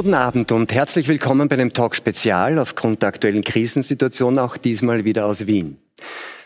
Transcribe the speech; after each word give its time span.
Guten 0.00 0.14
Abend 0.14 0.50
und 0.50 0.72
herzlich 0.72 1.08
willkommen 1.08 1.48
bei 1.48 1.56
dem 1.56 1.74
Talk 1.74 1.94
Spezial 1.94 2.58
aufgrund 2.58 3.02
der 3.02 3.10
aktuellen 3.10 3.44
Krisensituation 3.44 4.38
auch 4.38 4.56
diesmal 4.56 5.04
wieder 5.04 5.26
aus 5.26 5.46
Wien. 5.46 5.76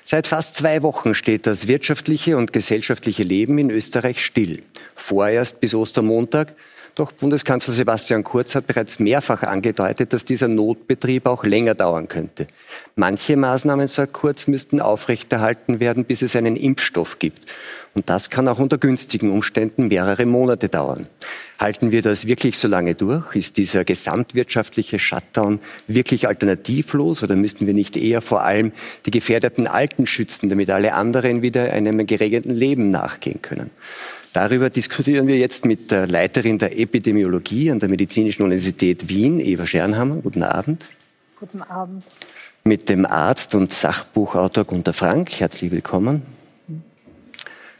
Seit 0.02 0.26
fast 0.26 0.56
zwei 0.56 0.82
Wochen 0.82 1.14
steht 1.14 1.46
das 1.46 1.68
wirtschaftliche 1.68 2.36
und 2.36 2.52
gesellschaftliche 2.52 3.22
Leben 3.22 3.58
in 3.58 3.70
Österreich 3.70 4.24
still. 4.24 4.64
Vorerst 4.96 5.60
bis 5.60 5.72
Ostermontag, 5.72 6.56
doch 6.94 7.12
Bundeskanzler 7.12 7.74
Sebastian 7.74 8.22
Kurz 8.22 8.54
hat 8.54 8.66
bereits 8.66 8.98
mehrfach 8.98 9.42
angedeutet, 9.42 10.12
dass 10.12 10.24
dieser 10.24 10.48
Notbetrieb 10.48 11.26
auch 11.26 11.44
länger 11.44 11.74
dauern 11.74 12.08
könnte. 12.08 12.46
Manche 12.94 13.36
Maßnahmen, 13.36 13.88
sagt 13.88 14.12
Kurz, 14.12 14.46
müssten 14.46 14.80
aufrechterhalten 14.80 15.80
werden, 15.80 16.04
bis 16.04 16.22
es 16.22 16.36
einen 16.36 16.56
Impfstoff 16.56 17.18
gibt. 17.18 17.46
Und 17.94 18.10
das 18.10 18.30
kann 18.30 18.48
auch 18.48 18.58
unter 18.58 18.78
günstigen 18.78 19.30
Umständen 19.30 19.88
mehrere 19.88 20.26
Monate 20.26 20.68
dauern. 20.68 21.06
Halten 21.58 21.92
wir 21.92 22.02
das 22.02 22.26
wirklich 22.26 22.58
so 22.58 22.66
lange 22.66 22.94
durch? 22.94 23.36
Ist 23.36 23.56
dieser 23.56 23.84
gesamtwirtschaftliche 23.84 24.98
Shutdown 24.98 25.60
wirklich 25.86 26.26
alternativlos 26.26 27.22
oder 27.22 27.36
müssten 27.36 27.66
wir 27.66 27.74
nicht 27.74 27.96
eher 27.96 28.20
vor 28.20 28.42
allem 28.42 28.72
die 29.06 29.12
gefährdeten 29.12 29.68
Alten 29.68 30.06
schützen, 30.06 30.48
damit 30.48 30.70
alle 30.70 30.94
anderen 30.94 31.42
wieder 31.42 31.72
einem 31.72 32.04
geregelten 32.06 32.54
Leben 32.54 32.90
nachgehen 32.90 33.42
können? 33.42 33.70
Darüber 34.34 34.68
diskutieren 34.68 35.28
wir 35.28 35.38
jetzt 35.38 35.64
mit 35.64 35.92
der 35.92 36.08
Leiterin 36.08 36.58
der 36.58 36.76
Epidemiologie 36.76 37.70
an 37.70 37.78
der 37.78 37.88
Medizinischen 37.88 38.42
Universität 38.42 39.08
Wien, 39.08 39.38
Eva 39.38 39.64
Schernhammer. 39.64 40.16
Guten 40.16 40.42
Abend. 40.42 40.86
Guten 41.38 41.62
Abend. 41.62 42.02
Mit 42.64 42.88
dem 42.88 43.06
Arzt 43.06 43.54
und 43.54 43.72
Sachbuchautor 43.72 44.64
Gunter 44.64 44.92
Frank. 44.92 45.30
Herzlich 45.38 45.70
willkommen. 45.70 46.22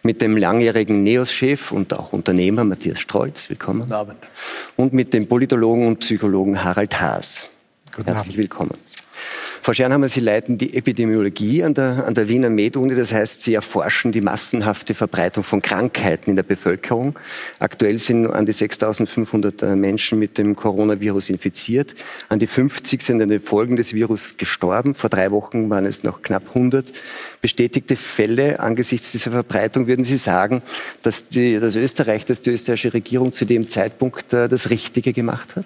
Mit 0.05 0.23
dem 0.23 0.37
langjährigen 0.37 1.03
NEOS-Chef 1.03 1.73
und 1.73 1.93
auch 1.93 2.13
Unternehmer 2.13 2.63
Matthias 2.63 3.01
Strolz. 3.01 3.51
Willkommen. 3.51 3.81
Guten 3.81 3.93
Abend. 3.93 4.19
Und 4.77 4.93
mit 4.93 5.13
dem 5.13 5.27
Politologen 5.27 5.89
und 5.89 5.99
Psychologen 5.99 6.63
Harald 6.63 7.01
Haas. 7.01 7.51
Guten 7.97 8.07
Herzlich 8.07 8.37
Abend. 8.37 8.39
willkommen. 8.39 8.79
Frau 9.65 9.73
Schernhammer, 9.73 10.11
Sie 10.11 10.21
leiten 10.21 10.59
die 10.59 10.77
Epidemiologie 10.77 11.65
an 11.65 11.73
der, 11.73 12.05
an 12.07 12.13
der 12.13 12.29
Wiener 12.29 12.51
Med-Uni. 12.51 12.95
Das 12.95 13.15
heißt, 13.15 13.41
Sie 13.41 13.55
erforschen 13.55 14.13
die 14.13 14.21
massenhafte 14.21 14.93
Verbreitung 14.93 15.43
von 15.43 15.63
Krankheiten 15.63 16.29
in 16.29 16.37
der 16.37 16.43
Bevölkerung. 16.43 17.19
Aktuell 17.61 17.99
sind 17.99 18.27
an 18.27 18.45
die 18.45 18.53
6.500 18.53 19.65
äh, 19.65 19.75
Menschen 19.75 20.19
mit 20.19 20.37
dem 20.37 20.55
Coronavirus 20.55 21.31
infiziert. 21.31 21.95
An 22.29 22.41
die 22.41 22.47
50 22.47 23.01
sind 23.01 23.23
an 23.23 23.31
den 23.31 23.41
Folgen 23.41 23.77
des 23.77 23.95
Virus 23.95 24.37
gestorben. 24.37 24.95
Vor 24.95 25.09
drei 25.09 25.31
Wochen 25.31 25.71
waren 25.71 25.87
es 25.87 26.03
noch 26.03 26.21
knapp 26.21 26.49
100 26.49 26.93
bestätigte 27.41 27.97
Fälle. 27.97 28.61
Angesichts 28.61 29.13
dieser 29.13 29.31
Verbreitung 29.31 29.87
würden 29.87 30.05
Sie 30.05 30.19
sagen, 30.19 30.61
dass 31.05 31.29
die, 31.29 31.59
das 31.59 31.75
Österreich, 31.75 32.27
dass 32.27 32.43
die 32.43 32.51
österreichische 32.51 32.93
Regierung 32.93 33.33
zu 33.33 33.47
dem 33.47 33.71
Zeitpunkt 33.71 34.31
äh, 34.35 34.47
das 34.47 34.69
Richtige 34.69 35.15
gemacht 35.15 35.57
hat? 35.57 35.65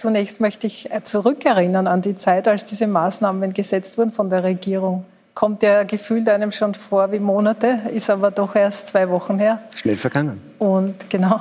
Zunächst 0.00 0.40
möchte 0.40 0.66
ich 0.66 0.90
äh, 0.90 1.02
zurückerinnern 1.02 1.86
an 1.86 2.00
die 2.00 2.16
Zeit, 2.16 2.48
als 2.48 2.64
diese 2.64 2.86
Maßnahmen 2.86 3.52
gesetzt 3.52 3.98
wurden 3.98 4.12
von 4.12 4.30
der 4.30 4.42
Regierung. 4.42 5.04
Kommt 5.34 5.62
ja 5.62 5.82
gefühlt 5.82 6.26
einem 6.30 6.52
schon 6.52 6.72
vor 6.72 7.12
wie 7.12 7.18
Monate, 7.18 7.82
ist 7.92 8.08
aber 8.08 8.30
doch 8.30 8.56
erst 8.56 8.88
zwei 8.88 9.10
Wochen 9.10 9.38
her. 9.38 9.58
Schnell 9.74 9.96
vergangen. 9.96 10.40
Und 10.58 11.10
genau. 11.10 11.38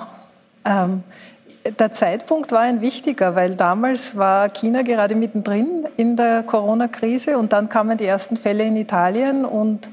Ähm, 0.66 1.04
der 1.80 1.94
Zeitpunkt 1.94 2.52
war 2.52 2.60
ein 2.60 2.82
wichtiger, 2.82 3.34
weil 3.34 3.56
damals 3.56 4.18
war 4.18 4.50
China 4.50 4.82
gerade 4.82 5.16
mittendrin 5.16 5.88
in 5.96 6.18
der 6.18 6.44
Corona-Krise 6.44 7.38
und 7.38 7.54
dann 7.54 7.70
kamen 7.70 7.98
die 7.98 8.08
ersten 8.08 8.36
Fälle 8.36 8.66
in 8.66 8.76
Italien 8.76 9.46
und 9.46 9.90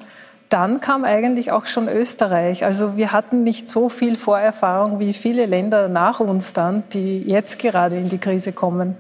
dann 0.49 0.81
kam 0.81 1.05
eigentlich 1.05 1.51
auch 1.51 1.67
schon 1.67 1.89
Österreich. 1.89 2.65
Also 2.65 2.97
wir 2.97 3.13
hatten 3.13 3.43
nicht 3.43 3.69
so 3.69 3.89
viel 3.89 4.17
Vorerfahrung 4.17 5.01
wie 5.01 5.13
viele 5.13 5.47
Länder 5.47 5.89
nach 5.89 6.21
uns 6.21 6.53
dann, 6.53 6.85
die 6.93 7.23
jetzt 7.23 7.59
gerade 7.59 7.97
in 7.97 8.09
die 8.09 8.19
Krise 8.19 8.53
kommen. 8.53 8.97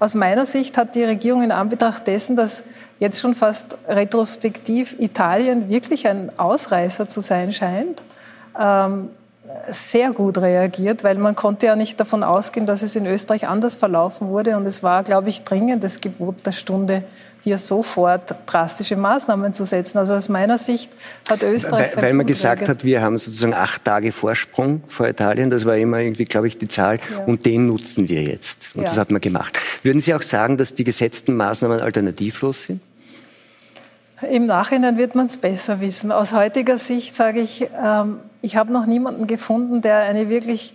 Aus 0.00 0.14
meiner 0.14 0.46
Sicht 0.46 0.76
hat 0.76 0.94
die 0.94 1.04
Regierung 1.04 1.42
in 1.42 1.52
Anbetracht 1.52 2.06
dessen, 2.06 2.36
dass 2.36 2.64
jetzt 3.00 3.20
schon 3.20 3.34
fast 3.34 3.76
retrospektiv 3.88 4.96
Italien 4.98 5.68
wirklich 5.68 6.06
ein 6.06 6.36
Ausreißer 6.38 7.08
zu 7.08 7.20
sein 7.20 7.52
scheint, 7.52 8.02
ähm, 8.58 9.10
sehr 9.68 10.12
gut 10.12 10.38
reagiert, 10.38 11.04
weil 11.04 11.16
man 11.16 11.34
konnte 11.34 11.66
ja 11.66 11.76
nicht 11.76 11.98
davon 12.00 12.22
ausgehen, 12.22 12.66
dass 12.66 12.82
es 12.82 12.96
in 12.96 13.06
Österreich 13.06 13.48
anders 13.48 13.76
verlaufen 13.76 14.28
wurde. 14.28 14.56
Und 14.56 14.66
es 14.66 14.82
war, 14.82 15.02
glaube 15.02 15.28
ich, 15.28 15.42
dringendes 15.42 16.00
Gebot 16.00 16.44
der 16.46 16.52
Stunde, 16.52 17.04
hier 17.44 17.58
sofort 17.58 18.34
drastische 18.46 18.96
Maßnahmen 18.96 19.54
zu 19.54 19.64
setzen. 19.64 19.98
Also 19.98 20.14
aus 20.14 20.28
meiner 20.28 20.58
Sicht 20.58 20.92
hat 21.30 21.42
Österreich... 21.42 21.96
Weil, 21.96 22.02
weil 22.02 22.12
man 22.14 22.26
gesagt 22.26 22.68
hat, 22.68 22.84
wir 22.84 23.00
haben 23.00 23.16
sozusagen 23.16 23.54
acht 23.54 23.84
Tage 23.84 24.12
Vorsprung 24.12 24.82
vor 24.86 25.08
Italien. 25.08 25.48
Das 25.48 25.64
war 25.64 25.76
immer 25.76 26.00
irgendwie, 26.00 26.24
glaube 26.24 26.48
ich, 26.48 26.58
die 26.58 26.68
Zahl. 26.68 26.96
Ja. 26.96 27.24
Und 27.24 27.46
den 27.46 27.66
nutzen 27.66 28.08
wir 28.08 28.22
jetzt. 28.22 28.74
Und 28.74 28.82
ja. 28.82 28.88
das 28.88 28.98
hat 28.98 29.10
man 29.10 29.20
gemacht. 29.20 29.58
Würden 29.82 30.00
Sie 30.00 30.14
auch 30.14 30.22
sagen, 30.22 30.58
dass 30.58 30.74
die 30.74 30.84
gesetzten 30.84 31.36
Maßnahmen 31.36 31.80
alternativlos 31.80 32.64
sind? 32.64 32.80
Im 34.28 34.46
Nachhinein 34.46 34.98
wird 34.98 35.14
man 35.14 35.26
es 35.26 35.36
besser 35.36 35.80
wissen. 35.80 36.10
Aus 36.10 36.32
heutiger 36.32 36.76
Sicht 36.76 37.14
sage 37.14 37.40
ich, 37.40 37.68
ähm, 37.82 38.18
ich 38.42 38.56
habe 38.56 38.72
noch 38.72 38.86
niemanden 38.86 39.26
gefunden, 39.26 39.82
der 39.82 39.98
eine 40.00 40.28
wirklich 40.28 40.74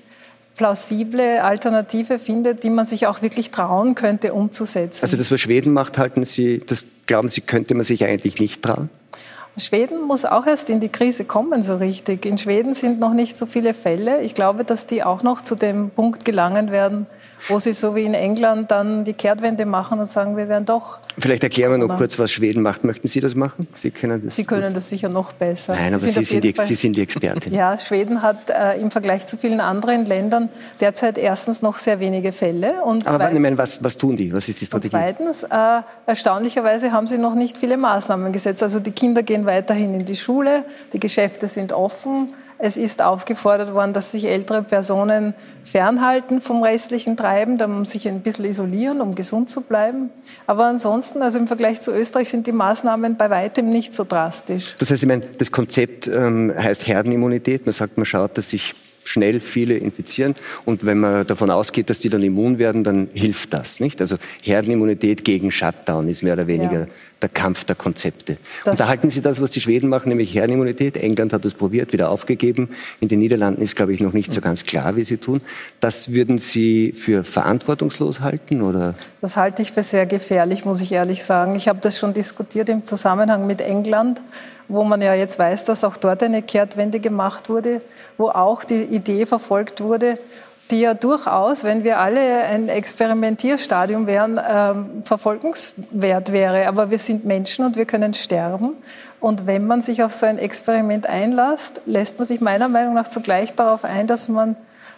plausible 0.56 1.42
Alternative 1.44 2.20
findet, 2.20 2.64
die 2.64 2.70
man 2.70 2.86
sich 2.86 3.08
auch 3.08 3.22
wirklich 3.22 3.52
trauen 3.52 3.96
könnte 3.96 4.34
umzusetzen. 4.34 5.04
Also 5.04 5.18
das, 5.18 5.32
was 5.32 5.40
Schweden 5.40 5.74
macht, 5.74 5.98
halten 5.98 6.26
Sie, 6.26 6.60
das 6.60 6.86
glauben 7.08 7.30
Sie, 7.30 7.42
könnte 7.42 7.74
man 7.74 7.86
sich 7.86 8.06
eigentlich 8.06 8.40
nicht 8.40 8.62
trauen? 8.62 8.90
Schweden 9.58 10.02
muss 10.02 10.26
auch 10.26 10.48
erst 10.48 10.70
in 10.70 10.80
die 10.80 10.90
Krise 10.90 11.26
kommen, 11.26 11.62
so 11.62 11.76
richtig. 11.76 12.26
In 12.26 12.40
Schweden 12.40 12.74
sind 12.74 13.00
noch 13.00 13.14
nicht 13.14 13.38
so 13.38 13.46
viele 13.46 13.76
Fälle. 13.76 14.22
Ich 14.22 14.34
glaube, 14.34 14.64
dass 14.64 14.88
die 14.88 15.04
auch 15.04 15.22
noch 15.22 15.42
zu 15.42 15.56
dem 15.56 15.92
Punkt 15.92 16.26
gelangen 16.26 16.72
werden, 16.72 17.06
wo 17.50 17.60
sie 17.60 17.74
so 17.74 17.96
wie 17.96 18.04
in 18.04 18.14
England 18.14 18.72
dann 18.72 19.04
die 19.04 19.14
Kehrtwende 19.14 19.66
machen 19.66 20.00
und 20.00 20.10
sagen, 20.10 20.38
wir 20.38 20.48
werden 20.48 20.66
doch. 20.66 21.00
Vielleicht 21.20 21.44
erklären 21.44 21.72
wir 21.72 21.78
noch 21.78 21.98
kurz, 21.98 22.18
was 22.20 22.32
Schweden 22.32 22.62
macht. 22.62 22.84
Möchten 22.84 23.08
Sie 23.08 23.20
das 23.20 23.36
machen? 23.36 23.68
Sie 23.74 23.92
können 23.92 24.24
das. 24.24 24.36
Sie 24.36 24.46
können 24.46 24.74
das 24.74 24.90
sicher 24.90 25.10
noch 25.10 25.34
besser. 25.34 25.74
Nein, 25.74 25.94
aber 25.94 26.00
Sie, 26.00 26.12
sind, 26.12 26.26
Sie 26.26 26.36
sind, 26.36 26.44
die, 26.44 26.54
Sie 26.64 26.76
sind 26.76 26.96
die 26.96 27.02
Expertin. 27.02 27.54
ja, 27.54 27.78
Schweden 27.78 28.22
hat 28.22 28.50
äh, 28.50 28.80
im 28.80 28.92
Vergleich 28.92 29.28
zu 29.28 29.38
vielen 29.38 29.60
anderen 29.60 30.06
Ländern 30.06 30.50
derzeit 30.80 31.18
erstens 31.18 31.62
noch 31.62 31.78
sehr 31.78 32.00
wenige 32.00 32.32
Fälle. 32.32 32.84
Und 32.84 33.06
aber 33.08 33.18
zweitens, 33.18 33.36
ich 33.36 33.42
meine, 33.42 33.58
was, 33.58 33.84
was 33.84 33.98
tun 33.98 34.18
die? 34.18 34.34
Was 34.34 34.48
ist 34.48 34.62
die 34.62 34.66
Strategie? 34.66 34.96
Und 34.96 35.02
zweitens, 35.02 35.44
äh, 35.44 35.82
erstaunlicherweise 36.06 36.92
haben 36.92 37.08
sie 37.08 37.18
noch 37.18 37.36
nicht 37.36 37.58
viele 37.58 37.78
Maßnahmen 37.78 38.32
gesetzt. 38.32 38.64
Also 38.64 38.80
die 38.80 38.92
Kinder 38.92 39.24
gehen 39.24 39.46
weiterhin 39.46 39.94
in 39.94 40.06
die 40.06 40.16
Schule, 40.16 40.66
die 40.94 41.00
Geschäfte 41.00 41.48
sind 41.48 41.74
offen. 41.74 42.32
Es 42.66 42.78
ist 42.78 43.02
aufgefordert 43.02 43.74
worden, 43.74 43.92
dass 43.92 44.14
sich 44.14 44.24
ältere 44.24 44.64
Personen 44.64 45.34
fernhalten 45.66 46.40
vom 46.40 46.64
restlichen 46.64 47.18
Treiben, 47.18 47.62
um 47.62 47.84
sich 47.84 48.08
ein 48.08 48.22
bisschen 48.22 48.46
isolieren, 48.46 49.02
um 49.02 49.16
gesund 49.16 49.50
zu 49.50 49.60
bleiben. 49.60 50.12
Aber 50.48 50.64
ansonsten, 50.68 51.22
also 51.22 51.40
im 51.40 51.48
Vergleich 51.48 51.82
zu 51.82 51.92
Österreich, 51.92 52.30
sind 52.30 52.48
die 52.48 52.54
Maßnahmen 52.54 53.18
bei 53.18 53.30
weitem 53.30 53.70
nicht 53.70 53.94
so 53.94 54.06
drastisch. 54.06 54.78
Das 54.80 54.90
heißt, 54.90 55.04
ich 55.04 55.10
meine, 55.10 55.24
das 55.38 55.52
Konzept 55.52 56.08
ähm, 56.08 56.54
heißt 56.58 56.88
Herdenimmunität. 56.88 57.66
Man 57.66 57.74
sagt, 57.74 57.98
man 57.98 58.06
schaut, 58.06 58.38
dass 58.38 58.52
sich 58.52 58.74
schnell 59.04 59.40
viele 59.42 59.76
infizieren. 59.78 60.36
Und 60.66 60.86
wenn 60.86 61.00
man 61.00 61.26
davon 61.28 61.52
ausgeht, 61.52 61.90
dass 61.90 62.00
die 62.00 62.10
dann 62.10 62.24
immun 62.24 62.60
werden, 62.60 62.84
dann 62.84 63.10
hilft 63.14 63.54
das, 63.54 63.80
nicht? 63.80 64.02
Also 64.02 64.18
Herdenimmunität 64.42 65.24
gegen 65.24 65.52
Shutdown 65.52 66.08
ist 66.08 66.24
mehr 66.24 66.34
oder 66.34 66.48
weniger 66.48 66.82
ja. 66.82 66.88
der 67.22 67.30
Kampf 67.30 67.64
der 67.64 67.76
Konzepte. 67.76 68.38
Das 68.64 68.72
und 68.72 68.80
da 68.80 68.88
halten 68.88 69.10
Sie 69.10 69.22
das, 69.22 69.42
was 69.42 69.52
die 69.52 69.62
Schweden 69.62 69.90
machen, 69.90 70.10
nämlich 70.10 70.34
Herdenimmunität. 70.34 70.98
England 70.98 71.34
hat 71.34 71.46
es 71.46 71.54
probiert, 71.54 71.94
wieder 71.94 72.10
aufgegeben. 72.10 72.70
In 73.00 73.08
den 73.08 73.20
Niederlanden 73.20 73.62
ist, 73.62 73.76
glaube 73.76 73.94
ich, 73.94 74.00
noch 74.00 74.14
nicht 74.14 74.34
so 74.34 74.42
ganz 74.42 74.64
klar, 74.64 74.96
wie 74.96 75.04
sie 75.04 75.18
tun. 75.18 75.42
Das 75.80 76.12
würden 76.12 76.38
Sie 76.38 76.94
für 76.94 77.24
verantwortungslos 77.24 78.22
halten, 78.22 78.62
oder? 78.62 78.96
Das 79.22 79.38
halte 79.38 79.62
ich 79.62 79.72
für 79.72 79.84
sehr 79.84 80.06
gefährlich, 80.06 80.66
muss 80.66 80.82
ich 80.82 80.92
ehrlich 80.92 81.24
sagen. 81.24 81.56
Ich 81.56 81.68
habe 81.68 81.80
das 81.82 81.98
schon 81.98 82.14
diskutiert 82.14 82.70
im 82.70 82.86
Zusammenhang 82.86 83.48
mit 83.48 83.62
England 83.62 84.22
wo 84.68 84.84
man 84.84 85.02
ja 85.02 85.14
jetzt 85.14 85.38
weiß, 85.40 85.66
dass 85.66 85.84
auch 85.84 85.98
dort 85.98 86.24
eine 86.24 86.42
Kehrtwende 86.42 87.00
gemacht 87.00 87.50
wurde, 87.50 87.80
wo 88.18 88.30
auch 88.30 88.64
die 88.64 88.84
Idee 88.84 89.26
verfolgt 89.26 89.82
wurde, 89.82 90.16
die 90.72 90.82
ja 90.82 90.94
durchaus, 90.94 91.64
wenn 91.64 91.84
wir 91.84 92.00
alle 92.00 92.44
ein 92.46 92.70
Experimentierstadium 92.70 94.08
wären, 94.08 94.40
ähm, 94.50 95.04
verfolgungswert 95.04 96.32
wäre. 96.32 96.68
Aber 96.68 96.90
wir 96.90 97.00
sind 97.00 97.26
Menschen 97.26 97.66
und 97.66 97.76
wir 97.76 97.86
können 97.86 98.14
sterben. 98.14 98.74
Und 99.20 99.46
wenn 99.46 99.68
man 99.68 99.82
sich 99.82 100.04
auf 100.04 100.14
so 100.14 100.26
ein 100.26 100.38
Experiment 100.38 101.08
einlässt, 101.08 101.82
lässt 101.86 102.18
man 102.18 102.26
sich 102.26 102.42
meiner 102.42 102.70
Meinung 102.70 102.94
nach 102.94 103.08
zugleich 103.08 103.54
darauf 103.54 103.84
ein, 103.84 104.08
dass 104.08 104.30
man 104.30 104.56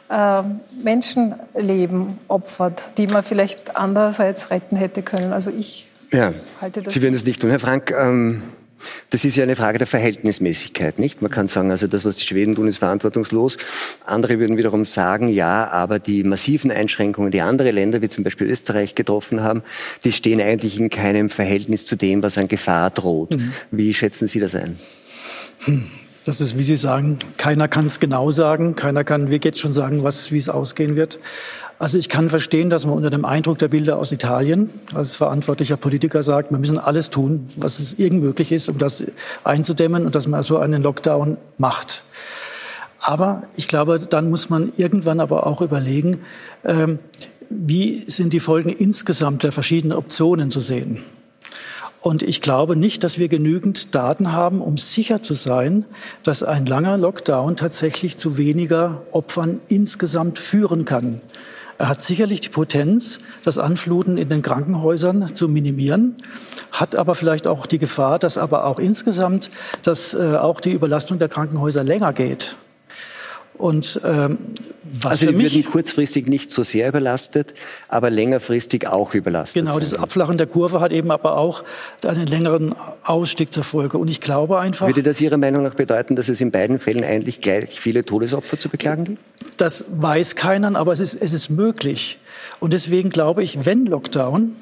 äh, 0.09 0.43
Menschenleben 0.83 2.19
opfert, 2.27 2.89
die 2.97 3.07
man 3.07 3.23
vielleicht 3.23 3.75
andererseits 3.75 4.51
retten 4.51 4.75
hätte 4.75 5.01
können. 5.01 5.33
Also 5.33 5.51
ich 5.51 5.89
ja, 6.11 6.33
halte 6.61 6.83
das. 6.83 6.93
Sie 6.93 7.01
werden 7.01 7.15
es 7.15 7.25
nicht 7.25 7.41
tun. 7.41 7.49
Herr 7.49 7.59
Frank, 7.59 7.91
ähm 7.91 8.43
das 9.09 9.25
ist 9.25 9.35
ja 9.35 9.43
eine 9.43 9.55
Frage 9.55 9.77
der 9.77 9.87
Verhältnismäßigkeit, 9.87 10.99
nicht? 10.99 11.21
Man 11.21 11.31
kann 11.31 11.47
sagen, 11.47 11.71
also 11.71 11.87
das, 11.87 12.05
was 12.05 12.15
die 12.15 12.25
Schweden 12.25 12.55
tun, 12.55 12.67
ist 12.67 12.77
verantwortungslos. 12.77 13.57
Andere 14.05 14.39
würden 14.39 14.57
wiederum 14.57 14.85
sagen, 14.85 15.27
ja, 15.29 15.67
aber 15.69 15.99
die 15.99 16.23
massiven 16.23 16.71
Einschränkungen, 16.71 17.31
die 17.31 17.41
andere 17.41 17.71
Länder, 17.71 18.01
wie 18.01 18.09
zum 18.09 18.23
Beispiel 18.23 18.47
Österreich, 18.47 18.95
getroffen 18.95 19.43
haben, 19.43 19.63
die 20.03 20.11
stehen 20.11 20.41
eigentlich 20.41 20.79
in 20.79 20.89
keinem 20.89 21.29
Verhältnis 21.29 21.85
zu 21.85 21.95
dem, 21.95 22.23
was 22.23 22.37
an 22.37 22.47
Gefahr 22.47 22.89
droht. 22.91 23.37
Mhm. 23.37 23.53
Wie 23.71 23.93
schätzen 23.93 24.27
Sie 24.27 24.39
das 24.39 24.55
ein? 24.55 24.77
Hm. 25.65 25.85
Das 26.25 26.41
ist, 26.41 26.57
wie 26.57 26.63
Sie 26.63 26.75
sagen, 26.75 27.19
keiner 27.37 27.67
kann 27.67 27.85
es 27.85 27.99
genau 27.99 28.31
sagen. 28.31 28.75
Keiner 28.75 29.03
kann 29.03 29.29
wie 29.29 29.39
jetzt 29.43 29.59
schon 29.59 29.73
sagen, 29.73 30.01
was, 30.01 30.31
wie 30.31 30.39
es 30.39 30.49
ausgehen 30.49 30.95
wird. 30.95 31.19
Also 31.77 31.97
ich 31.97 32.07
kann 32.07 32.29
verstehen, 32.29 32.69
dass 32.69 32.85
man 32.85 32.95
unter 32.95 33.09
dem 33.09 33.25
Eindruck 33.25 33.57
der 33.57 33.67
Bilder 33.67 33.97
aus 33.97 34.13
Italien 34.13 34.69
als 34.93 35.17
verantwortlicher 35.17 35.75
Politiker 35.75 36.23
sagt, 36.23 36.51
wir 36.51 36.57
müssen 36.57 36.79
alles 36.79 37.09
tun, 37.09 37.47
was 37.57 37.79
es 37.79 37.99
irgend 37.99 38.23
möglich 38.23 38.53
ist, 38.53 38.69
um 38.69 38.77
das 38.77 39.03
einzudämmen 39.43 40.05
und 40.05 40.15
dass 40.15 40.27
man 40.27 40.41
so 40.41 40.57
einen 40.57 40.83
Lockdown 40.83 41.37
macht. 41.57 42.03
Aber 42.99 43.43
ich 43.57 43.67
glaube, 43.67 43.99
dann 43.99 44.29
muss 44.29 44.49
man 44.49 44.71
irgendwann 44.77 45.19
aber 45.19 45.45
auch 45.45 45.61
überlegen, 45.61 46.21
ähm, 46.63 46.99
wie 47.49 48.03
sind 48.07 48.31
die 48.31 48.39
Folgen 48.39 48.69
insgesamt 48.69 49.43
der 49.43 49.51
verschiedenen 49.51 49.97
Optionen 49.97 50.49
zu 50.49 50.61
sehen. 50.61 51.03
Und 52.01 52.23
ich 52.23 52.41
glaube 52.41 52.75
nicht, 52.75 53.03
dass 53.03 53.19
wir 53.19 53.27
genügend 53.27 53.93
Daten 53.95 54.31
haben, 54.31 54.61
um 54.61 54.77
sicher 54.77 55.21
zu 55.21 55.33
sein, 55.33 55.85
dass 56.23 56.43
ein 56.43 56.65
langer 56.65 56.97
Lockdown 56.97 57.55
tatsächlich 57.55 58.15
zu 58.15 58.37
weniger 58.37 59.01
Opfern 59.11 59.59
insgesamt 59.67 60.39
führen 60.39 60.85
kann. 60.85 61.21
Er 61.77 61.89
hat 61.89 62.01
sicherlich 62.01 62.39
die 62.39 62.49
Potenz, 62.49 63.19
das 63.43 63.57
Anfluten 63.57 64.17
in 64.17 64.29
den 64.29 64.41
Krankenhäusern 64.41 65.33
zu 65.33 65.49
minimieren, 65.49 66.15
hat 66.71 66.95
aber 66.95 67.15
vielleicht 67.15 67.47
auch 67.47 67.65
die 67.65 67.79
Gefahr, 67.79 68.17
dass 68.17 68.37
aber 68.37 68.65
auch 68.65 68.79
insgesamt, 68.79 69.49
dass 69.83 70.13
äh, 70.13 70.37
auch 70.37 70.61
die 70.61 70.71
Überlastung 70.71 71.19
der 71.19 71.27
Krankenhäuser 71.27 71.83
länger 71.83 72.13
geht. 72.13 72.55
Und 73.57 73.99
ähm, 74.03 74.37
was 74.83 75.13
also 75.13 75.31
die 75.31 75.39
würden 75.39 75.65
kurzfristig 75.65 76.27
nicht 76.27 76.51
so 76.51 76.61
sehr 76.61 76.89
überlastet, 76.89 77.53
aber 77.87 78.09
längerfristig 78.09 78.87
auch 78.87 79.13
überlastet. 79.13 79.63
Genau, 79.63 79.79
das 79.79 79.93
Abflachen 79.93 80.37
der 80.37 80.47
Kurve 80.47 80.79
hat 80.79 80.91
eben 80.91 81.11
aber 81.11 81.37
auch 81.37 81.63
einen 82.05 82.27
längeren 82.27 82.75
Ausstieg 83.03 83.51
zur 83.51 83.63
Folge. 83.63 83.97
Und 83.97 84.09
ich 84.09 84.21
glaube 84.21 84.59
einfach. 84.59 84.87
Würde 84.87 85.03
das 85.03 85.19
Ihrer 85.21 85.37
Meinung 85.37 85.63
nach 85.63 85.73
bedeuten, 85.73 86.15
dass 86.15 86.29
es 86.29 86.39
in 86.39 86.51
beiden 86.51 86.79
Fällen 86.79 87.03
eigentlich 87.03 87.39
gleich 87.39 87.79
viele 87.79 88.05
Todesopfer 88.05 88.59
zu 88.59 88.69
beklagen 88.69 89.05
gibt? 89.05 89.19
Das 89.57 89.85
weiß 89.89 90.35
keiner, 90.35 90.75
aber 90.75 90.93
es 90.93 90.99
ist, 90.99 91.15
es 91.15 91.33
ist 91.33 91.49
möglich. 91.49 92.19
Und 92.59 92.73
deswegen 92.73 93.09
glaube 93.09 93.43
ich, 93.43 93.65
wenn 93.65 93.85
Lockdown, 93.85 94.53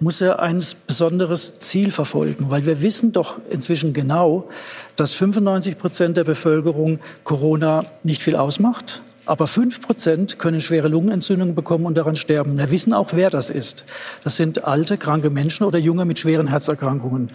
muss 0.00 0.20
er 0.20 0.40
ein 0.40 0.62
besonderes 0.86 1.58
Ziel 1.58 1.90
verfolgen, 1.90 2.46
weil 2.48 2.66
wir 2.66 2.82
wissen 2.82 3.12
doch 3.12 3.36
inzwischen 3.50 3.92
genau, 3.92 4.48
dass 4.96 5.12
95 5.12 5.78
Prozent 5.78 6.16
der 6.16 6.24
Bevölkerung 6.24 6.98
Corona 7.22 7.84
nicht 8.02 8.22
viel 8.22 8.34
ausmacht. 8.34 9.02
Aber 9.26 9.46
fünf 9.46 9.80
Prozent 9.80 10.38
können 10.38 10.60
schwere 10.60 10.88
Lungenentzündungen 10.88 11.54
bekommen 11.54 11.86
und 11.86 11.96
daran 11.96 12.16
sterben. 12.16 12.58
Wir 12.58 12.70
wissen 12.70 12.92
auch, 12.92 13.10
wer 13.12 13.30
das 13.30 13.48
ist. 13.48 13.84
Das 14.24 14.34
sind 14.34 14.64
alte, 14.64 14.98
kranke 14.98 15.30
Menschen 15.30 15.64
oder 15.64 15.78
Junge 15.78 16.04
mit 16.04 16.18
schweren 16.18 16.48
Herzerkrankungen. 16.48 17.28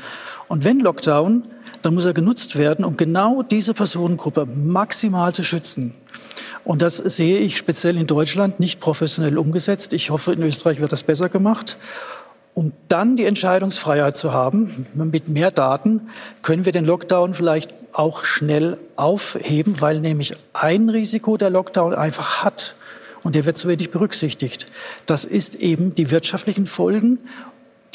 Und 0.49 0.65
wenn 0.65 0.79
Lockdown, 0.79 1.43
dann 1.83 1.93
muss 1.93 2.03
er 2.03 2.13
genutzt 2.13 2.57
werden, 2.57 2.83
um 2.83 2.97
genau 2.97 3.43
diese 3.43 3.73
Personengruppe 3.73 4.45
maximal 4.45 5.33
zu 5.33 5.43
schützen. 5.43 5.93
Und 6.65 6.81
das 6.81 6.97
sehe 6.97 7.37
ich 7.37 7.57
speziell 7.57 7.95
in 7.95 8.07
Deutschland 8.07 8.59
nicht 8.59 8.79
professionell 8.79 9.37
umgesetzt. 9.37 9.93
Ich 9.93 10.09
hoffe, 10.09 10.33
in 10.33 10.41
Österreich 10.41 10.81
wird 10.81 10.91
das 10.91 11.03
besser 11.03 11.29
gemacht. 11.29 11.77
Um 12.55 12.73
dann 12.87 13.17
die 13.17 13.25
Entscheidungsfreiheit 13.25 14.17
zu 14.17 14.33
haben, 14.33 14.87
mit 14.95 15.29
mehr 15.29 15.51
Daten 15.51 16.09
können 16.41 16.65
wir 16.65 16.71
den 16.71 16.85
Lockdown 16.85 17.35
vielleicht 17.35 17.75
auch 17.93 18.23
schnell 18.23 18.77
aufheben, 18.95 19.81
weil 19.81 19.99
nämlich 19.99 20.33
ein 20.53 20.89
Risiko 20.89 21.37
der 21.37 21.51
Lockdown 21.51 21.93
einfach 21.93 22.43
hat, 22.43 22.75
und 23.23 23.33
der 23.33 23.45
wird 23.45 23.57
zu 23.57 23.67
wenig 23.67 23.89
berücksichtigt. 23.89 24.67
Das 25.07 25.25
ist 25.25 25.55
eben 25.55 25.95
die 25.95 26.11
wirtschaftlichen 26.11 26.67
Folgen 26.67 27.19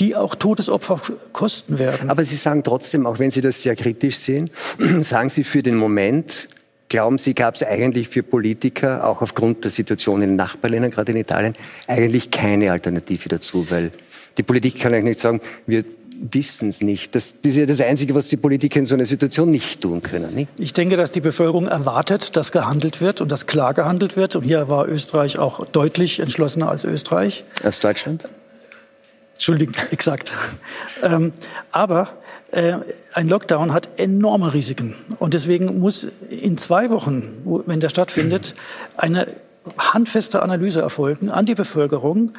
die 0.00 0.16
auch 0.16 0.34
Todesopfer 0.34 0.98
kosten 1.32 1.78
werden. 1.78 2.10
Aber 2.10 2.24
Sie 2.24 2.36
sagen 2.36 2.64
trotzdem, 2.64 3.06
auch 3.06 3.18
wenn 3.18 3.30
Sie 3.30 3.42
das 3.42 3.62
sehr 3.62 3.76
kritisch 3.76 4.16
sehen, 4.16 4.50
sagen 5.02 5.30
Sie 5.30 5.44
für 5.44 5.62
den 5.62 5.76
Moment, 5.76 6.48
glauben 6.88 7.18
Sie, 7.18 7.34
gab 7.34 7.54
es 7.54 7.62
eigentlich 7.62 8.08
für 8.08 8.22
Politiker, 8.22 9.06
auch 9.06 9.20
aufgrund 9.20 9.62
der 9.62 9.70
Situation 9.70 10.22
in 10.22 10.36
Nachbarländern, 10.36 10.90
gerade 10.90 11.12
in 11.12 11.18
Italien, 11.18 11.52
eigentlich 11.86 12.30
keine 12.30 12.72
Alternative 12.72 13.28
dazu, 13.28 13.70
weil 13.70 13.92
die 14.38 14.42
Politik 14.42 14.78
kann 14.78 14.92
eigentlich 14.92 15.16
nicht 15.16 15.20
sagen, 15.20 15.40
wir 15.66 15.84
wissen 16.20 16.68
es 16.68 16.82
nicht. 16.82 17.14
Das, 17.14 17.32
das, 17.42 17.52
ist 17.52 17.56
ja 17.58 17.66
das 17.66 17.80
Einzige, 17.80 18.14
was 18.14 18.28
die 18.28 18.36
Politiker 18.36 18.78
in 18.78 18.86
so 18.86 18.94
einer 18.94 19.06
Situation 19.06 19.50
nicht 19.50 19.80
tun 19.80 20.02
können. 20.02 20.34
Nicht? 20.34 20.50
Ich 20.58 20.72
denke, 20.72 20.96
dass 20.96 21.10
die 21.10 21.20
Bevölkerung 21.20 21.66
erwartet, 21.66 22.36
dass 22.36 22.52
gehandelt 22.52 23.00
wird 23.00 23.20
und 23.20 23.32
dass 23.32 23.46
klar 23.46 23.72
gehandelt 23.74 24.16
wird. 24.16 24.36
Und 24.36 24.42
hier 24.42 24.68
war 24.68 24.86
Österreich 24.86 25.38
auch 25.38 25.64
deutlich 25.66 26.20
entschlossener 26.20 26.70
als 26.70 26.84
Österreich. 26.84 27.44
Als 27.62 27.80
Deutschland? 27.80 28.28
Entschuldigung, 29.34 29.74
exakt. 29.90 30.32
ähm, 31.02 31.32
aber 31.72 32.10
äh, 32.52 32.74
ein 33.14 33.28
Lockdown 33.28 33.72
hat 33.72 33.88
enorme 33.96 34.52
Risiken. 34.52 34.94
Und 35.18 35.32
deswegen 35.32 35.78
muss 35.78 36.08
in 36.28 36.58
zwei 36.58 36.90
Wochen, 36.90 37.62
wenn 37.66 37.80
der 37.80 37.88
stattfindet, 37.88 38.54
eine 38.96 39.28
handfeste 39.78 40.42
Analyse 40.42 40.80
erfolgen 40.80 41.30
an 41.30 41.46
die 41.46 41.54
Bevölkerung 41.54 42.32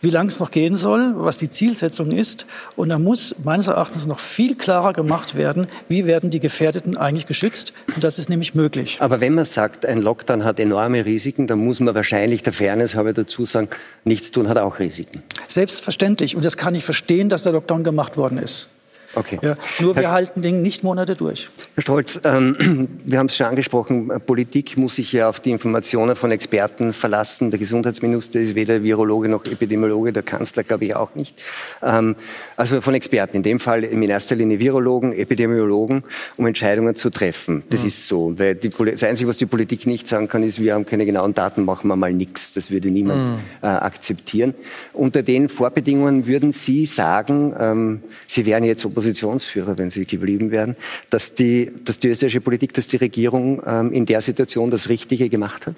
wie 0.00 0.10
lange 0.10 0.28
es 0.28 0.40
noch 0.40 0.50
gehen 0.50 0.74
soll, 0.74 1.14
was 1.16 1.38
die 1.38 1.50
Zielsetzung 1.50 2.12
ist. 2.12 2.46
Und 2.76 2.88
da 2.88 2.98
muss 2.98 3.34
meines 3.44 3.66
Erachtens 3.66 4.06
noch 4.06 4.18
viel 4.18 4.54
klarer 4.54 4.92
gemacht 4.92 5.34
werden, 5.34 5.66
wie 5.88 6.06
werden 6.06 6.30
die 6.30 6.40
Gefährdeten 6.40 6.96
eigentlich 6.96 7.26
geschützt. 7.26 7.72
Und 7.94 8.04
das 8.04 8.18
ist 8.18 8.28
nämlich 8.28 8.54
möglich. 8.54 8.98
Aber 9.00 9.20
wenn 9.20 9.34
man 9.34 9.44
sagt, 9.44 9.84
ein 9.84 10.00
Lockdown 10.00 10.44
hat 10.44 10.58
enorme 10.58 11.04
Risiken, 11.04 11.46
dann 11.46 11.58
muss 11.58 11.80
man 11.80 11.94
wahrscheinlich 11.94 12.42
der 12.42 12.52
Fairness 12.52 12.94
habe 12.94 13.12
dazu 13.12 13.44
sagen, 13.44 13.68
nichts 14.04 14.30
tun 14.30 14.48
hat 14.48 14.58
auch 14.58 14.78
Risiken. 14.78 15.22
Selbstverständlich. 15.48 16.36
Und 16.36 16.44
das 16.44 16.56
kann 16.56 16.74
ich 16.74 16.84
verstehen, 16.84 17.28
dass 17.28 17.42
der 17.42 17.52
Lockdown 17.52 17.84
gemacht 17.84 18.16
worden 18.16 18.38
ist. 18.38 18.68
Okay. 19.14 19.38
Ja, 19.42 19.56
nur 19.80 19.96
wir 19.96 20.02
Herr, 20.02 20.12
halten 20.12 20.42
den 20.42 20.62
nicht 20.62 20.84
Monate 20.84 21.16
durch. 21.16 21.48
Herr 21.74 21.82
Stolz, 21.82 22.20
ähm, 22.24 22.88
wir 23.04 23.18
haben 23.18 23.26
es 23.26 23.36
schon 23.36 23.46
angesprochen, 23.46 24.10
Politik 24.24 24.76
muss 24.76 24.96
sich 24.96 25.12
ja 25.12 25.28
auf 25.28 25.40
die 25.40 25.50
Informationen 25.50 26.14
von 26.14 26.30
Experten 26.30 26.92
verlassen. 26.92 27.50
Der 27.50 27.58
Gesundheitsminister 27.58 28.40
ist 28.40 28.54
weder 28.54 28.82
Virologe 28.82 29.28
noch 29.28 29.44
Epidemiologe, 29.46 30.12
der 30.12 30.22
Kanzler 30.22 30.62
glaube 30.62 30.84
ich 30.84 30.94
auch 30.94 31.14
nicht. 31.14 31.42
Ähm, 31.82 32.14
also 32.56 32.80
von 32.80 32.94
Experten, 32.94 33.38
in 33.38 33.42
dem 33.42 33.58
Fall 33.58 33.82
in 33.84 34.02
erster 34.02 34.36
Linie 34.36 34.58
Virologen, 34.58 35.12
Epidemiologen, 35.12 36.04
um 36.36 36.46
Entscheidungen 36.46 36.94
zu 36.94 37.10
treffen. 37.10 37.62
Das 37.70 37.80
mhm. 37.80 37.86
ist 37.86 38.06
so. 38.06 38.38
Weil 38.38 38.54
die, 38.54 38.68
das 38.70 39.02
Einzige, 39.02 39.28
was 39.28 39.38
die 39.38 39.46
Politik 39.46 39.86
nicht 39.86 40.08
sagen 40.08 40.28
kann, 40.28 40.42
ist, 40.42 40.60
wir 40.60 40.74
haben 40.74 40.86
keine 40.86 41.06
genauen 41.06 41.34
Daten, 41.34 41.64
machen 41.64 41.88
wir 41.88 41.96
mal 41.96 42.12
nichts. 42.12 42.52
Das 42.52 42.70
würde 42.70 42.90
niemand 42.90 43.30
mhm. 43.30 43.36
äh, 43.62 43.66
akzeptieren. 43.66 44.54
Unter 44.92 45.22
den 45.22 45.48
Vorbedingungen 45.48 46.26
würden 46.26 46.52
Sie 46.52 46.86
sagen, 46.86 47.54
ähm, 47.58 48.02
Sie 48.26 48.46
wären 48.46 48.64
jetzt 48.64 48.82
Oppositionsführer, 49.00 49.78
wenn 49.78 49.88
Sie 49.88 50.04
geblieben 50.04 50.50
wären, 50.50 50.76
dass 51.08 51.34
die, 51.34 51.72
dass 51.84 51.98
die 51.98 52.08
österreichische 52.08 52.42
Politik, 52.42 52.74
dass 52.74 52.86
die 52.86 52.96
Regierung 52.96 53.62
ähm, 53.64 53.92
in 53.92 54.04
der 54.04 54.20
Situation 54.20 54.70
das 54.70 54.90
Richtige 54.90 55.30
gemacht 55.30 55.66
hat? 55.66 55.74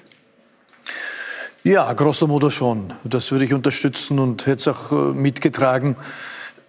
Ja, 1.63 1.93
grosso 1.93 2.27
modo 2.27 2.51
schon. 2.51 2.93
Das 3.05 3.31
würde 3.31 3.45
ich 3.45 3.55
unterstützen 3.55 4.19
und 4.19 4.47
hätte 4.47 4.57
es 4.57 4.69
auch 4.69 4.91
äh, 4.91 4.95
mitgetragen, 5.15 5.95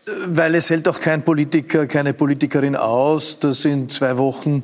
äh, 0.06 0.12
weil 0.28 0.54
es 0.54 0.70
hält 0.70 0.88
auch 0.88 1.00
kein 1.00 1.26
Politiker, 1.26 1.88
keine 1.88 2.14
Politikerin 2.14 2.76
aus, 2.76 3.40
dass 3.40 3.66
in 3.66 3.90
zwei 3.90 4.20
Wochen 4.20 4.62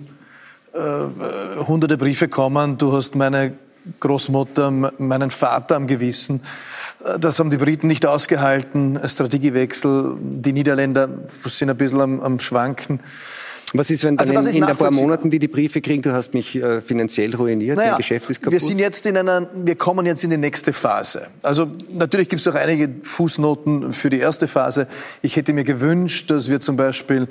äh, 0.73 1.59
hunderte 1.65 1.97
Briefe 1.97 2.27
kommen. 2.27 2.77
Du 2.77 2.93
hast 2.93 3.15
meine 3.15 3.53
Großmutter, 3.99 4.71
meinen 4.71 5.31
Vater 5.31 5.75
am 5.75 5.87
Gewissen. 5.87 6.41
Das 7.19 7.39
haben 7.39 7.49
die 7.49 7.57
Briten 7.57 7.87
nicht 7.87 8.05
ausgehalten. 8.05 8.99
Strategiewechsel. 9.03 10.17
Die 10.19 10.53
Niederländer 10.53 11.09
sind 11.45 11.69
ein 11.69 11.77
bisschen 11.77 12.01
am, 12.01 12.19
am 12.19 12.39
Schwanken. 12.39 12.99
Was 13.73 13.89
ist, 13.89 14.03
wenn 14.03 14.17
dann 14.17 14.35
also 14.35 14.49
in, 14.49 14.57
in 14.57 14.63
ein 14.63 14.75
paar 14.75 14.91
Monaten 14.91 15.29
die 15.29 15.39
die 15.39 15.47
Briefe 15.47 15.81
kriegen, 15.81 16.01
du 16.01 16.11
hast 16.11 16.33
mich 16.33 16.55
äh, 16.55 16.81
finanziell 16.81 17.35
ruiniert, 17.35 17.77
naja, 17.77 17.91
dein 17.91 17.97
Geschäft 17.97 18.29
ist 18.29 18.41
kaputt? 18.41 18.53
Wir 18.53 18.59
sind 18.59 18.79
jetzt 18.79 19.05
in 19.05 19.17
einer, 19.17 19.47
wir 19.53 19.75
kommen 19.75 20.05
jetzt 20.05 20.23
in 20.23 20.31
die 20.31 20.37
nächste 20.37 20.73
Phase. 20.73 21.27
Also 21.43 21.69
natürlich 21.91 22.29
gibt 22.29 22.41
es 22.41 22.47
auch 22.47 22.55
einige 22.55 22.89
Fußnoten 23.03 23.91
für 23.91 24.09
die 24.09 24.19
erste 24.19 24.47
Phase. 24.47 24.87
Ich 25.21 25.35
hätte 25.35 25.53
mir 25.53 25.63
gewünscht, 25.63 26.31
dass 26.31 26.49
wir 26.49 26.59
zum 26.59 26.77
Beispiel 26.77 27.27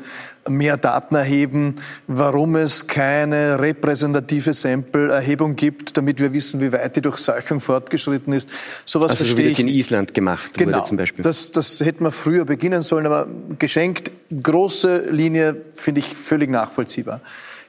mehr 0.49 0.77
Daten 0.77 1.15
erheben, 1.15 1.75
warum 2.07 2.57
es 2.57 2.87
keine 2.87 3.59
repräsentative 3.61 4.53
Sample-Erhebung 4.53 5.57
gibt, 5.57 5.97
damit 5.97 6.21
wir 6.21 6.33
wissen, 6.33 6.61
wie 6.61 6.73
weit 6.73 6.97
die 6.97 7.03
Durchseuchung 7.03 7.61
fortgeschritten 7.61 8.33
ist. 8.33 8.49
Sowas 8.85 9.13
also 9.13 9.25
verstehe 9.25 9.45
so 9.45 9.49
wie 9.49 9.51
das 9.51 9.59
in 9.59 9.69
Island 9.69 10.15
gemacht 10.15 10.53
genau, 10.55 10.79
wurde 10.79 10.89
zum 10.89 10.97
Beispiel. 10.97 11.23
Das, 11.23 11.53
das 11.53 11.81
hätten 11.81 12.05
wir 12.05 12.11
früher 12.11 12.45
beginnen 12.45 12.83
sollen, 12.83 13.07
aber 13.07 13.29
geschenkt, 13.59 14.11
große 14.43 15.11
Linie 15.11 15.57
finde 15.75 16.01
ich 16.01 16.15
völlig 16.29 16.51
nachvollziehbar. 16.51 17.21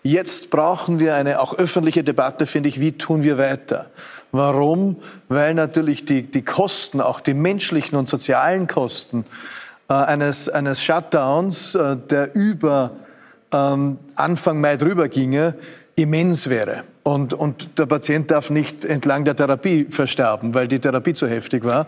Jetzt 0.03 0.49
brauchen 0.49 0.99
wir 0.99 1.15
eine 1.15 1.39
auch 1.41 1.57
öffentliche 1.57 2.03
Debatte, 2.03 2.45
finde 2.45 2.69
ich, 2.69 2.79
wie 2.79 2.93
tun 2.93 3.23
wir 3.23 3.37
weiter? 3.37 3.89
Warum? 4.31 4.97
Weil 5.27 5.53
natürlich 5.55 6.05
die, 6.05 6.23
die 6.23 6.43
Kosten, 6.43 7.01
auch 7.01 7.19
die 7.19 7.33
menschlichen 7.33 7.97
und 7.97 8.07
sozialen 8.07 8.67
Kosten, 8.67 9.25
äh, 9.89 9.93
eines, 9.93 10.47
eines 10.47 10.83
Shutdowns, 10.83 11.75
äh, 11.75 11.97
der 11.97 12.35
über 12.35 12.91
ähm, 13.51 13.97
Anfang 14.15 14.61
Mai 14.61 14.77
drüber 14.77 15.09
ginge, 15.09 15.55
immens 15.95 16.49
wäre. 16.49 16.83
Und, 17.03 17.33
und 17.33 17.79
der 17.79 17.87
Patient 17.87 18.29
darf 18.29 18.51
nicht 18.51 18.85
entlang 18.85 19.25
der 19.25 19.35
Therapie 19.35 19.87
versterben, 19.89 20.53
weil 20.53 20.67
die 20.67 20.79
Therapie 20.79 21.13
zu 21.13 21.27
heftig 21.27 21.63
war. 21.63 21.87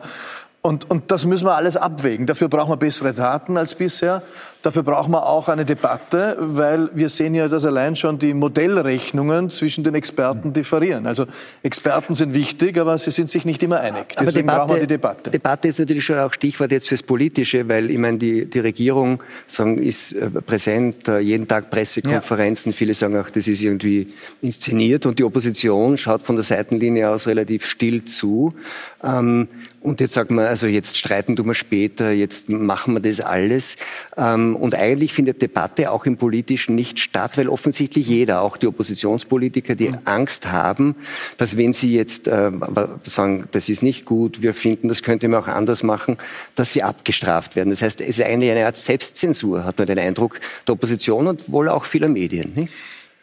Und, 0.61 0.89
und 0.89 1.11
das 1.11 1.25
müssen 1.25 1.45
wir 1.45 1.55
alles 1.55 1.77
abwägen. 1.77 2.25
Dafür 2.25 2.47
brauchen 2.47 2.71
wir 2.71 2.77
bessere 2.77 3.13
Daten 3.13 3.57
als 3.57 3.75
bisher. 3.75 4.21
Dafür 4.61 4.83
brauchen 4.83 5.11
wir 5.11 5.25
auch 5.25 5.47
eine 5.49 5.65
Debatte, 5.65 6.37
weil 6.39 6.89
wir 6.93 7.09
sehen 7.09 7.33
ja, 7.33 7.47
dass 7.47 7.65
allein 7.65 7.95
schon 7.95 8.19
die 8.19 8.33
Modellrechnungen 8.33 9.49
zwischen 9.49 9.83
den 9.83 9.95
Experten 9.95 10.53
differieren. 10.53 11.07
Also 11.07 11.25
Experten 11.63 12.13
sind 12.13 12.35
wichtig, 12.35 12.77
aber 12.77 12.97
sie 12.99 13.09
sind 13.09 13.29
sich 13.29 13.43
nicht 13.43 13.63
immer 13.63 13.79
einig. 13.79 14.09
Deswegen 14.09 14.21
aber 14.21 14.31
Debatte, 14.31 14.57
brauchen 14.59 14.75
wir 14.75 14.81
die 14.81 14.87
Debatte. 14.87 15.31
Debatte 15.31 15.67
ist 15.67 15.79
natürlich 15.79 16.05
schon 16.05 16.19
auch 16.19 16.31
Stichwort 16.31 16.69
jetzt 16.71 16.89
fürs 16.89 17.01
Politische, 17.01 17.67
weil 17.67 17.89
ich 17.89 17.97
meine, 17.97 18.19
die, 18.19 18.45
die 18.45 18.59
Regierung 18.59 19.23
sagen, 19.47 19.79
ist 19.79 20.13
äh, 20.13 20.29
präsent, 20.29 21.07
äh, 21.07 21.19
jeden 21.19 21.47
Tag 21.47 21.71
Pressekonferenzen. 21.71 22.71
Ja. 22.71 22.77
Viele 22.77 22.93
sagen 22.93 23.17
auch, 23.17 23.31
das 23.31 23.47
ist 23.47 23.63
irgendwie 23.63 24.09
inszeniert 24.41 25.07
und 25.07 25.17
die 25.17 25.23
Opposition 25.23 25.97
schaut 25.97 26.21
von 26.21 26.35
der 26.35 26.45
Seitenlinie 26.45 27.09
aus 27.09 27.25
relativ 27.25 27.65
still 27.65 28.05
zu. 28.05 28.53
Ähm, 29.03 29.47
und 29.81 29.99
jetzt 29.99 30.13
sagt 30.13 30.29
man, 30.29 30.45
also 30.45 30.67
jetzt 30.67 30.95
streiten 30.95 31.35
tun 31.35 31.47
wir 31.47 31.55
später, 31.55 32.11
jetzt 32.11 32.49
machen 32.49 32.93
wir 32.93 32.99
das 32.99 33.19
alles. 33.19 33.77
Ähm, 34.15 34.55
und 34.55 34.75
eigentlich 34.75 35.13
findet 35.13 35.41
Debatte 35.41 35.91
auch 35.91 36.05
im 36.05 36.17
Politischen 36.17 36.75
nicht 36.75 36.99
statt, 36.99 37.37
weil 37.37 37.49
offensichtlich 37.49 38.07
jeder, 38.07 38.41
auch 38.41 38.57
die 38.57 38.67
Oppositionspolitiker, 38.67 39.75
die. 39.75 39.91
Angst 40.05 40.51
haben, 40.51 40.95
dass 41.37 41.57
wenn 41.57 41.73
sie 41.73 41.95
jetzt 41.95 42.27
äh, 42.27 42.51
sagen, 43.03 43.45
das 43.51 43.69
ist 43.69 43.83
nicht 43.83 44.05
gut, 44.05 44.41
wir 44.41 44.53
finden, 44.53 44.87
das 44.87 45.03
könnte 45.03 45.27
man 45.27 45.43
auch 45.43 45.47
anders 45.47 45.83
machen, 45.83 46.17
dass 46.55 46.73
sie 46.73 46.83
abgestraft 46.83 47.55
werden. 47.55 47.69
Das 47.69 47.81
heißt, 47.81 48.01
es 48.01 48.19
ist 48.19 48.21
eigentlich 48.21 48.51
eine 48.51 48.65
Art 48.65 48.77
Selbstzensur, 48.77 49.65
hat 49.65 49.77
man 49.77 49.87
den 49.87 49.99
Eindruck, 49.99 50.39
der 50.67 50.73
Opposition 50.73 51.27
und 51.27 51.51
wohl 51.51 51.69
auch 51.69 51.85
vieler 51.85 52.07
Medien. 52.07 52.53
Nicht? 52.55 52.73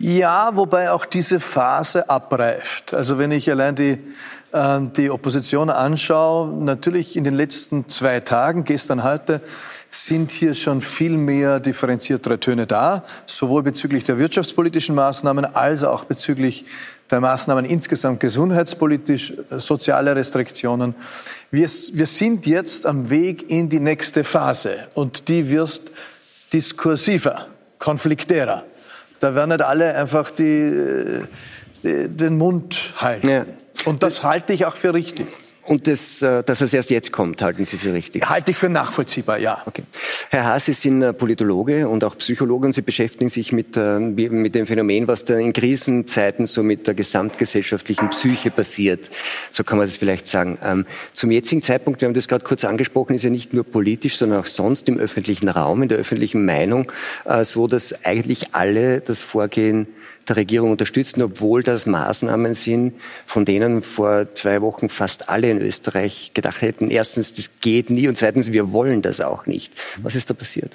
Ja, 0.01 0.53
wobei 0.55 0.93
auch 0.93 1.05
diese 1.05 1.41
Phase 1.41 2.09
abreift. 2.09 2.95
Also 2.95 3.19
wenn 3.19 3.33
ich 3.33 3.51
allein 3.51 3.75
die 3.75 3.99
äh, 4.53 4.81
die 4.97 5.11
Opposition 5.11 5.71
anschaue, 5.71 6.53
natürlich 6.53 7.17
in 7.17 7.25
den 7.25 7.35
letzten 7.35 7.89
zwei 7.89 8.21
Tagen, 8.21 8.65
gestern, 8.65 9.05
heute, 9.05 9.41
sind 9.89 10.31
hier 10.31 10.55
schon 10.55 10.81
viel 10.81 11.17
mehr 11.17 11.61
differenziertere 11.61 12.41
Töne 12.41 12.67
da, 12.67 13.05
sowohl 13.27 13.63
bezüglich 13.63 14.05
der 14.05 14.19
wirtschaftspolitischen 14.19 14.95
Maßnahmen 14.95 15.45
als 15.45 15.85
auch 15.85 16.05
bezüglich 16.05 16.65
der 17.11 17.21
Maßnahmen 17.21 17.65
insgesamt 17.65 18.21
gesundheitspolitisch, 18.21 19.33
soziale 19.57 20.15
Restriktionen. 20.15 20.95
Wir, 21.51 21.69
wir 21.93 22.07
sind 22.07 22.47
jetzt 22.47 22.87
am 22.87 23.11
Weg 23.11 23.51
in 23.51 23.69
die 23.69 23.81
nächste 23.81 24.25
Phase 24.25 24.77
und 24.95 25.29
die 25.29 25.49
wird 25.49 25.81
diskursiver, 26.53 27.47
konfliktärer. 27.79 28.65
Da 29.21 29.35
werden 29.35 29.51
nicht 29.51 29.63
alle 29.63 29.95
einfach 29.95 30.31
die, 30.31 31.21
die 31.83 32.09
den 32.09 32.37
Mund 32.37 32.95
halten. 32.97 33.29
Ja. 33.29 33.45
Und 33.85 34.03
das 34.03 34.23
halte 34.23 34.53
ich 34.53 34.65
auch 34.67 34.77
für 34.77 34.95
richtig. 34.95 35.27
Und 35.69 35.87
das, 35.87 36.23
äh, 36.23 36.43
dass 36.45 36.63
es 36.63 36.73
erst 36.73 36.89
jetzt 36.89 37.13
kommt, 37.13 37.43
halten 37.43 37.67
Sie 37.67 37.77
für 37.77 37.93
richtig? 37.93 38.27
Halte 38.27 38.53
ich 38.53 38.57
für 38.57 38.71
nachvollziehbar, 38.71 39.39
ja. 39.39 39.63
Okay. 39.67 39.83
Herr 40.31 40.45
Haas, 40.45 40.65
Sie 40.65 40.73
sind 40.73 41.03
äh, 41.03 41.13
Politologe 41.13 41.87
und 41.87 42.05
auch 42.05 42.17
Psychologe 42.17 42.69
und 42.69 42.73
Sie 42.73 42.81
beschäftigen 42.81 43.29
sich 43.29 43.53
mit, 43.53 43.77
äh, 43.77 43.99
mit 43.99 44.55
dem 44.55 44.67
Phänomen, 44.67 45.09
was 45.09 45.27
da 45.27 45.37
in 45.37 45.53
Krisenzeiten 45.53 46.47
so 46.47 46.63
mit 46.63 46.87
der 46.87 46.95
gesamtgesellschaftlichen 46.95 48.09
Psyche 48.09 48.51
passiert. 48.51 49.11
So 49.51 49.63
kann 49.63 49.77
man 49.77 49.87
das 49.87 49.99
vielleicht 49.99 50.27
sagen. 50.27 50.57
Ähm, 50.65 50.87
zum 51.13 51.31
jetzigen 51.31 51.61
Zeitpunkt, 51.61 52.01
wir 52.01 52.09
haben 52.09 52.15
das 52.15 52.29
gerade 52.29 52.45
kurz 52.45 52.65
angesprochen, 52.65 53.15
ist 53.15 53.25
ja 53.25 53.31
nicht 53.31 53.53
nur 53.53 53.65
politisch, 53.65 54.17
sondern 54.17 54.41
auch 54.41 54.47
sonst 54.47 54.89
im 54.89 54.97
öffentlichen 54.97 55.51
Raum, 55.51 55.83
in 55.83 55.91
der 55.91 55.99
öffentlichen 55.99 56.47
Meinung 56.47 56.91
so, 57.43 57.67
dass 57.67 58.07
eigentlich 58.07 58.55
alle 58.55 59.01
das 59.01 59.23
Vorgehen 59.23 59.87
der 60.29 60.37
Regierung 60.37 60.71
unterstützen, 60.71 61.23
obwohl 61.23 61.63
das 61.63 61.87
Maßnahmen 61.87 62.55
sind, 62.55 62.95
von 63.27 63.45
denen 63.45 63.83
vor 63.83 64.35
zwei 64.35 64.63
Wochen 64.63 64.89
fast 64.89 65.29
alle 65.29 65.51
in 65.51 65.61
Österreich 65.61 66.33
gedacht 66.35 66.63
hätten, 66.63 66.89
erstens, 66.89 67.35
das 67.35 67.61
geht 67.61 67.91
nie 67.91 68.09
und 68.09 68.17
zweitens, 68.17 68.53
wir 68.53 68.73
wollen 68.73 69.03
das 69.03 69.21
auch 69.21 69.47
nicht. 69.47 69.73
Was 70.03 70.15
ist 70.15 70.31
da 70.31 70.35
passiert? 70.35 70.73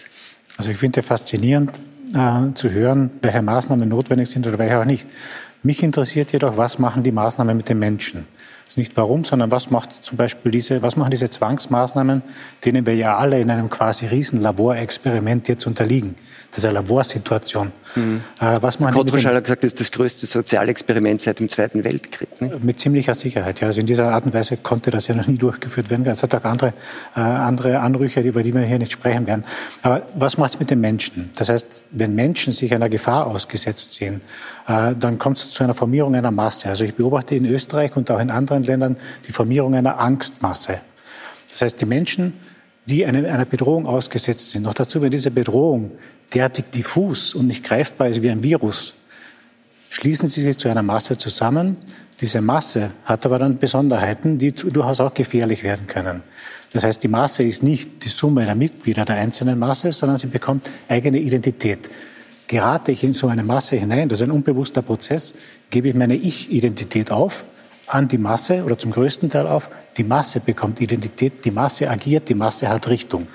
Also 0.57 0.71
ich 0.71 0.77
finde 0.77 1.01
faszinierend 1.01 1.79
äh, 2.13 2.53
zu 2.53 2.69
hören, 2.69 3.11
welche 3.21 3.41
Maßnahmen 3.41 3.87
notwendig 3.87 4.29
sind 4.29 4.45
oder 4.47 4.59
welche 4.59 4.79
auch 4.79 4.85
nicht. 4.85 5.07
Mich 5.63 5.81
interessiert 5.81 6.31
jedoch, 6.33 6.57
was 6.57 6.77
machen 6.77 7.03
die 7.03 7.11
Maßnahmen 7.11 7.55
mit 7.55 7.69
den 7.69 7.79
Menschen? 7.79 8.27
Ist 8.73 8.77
nicht 8.77 8.97
warum, 8.97 9.23
sondern 9.23 9.51
was 9.51 9.69
macht 9.69 10.03
zum 10.03 10.17
Beispiel 10.17 10.51
diese, 10.51 10.81
was 10.81 10.95
machen 10.95 11.11
diese 11.11 11.29
Zwangsmaßnahmen, 11.29 12.23
denen 12.65 12.87
wir 12.87 12.95
ja 12.95 13.17
alle 13.17 13.39
in 13.39 13.51
einem 13.51 13.69
quasi 13.69 14.07
riesen 14.07 14.41
Laborexperiment 14.41 15.47
jetzt 15.47 15.67
unterliegen. 15.67 16.15
Das 16.49 16.59
ist 16.59 16.65
eine 16.65 16.75
Laborsituation. 16.75 17.71
Mhm. 17.95 18.21
Äh, 18.39 18.61
was 18.61 18.79
hat 18.79 19.43
gesagt, 19.43 19.63
das 19.63 19.73
ist 19.73 19.79
das 19.79 19.91
größte 19.91 20.27
Sozialexperiment 20.27 21.21
seit 21.21 21.39
dem 21.39 21.49
Zweiten 21.49 21.83
Weltkrieg. 21.83 22.41
Ne? 22.41 22.51
Mit 22.61 22.79
ziemlicher 22.79 23.15
Sicherheit, 23.15 23.59
ja. 23.59 23.67
Also 23.67 23.79
in 23.79 23.87
dieser 23.87 24.11
Art 24.11 24.25
und 24.25 24.35
Weise 24.35 24.57
konnte 24.57 24.91
das 24.91 25.07
ja 25.07 25.15
noch 25.15 25.25
nie 25.25 25.37
durchgeführt 25.37 25.89
werden. 25.89 26.05
Es 26.05 26.21
hat 26.21 26.35
auch 26.35 26.43
andere, 26.43 26.73
äh, 27.15 27.21
andere 27.21 27.79
Anrüche, 27.79 28.21
über 28.21 28.43
die 28.43 28.53
wir 28.53 28.61
hier 28.61 28.77
nicht 28.77 28.91
sprechen 28.91 29.25
werden. 29.25 29.45
Aber 29.81 30.03
was 30.13 30.37
macht 30.37 30.53
es 30.53 30.59
mit 30.59 30.69
den 30.69 30.79
Menschen? 30.79 31.31
Das 31.35 31.49
heißt, 31.49 31.85
wenn 31.89 32.13
Menschen 32.13 32.53
sich 32.53 32.73
einer 32.73 32.89
Gefahr 32.89 33.25
ausgesetzt 33.25 33.93
sehen, 33.95 34.21
äh, 34.67 34.93
dann 34.99 35.17
kommt 35.17 35.39
es 35.39 35.51
zu 35.51 35.63
einer 35.63 35.73
Formierung 35.73 36.13
einer 36.13 36.31
Masse. 36.31 36.69
Also 36.69 36.83
ich 36.83 36.93
beobachte 36.93 37.35
in 37.35 37.45
Österreich 37.45 37.95
und 37.95 38.11
auch 38.11 38.19
in 38.19 38.29
anderen 38.29 38.62
anderen 38.71 38.95
Ländern 38.95 38.97
die 39.27 39.31
Formierung 39.31 39.75
einer 39.75 39.99
Angstmasse. 39.99 40.81
Das 41.49 41.61
heißt, 41.61 41.81
die 41.81 41.85
Menschen, 41.85 42.33
die 42.87 43.05
einer 43.05 43.45
Bedrohung 43.45 43.85
ausgesetzt 43.85 44.51
sind, 44.51 44.63
noch 44.63 44.73
dazu, 44.73 45.01
wenn 45.01 45.11
diese 45.11 45.31
Bedrohung 45.31 45.91
derartig 46.33 46.65
diffus 46.73 47.35
und 47.35 47.47
nicht 47.47 47.63
greifbar 47.63 48.09
ist 48.09 48.21
wie 48.21 48.29
ein 48.29 48.43
Virus, 48.43 48.95
schließen 49.89 50.27
sie 50.27 50.41
sich 50.41 50.57
zu 50.57 50.67
einer 50.69 50.81
Masse 50.81 51.17
zusammen. 51.17 51.77
Diese 52.19 52.41
Masse 52.41 52.91
hat 53.05 53.25
aber 53.25 53.37
dann 53.39 53.59
Besonderheiten, 53.59 54.37
die 54.39 54.51
durchaus 54.51 54.99
auch 54.99 55.13
gefährlich 55.13 55.63
werden 55.63 55.85
können. 55.87 56.21
Das 56.73 56.83
heißt, 56.83 57.03
die 57.03 57.07
Masse 57.07 57.43
ist 57.43 57.61
nicht 57.61 58.03
die 58.03 58.09
Summe 58.09 58.45
der 58.45 58.55
Mitglieder 58.55 59.05
der 59.05 59.17
einzelnen 59.17 59.59
Masse, 59.59 59.91
sondern 59.91 60.17
sie 60.17 60.27
bekommt 60.27 60.67
eigene 60.89 61.19
Identität. 61.19 61.89
Gerate 62.47 62.91
ich 62.91 63.03
in 63.03 63.13
so 63.13 63.27
eine 63.27 63.43
Masse 63.43 63.75
hinein, 63.75 64.09
das 64.09 64.19
ist 64.19 64.23
ein 64.23 64.31
unbewusster 64.31 64.81
Prozess, 64.81 65.35
gebe 65.69 65.89
ich 65.89 65.95
meine 65.95 66.15
Ich-Identität 66.15 67.11
auf 67.11 67.45
an 67.87 68.07
die 68.07 68.17
Masse 68.17 68.63
oder 68.63 68.77
zum 68.77 68.91
größten 68.91 69.29
Teil 69.29 69.47
auf. 69.47 69.69
Die 69.97 70.03
Masse 70.03 70.39
bekommt 70.39 70.81
Identität, 70.81 71.45
die 71.45 71.51
Masse 71.51 71.89
agiert, 71.89 72.29
die 72.29 72.35
Masse 72.35 72.69
hat 72.69 72.87
Richtung. 72.87 73.27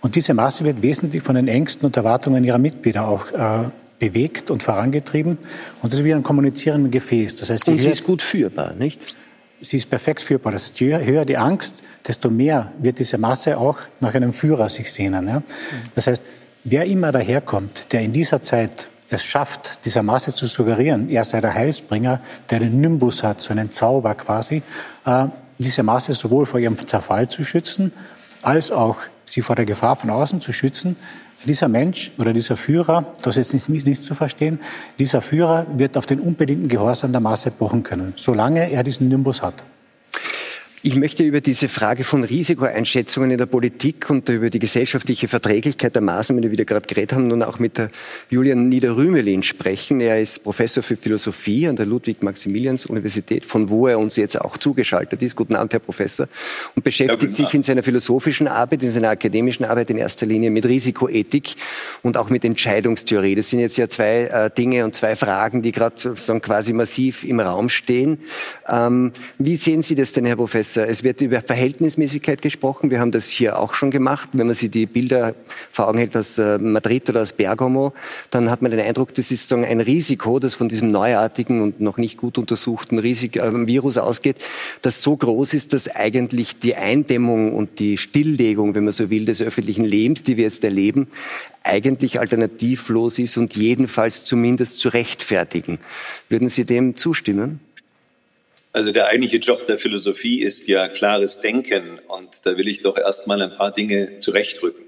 Und 0.00 0.16
diese 0.16 0.34
Masse 0.34 0.64
wird 0.64 0.82
wesentlich 0.82 1.22
von 1.22 1.34
den 1.34 1.48
Ängsten 1.48 1.86
und 1.86 1.96
Erwartungen 1.96 2.44
ihrer 2.44 2.58
Mitglieder 2.58 3.06
auch 3.06 3.30
äh, 3.32 3.68
bewegt 3.98 4.50
und 4.50 4.62
vorangetrieben. 4.62 5.38
Und 5.82 5.92
das 5.92 6.00
ist 6.00 6.04
wie 6.04 6.14
ein 6.14 6.22
kommunizierendes 6.22 6.90
Gefäß. 6.90 7.36
Das 7.36 7.50
heißt, 7.50 7.68
und 7.68 7.80
sie 7.80 7.88
ist 7.88 8.04
gut 8.04 8.22
führbar, 8.22 8.74
nicht? 8.74 9.16
Sie 9.60 9.76
ist 9.76 9.90
perfekt 9.90 10.22
führbar. 10.22 10.52
Das 10.52 10.64
heißt, 10.64 10.80
je 10.80 10.98
höher 11.04 11.26
die 11.26 11.36
Angst, 11.36 11.82
desto 12.08 12.30
mehr 12.30 12.72
wird 12.78 12.98
diese 12.98 13.18
Masse 13.18 13.58
auch 13.58 13.76
nach 14.00 14.14
einem 14.14 14.32
Führer 14.32 14.70
sich 14.70 14.90
sehnen. 14.90 15.28
Ja? 15.28 15.42
Das 15.94 16.06
heißt, 16.06 16.22
wer 16.64 16.86
immer 16.86 17.12
daherkommt, 17.12 17.92
der 17.92 18.00
in 18.00 18.12
dieser 18.12 18.42
Zeit 18.42 18.88
es 19.10 19.24
schafft, 19.24 19.84
dieser 19.84 20.02
Masse 20.02 20.32
zu 20.32 20.46
suggerieren, 20.46 21.08
er 21.08 21.24
sei 21.24 21.40
der 21.40 21.54
Heilsbringer, 21.54 22.20
der 22.48 22.60
einen 22.60 22.80
Nimbus 22.80 23.22
hat, 23.22 23.40
so 23.40 23.50
einen 23.50 23.70
Zauber 23.70 24.14
quasi, 24.14 24.62
äh, 25.04 25.26
diese 25.58 25.82
Masse 25.82 26.12
sowohl 26.12 26.46
vor 26.46 26.60
ihrem 26.60 26.76
Zerfall 26.86 27.28
zu 27.28 27.44
schützen, 27.44 27.92
als 28.42 28.70
auch 28.70 28.96
sie 29.24 29.42
vor 29.42 29.56
der 29.56 29.66
Gefahr 29.66 29.96
von 29.96 30.10
außen 30.10 30.40
zu 30.40 30.52
schützen. 30.52 30.96
Dieser 31.44 31.68
Mensch 31.68 32.12
oder 32.18 32.32
dieser 32.32 32.56
Führer, 32.56 33.06
das 33.22 33.36
ist 33.36 33.52
jetzt 33.52 33.68
nicht, 33.68 33.86
nicht 33.86 34.02
zu 34.02 34.14
verstehen, 34.14 34.60
dieser 34.98 35.22
Führer 35.22 35.66
wird 35.74 35.96
auf 35.96 36.06
den 36.06 36.20
unbedingten 36.20 36.68
Gehorsam 36.68 37.12
der 37.12 37.20
Masse 37.20 37.50
pochen 37.50 37.82
können, 37.82 38.12
solange 38.16 38.70
er 38.70 38.82
diesen 38.82 39.08
Nimbus 39.08 39.42
hat. 39.42 39.64
Ich 40.82 40.96
möchte 40.96 41.24
über 41.24 41.42
diese 41.42 41.68
Frage 41.68 42.04
von 42.04 42.24
Risikoeinschätzungen 42.24 43.32
in 43.32 43.36
der 43.36 43.44
Politik 43.44 44.08
und 44.08 44.26
über 44.30 44.48
die 44.48 44.58
gesellschaftliche 44.58 45.28
Verträglichkeit 45.28 45.94
der 45.94 46.00
Maßnahmen, 46.00 46.40
die 46.40 46.56
wir 46.56 46.64
gerade 46.64 46.86
geredet 46.86 47.12
haben, 47.12 47.26
nun 47.26 47.42
auch 47.42 47.58
mit 47.58 47.78
Julian 48.30 48.70
Niederrümelin 48.70 49.42
sprechen. 49.42 50.00
Er 50.00 50.18
ist 50.22 50.42
Professor 50.42 50.82
für 50.82 50.96
Philosophie 50.96 51.68
an 51.68 51.76
der 51.76 51.84
Ludwig-Maximilians-Universität, 51.84 53.44
von 53.44 53.68
wo 53.68 53.88
er 53.88 53.98
uns 53.98 54.16
jetzt 54.16 54.40
auch 54.40 54.56
zugeschaltet 54.56 55.22
ist. 55.22 55.36
Guten 55.36 55.54
Abend, 55.54 55.74
Herr 55.74 55.80
Professor. 55.80 56.28
Und 56.74 56.82
beschäftigt 56.82 57.36
sich 57.36 57.52
in 57.52 57.62
seiner 57.62 57.82
philosophischen 57.82 58.48
Arbeit, 58.48 58.82
in 58.82 58.90
seiner 58.90 59.10
akademischen 59.10 59.66
Arbeit 59.66 59.90
in 59.90 59.98
erster 59.98 60.24
Linie 60.24 60.48
mit 60.48 60.64
Risikoethik 60.64 61.56
und 62.02 62.16
auch 62.16 62.30
mit 62.30 62.42
Entscheidungstheorie. 62.42 63.34
Das 63.34 63.50
sind 63.50 63.60
jetzt 63.60 63.76
ja 63.76 63.90
zwei 63.90 64.22
äh, 64.22 64.50
Dinge 64.50 64.86
und 64.86 64.94
zwei 64.94 65.14
Fragen, 65.14 65.60
die 65.60 65.72
gerade 65.72 65.96
quasi 66.40 66.72
massiv 66.72 67.22
im 67.24 67.38
Raum 67.38 67.68
stehen. 67.68 68.20
Ähm, 68.66 69.12
wie 69.36 69.56
sehen 69.56 69.82
Sie 69.82 69.94
das 69.94 70.14
denn, 70.14 70.24
Herr 70.24 70.36
Professor? 70.36 70.69
Besser. 70.70 70.88
Es 70.88 71.02
wird 71.02 71.20
über 71.20 71.40
Verhältnismäßigkeit 71.40 72.42
gesprochen. 72.42 72.90
Wir 72.90 73.00
haben 73.00 73.10
das 73.10 73.28
hier 73.28 73.58
auch 73.58 73.74
schon 73.74 73.90
gemacht. 73.90 74.28
Wenn 74.32 74.46
man 74.46 74.54
sich 74.54 74.70
die 74.70 74.86
Bilder 74.86 75.34
vor 75.70 75.88
Augen 75.88 75.98
hält 75.98 76.16
aus 76.16 76.38
äh, 76.38 76.58
Madrid 76.58 77.08
oder 77.10 77.22
aus 77.22 77.32
Bergamo, 77.32 77.92
dann 78.30 78.50
hat 78.50 78.62
man 78.62 78.70
den 78.70 78.80
Eindruck, 78.80 79.14
das 79.14 79.30
ist 79.32 79.48
sozusagen 79.48 79.64
ein 79.64 79.80
Risiko, 79.80 80.38
das 80.38 80.54
von 80.54 80.68
diesem 80.68 80.92
neuartigen 80.92 81.60
und 81.62 81.80
noch 81.80 81.96
nicht 81.96 82.16
gut 82.16 82.38
untersuchten 82.38 82.98
Risik 82.98 83.36
äh, 83.36 83.66
Virus 83.66 83.98
ausgeht, 83.98 84.36
das 84.82 85.02
so 85.02 85.16
groß 85.16 85.54
ist, 85.54 85.72
dass 85.72 85.88
eigentlich 85.88 86.58
die 86.58 86.76
Eindämmung 86.76 87.52
und 87.54 87.80
die 87.80 87.96
Stilllegung, 87.96 88.74
wenn 88.74 88.84
man 88.84 88.92
so 88.92 89.10
will, 89.10 89.24
des 89.24 89.42
öffentlichen 89.42 89.84
Lebens, 89.84 90.22
die 90.22 90.36
wir 90.36 90.44
jetzt 90.44 90.62
erleben, 90.62 91.08
eigentlich 91.64 92.20
alternativlos 92.20 93.18
ist 93.18 93.36
und 93.36 93.56
jedenfalls 93.56 94.24
zumindest 94.24 94.78
zu 94.78 94.88
rechtfertigen. 94.88 95.78
Würden 96.28 96.48
Sie 96.48 96.64
dem 96.64 96.96
zustimmen? 96.96 97.60
Also 98.72 98.92
der 98.92 99.08
eigentliche 99.08 99.38
Job 99.38 99.66
der 99.66 99.78
Philosophie 99.78 100.42
ist 100.42 100.68
ja 100.68 100.86
klares 100.88 101.40
Denken 101.40 101.98
und 102.06 102.46
da 102.46 102.56
will 102.56 102.68
ich 102.68 102.82
doch 102.82 102.96
erstmal 102.96 103.42
ein 103.42 103.56
paar 103.56 103.72
Dinge 103.72 104.18
zurechtrücken. 104.18 104.84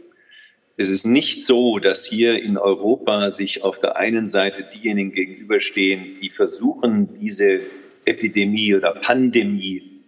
Es 0.76 0.88
ist 0.88 1.04
nicht 1.04 1.42
so, 1.42 1.78
dass 1.78 2.06
hier 2.06 2.40
in 2.42 2.56
Europa 2.56 3.30
sich 3.30 3.62
auf 3.62 3.80
der 3.80 3.96
einen 3.96 4.28
Seite 4.28 4.64
diejenigen 4.64 5.12
gegenüberstehen, 5.12 6.20
die 6.22 6.30
versuchen, 6.30 7.18
diese 7.20 7.60
Epidemie 8.04 8.74
oder 8.74 8.92
Pandemie 8.92 10.00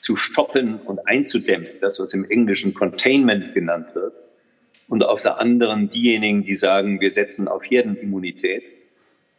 zu 0.00 0.16
stoppen 0.16 0.80
und 0.80 1.06
einzudämmen, 1.06 1.68
das, 1.80 2.00
was 2.00 2.14
im 2.14 2.24
Englischen 2.24 2.72
Containment 2.74 3.54
genannt 3.54 3.94
wird, 3.94 4.14
und 4.88 5.04
auf 5.04 5.22
der 5.22 5.38
anderen 5.38 5.90
diejenigen, 5.90 6.44
die 6.44 6.54
sagen, 6.54 7.00
wir 7.00 7.10
setzen 7.10 7.46
auf 7.46 7.62
Herdenimmunität, 7.62 8.64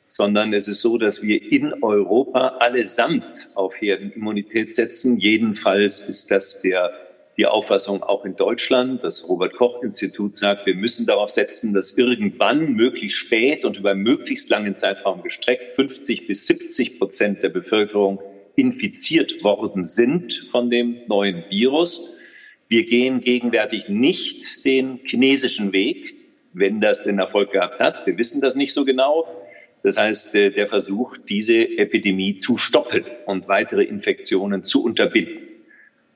sondern 0.09 0.53
es 0.53 0.67
ist 0.67 0.81
so, 0.81 0.97
dass 0.97 1.23
wir 1.23 1.51
in 1.51 1.83
Europa 1.83 2.57
allesamt 2.59 3.47
auf 3.55 3.79
Herdenimmunität 3.79 4.73
setzen. 4.73 5.17
Jedenfalls 5.19 6.01
ist 6.09 6.31
das 6.31 6.61
der 6.61 6.91
die 7.37 7.45
Auffassung 7.45 8.03
auch 8.03 8.25
in 8.25 8.35
Deutschland. 8.35 9.01
Das 9.01 9.29
Robert 9.29 9.53
Koch 9.53 9.81
Institut 9.81 10.35
sagt, 10.35 10.65
wir 10.65 10.75
müssen 10.75 11.05
darauf 11.05 11.29
setzen, 11.29 11.73
dass 11.73 11.97
irgendwann 11.97 12.73
möglichst 12.73 13.17
spät 13.17 13.63
und 13.63 13.77
über 13.77 13.95
möglichst 13.95 14.49
langen 14.49 14.75
Zeitraum 14.75 15.23
gestreckt 15.23 15.71
50 15.71 16.27
bis 16.27 16.47
70 16.47 16.99
Prozent 16.99 17.41
der 17.41 17.47
Bevölkerung 17.47 18.19
infiziert 18.57 19.41
worden 19.41 19.85
sind 19.85 20.33
von 20.51 20.69
dem 20.69 20.97
neuen 21.07 21.45
Virus. 21.49 22.17
Wir 22.67 22.85
gehen 22.85 23.21
gegenwärtig 23.21 23.87
nicht 23.87 24.65
den 24.65 24.99
chinesischen 25.05 25.71
Weg, 25.71 26.13
wenn 26.51 26.81
das 26.81 27.03
den 27.03 27.19
Erfolg 27.19 27.53
gehabt 27.53 27.79
hat. 27.79 28.05
Wir 28.05 28.17
wissen 28.17 28.41
das 28.41 28.55
nicht 28.55 28.73
so 28.73 28.83
genau. 28.83 29.25
Das 29.83 29.97
heißt, 29.97 30.35
äh, 30.35 30.49
der 30.51 30.67
Versuch, 30.67 31.17
diese 31.17 31.77
Epidemie 31.77 32.37
zu 32.37 32.57
stoppen 32.57 33.05
und 33.25 33.47
weitere 33.47 33.83
Infektionen 33.83 34.63
zu 34.63 34.83
unterbinden. 34.83 35.49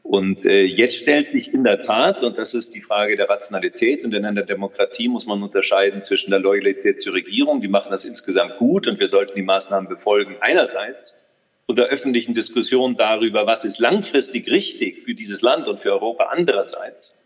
Und 0.03 0.45
äh, 0.45 0.63
jetzt 0.63 0.97
stellt 0.97 1.29
sich 1.29 1.53
in 1.53 1.63
der 1.63 1.79
Tat, 1.79 2.23
und 2.23 2.37
das 2.37 2.53
ist 2.53 2.75
die 2.75 2.81
Frage 2.81 3.15
der 3.15 3.29
Rationalität, 3.29 4.03
und 4.03 4.13
in 4.13 4.25
einer 4.25 4.43
Demokratie 4.43 5.07
muss 5.07 5.25
man 5.25 5.41
unterscheiden 5.41 6.01
zwischen 6.01 6.29
der 6.29 6.39
Loyalität 6.39 6.99
zur 6.99 7.13
Regierung, 7.13 7.61
die 7.61 7.69
machen 7.69 7.89
das 7.89 8.03
insgesamt 8.03 8.57
gut 8.57 8.85
und 8.85 8.99
wir 8.99 9.07
sollten 9.07 9.33
die 9.35 9.43
Maßnahmen 9.43 9.87
befolgen 9.87 10.35
einerseits, 10.41 11.29
und 11.65 11.77
der 11.77 11.85
öffentlichen 11.85 12.33
Diskussion 12.33 12.95
darüber, 12.95 13.47
was 13.47 13.63
ist 13.63 13.79
langfristig 13.79 14.49
richtig 14.49 15.03
für 15.03 15.15
dieses 15.15 15.41
Land 15.41 15.69
und 15.69 15.79
für 15.79 15.93
Europa 15.93 16.25
andererseits. 16.25 17.22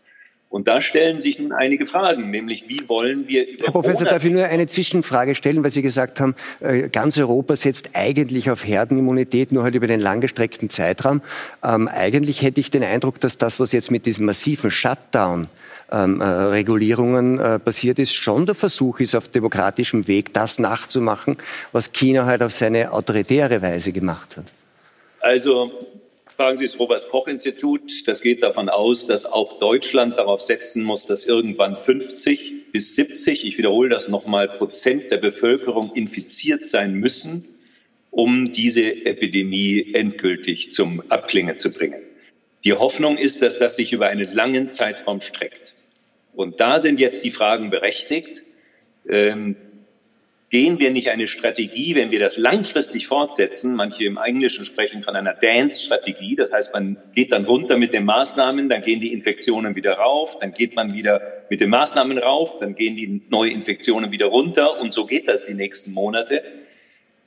Und 0.50 0.66
da 0.66 0.80
stellen 0.80 1.20
sich 1.20 1.38
nun 1.38 1.52
einige 1.52 1.84
Fragen, 1.84 2.30
nämlich 2.30 2.68
wie 2.68 2.88
wollen 2.88 3.28
wir 3.28 3.46
über 3.46 3.64
Herr 3.64 3.72
Professor, 3.72 4.06
darf 4.06 4.24
ich 4.24 4.32
nur 4.32 4.44
eine 4.44 4.66
Zwischenfrage 4.66 5.34
stellen, 5.34 5.62
weil 5.62 5.72
Sie 5.72 5.82
gesagt 5.82 6.20
haben, 6.20 6.34
äh, 6.60 6.88
ganz 6.88 7.18
Europa 7.18 7.54
setzt 7.54 7.90
eigentlich 7.92 8.50
auf 8.50 8.66
Herdenimmunität, 8.66 9.52
nur 9.52 9.62
halt 9.64 9.74
über 9.74 9.86
den 9.86 10.00
langgestreckten 10.00 10.70
Zeitraum. 10.70 11.20
Ähm, 11.62 11.86
eigentlich 11.86 12.40
hätte 12.40 12.60
ich 12.60 12.70
den 12.70 12.82
Eindruck, 12.82 13.20
dass 13.20 13.36
das, 13.36 13.60
was 13.60 13.72
jetzt 13.72 13.90
mit 13.90 14.06
diesem 14.06 14.24
massiven 14.24 14.70
Shutdown 14.70 15.48
ähm, 15.92 16.22
äh, 16.22 16.24
Regulierungen 16.24 17.38
äh, 17.38 17.58
passiert 17.58 17.98
ist, 17.98 18.14
schon 18.14 18.46
der 18.46 18.54
Versuch 18.54 19.00
ist, 19.00 19.14
auf 19.14 19.28
demokratischem 19.28 20.08
Weg 20.08 20.32
das 20.32 20.58
nachzumachen, 20.58 21.36
was 21.72 21.92
China 21.92 22.24
halt 22.24 22.42
auf 22.42 22.52
seine 22.52 22.92
autoritäre 22.92 23.60
Weise 23.60 23.92
gemacht 23.92 24.38
hat. 24.38 24.46
Also 25.20 25.72
Fragen 26.38 26.56
Sie 26.56 26.66
das 26.66 26.78
Robert-Koch-Institut. 26.78 28.06
Das 28.06 28.22
geht 28.22 28.44
davon 28.44 28.68
aus, 28.68 29.08
dass 29.08 29.26
auch 29.26 29.58
Deutschland 29.58 30.18
darauf 30.18 30.40
setzen 30.40 30.84
muss, 30.84 31.04
dass 31.04 31.26
irgendwann 31.26 31.76
50 31.76 32.70
bis 32.70 32.94
70, 32.94 33.44
ich 33.44 33.58
wiederhole 33.58 33.88
das 33.88 34.06
nochmal, 34.06 34.48
Prozent 34.48 35.10
der 35.10 35.16
Bevölkerung 35.16 35.90
infiziert 35.96 36.64
sein 36.64 36.94
müssen, 36.94 37.44
um 38.12 38.52
diese 38.52 39.04
Epidemie 39.04 39.90
endgültig 39.94 40.70
zum 40.70 41.02
Abklingen 41.08 41.56
zu 41.56 41.72
bringen. 41.72 42.02
Die 42.64 42.72
Hoffnung 42.72 43.18
ist, 43.18 43.42
dass 43.42 43.58
das 43.58 43.74
sich 43.74 43.92
über 43.92 44.06
einen 44.06 44.32
langen 44.32 44.68
Zeitraum 44.68 45.20
streckt. 45.20 45.74
Und 46.34 46.60
da 46.60 46.78
sind 46.78 47.00
jetzt 47.00 47.24
die 47.24 47.32
Fragen 47.32 47.70
berechtigt. 47.70 48.44
Ähm, 49.08 49.54
gehen 50.50 50.78
wir 50.78 50.90
nicht 50.90 51.10
eine 51.10 51.26
Strategie, 51.26 51.94
wenn 51.94 52.10
wir 52.10 52.20
das 52.20 52.38
langfristig 52.38 53.06
fortsetzen, 53.06 53.74
manche 53.74 54.04
im 54.04 54.16
Englischen 54.16 54.64
sprechen 54.64 55.02
von 55.02 55.14
einer 55.14 55.34
Dance-Strategie, 55.34 56.36
das 56.36 56.50
heißt, 56.50 56.72
man 56.72 56.96
geht 57.14 57.32
dann 57.32 57.44
runter 57.44 57.76
mit 57.76 57.92
den 57.92 58.06
Maßnahmen, 58.06 58.68
dann 58.68 58.82
gehen 58.82 59.00
die 59.00 59.12
Infektionen 59.12 59.74
wieder 59.74 59.94
rauf, 59.94 60.38
dann 60.40 60.54
geht 60.54 60.74
man 60.74 60.94
wieder 60.94 61.44
mit 61.50 61.60
den 61.60 61.68
Maßnahmen 61.68 62.16
rauf, 62.18 62.58
dann 62.60 62.74
gehen 62.74 62.96
die 62.96 63.22
Neuinfektionen 63.28 64.10
wieder 64.10 64.26
runter 64.26 64.80
und 64.80 64.92
so 64.92 65.04
geht 65.04 65.28
das 65.28 65.44
die 65.44 65.54
nächsten 65.54 65.92
Monate. 65.92 66.42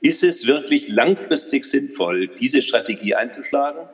Ist 0.00 0.24
es 0.24 0.48
wirklich 0.48 0.88
langfristig 0.88 1.64
sinnvoll, 1.64 2.26
diese 2.26 2.60
Strategie 2.60 3.14
einzuschlagen? 3.14 3.88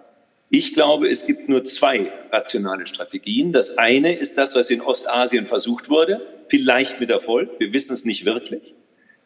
Ich 0.48 0.72
glaube, 0.72 1.10
es 1.10 1.26
gibt 1.26 1.50
nur 1.50 1.66
zwei 1.66 2.10
rationale 2.32 2.86
Strategien. 2.86 3.52
Das 3.52 3.76
eine 3.76 4.16
ist 4.16 4.38
das, 4.38 4.54
was 4.54 4.70
in 4.70 4.80
Ostasien 4.80 5.44
versucht 5.44 5.90
wurde, 5.90 6.22
vielleicht 6.48 7.00
mit 7.00 7.10
Erfolg. 7.10 7.50
Wir 7.58 7.74
wissen 7.74 7.92
es 7.92 8.06
nicht 8.06 8.24
wirklich. 8.24 8.74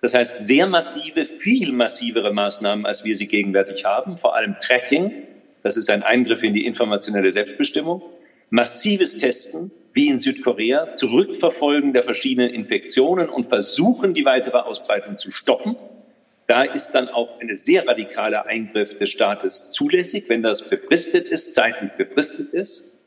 Das 0.03 0.15
heißt, 0.15 0.47
sehr 0.47 0.67
massive, 0.67 1.25
viel 1.25 1.71
massivere 1.71 2.35
Maßnahmen, 2.35 2.85
als 2.85 3.05
wir 3.05 3.15
sie 3.15 3.29
gegenwärtig 3.29 3.85
haben, 3.85 4.17
vor 4.19 4.35
allem 4.35 4.57
Tracking, 4.59 5.13
das 5.63 5.77
ist 5.77 5.89
ein 5.91 6.03
Eingriff 6.03 6.43
in 6.43 6.55
die 6.55 6.67
informationelle 6.67 7.31
Selbstbestimmung, 7.31 8.03
massives 8.51 9.17
Testen, 9.17 9.71
wie 9.93 10.09
in 10.09 10.19
Südkorea, 10.19 10.97
Zurückverfolgen 10.97 11.93
der 11.93 12.03
verschiedenen 12.03 12.51
Infektionen 12.51 13.29
und 13.29 13.45
versuchen, 13.45 14.13
die 14.13 14.25
weitere 14.25 14.59
Ausbreitung 14.59 15.19
zu 15.19 15.31
stoppen. 15.31 15.77
Da 16.49 16.65
ist 16.65 16.91
dann 16.93 17.09
auch 17.09 17.41
ein 17.41 17.57
sehr 17.57 17.87
radikaler 17.87 18.47
Eingriff 18.47 18.99
des 18.99 19.11
Staates 19.11 19.71
zulässig, 19.71 20.25
wenn 20.29 20.43
das 20.43 20.69
befristet 20.69 21.29
ist, 21.29 21.55
zeitlich 21.55 21.93
befristet 21.93 22.53
ist. 22.53 22.99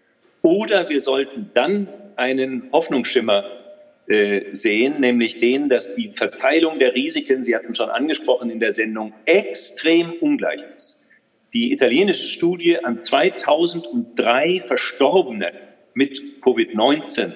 Oder 0.41 0.87
wir 0.87 1.01
sollten 1.01 1.51
dann 1.53 1.89
einen 2.15 2.69
Hoffnungsschimmer 2.71 3.64
äh, 4.07 4.53
sehen, 4.53 4.99
nämlich 4.99 5.39
den, 5.39 5.67
dass 5.67 5.95
die 5.95 6.11
Verteilung 6.13 6.77
der 6.79 6.93
Risiken, 6.93 7.43
Sie 7.43 7.55
hatten 7.55 7.73
schon 7.73 7.89
angesprochen 7.89 8.49
in 8.49 8.59
der 8.59 8.71
Sendung, 8.71 9.13
extrem 9.25 10.13
ungleich 10.21 10.61
ist. 10.75 11.07
Die 11.53 11.71
italienische 11.71 12.27
Studie 12.27 12.83
an 12.83 13.01
2003 13.01 14.59
Verstorbenen 14.59 15.53
mit 15.93 16.21
Covid-19 16.41 17.31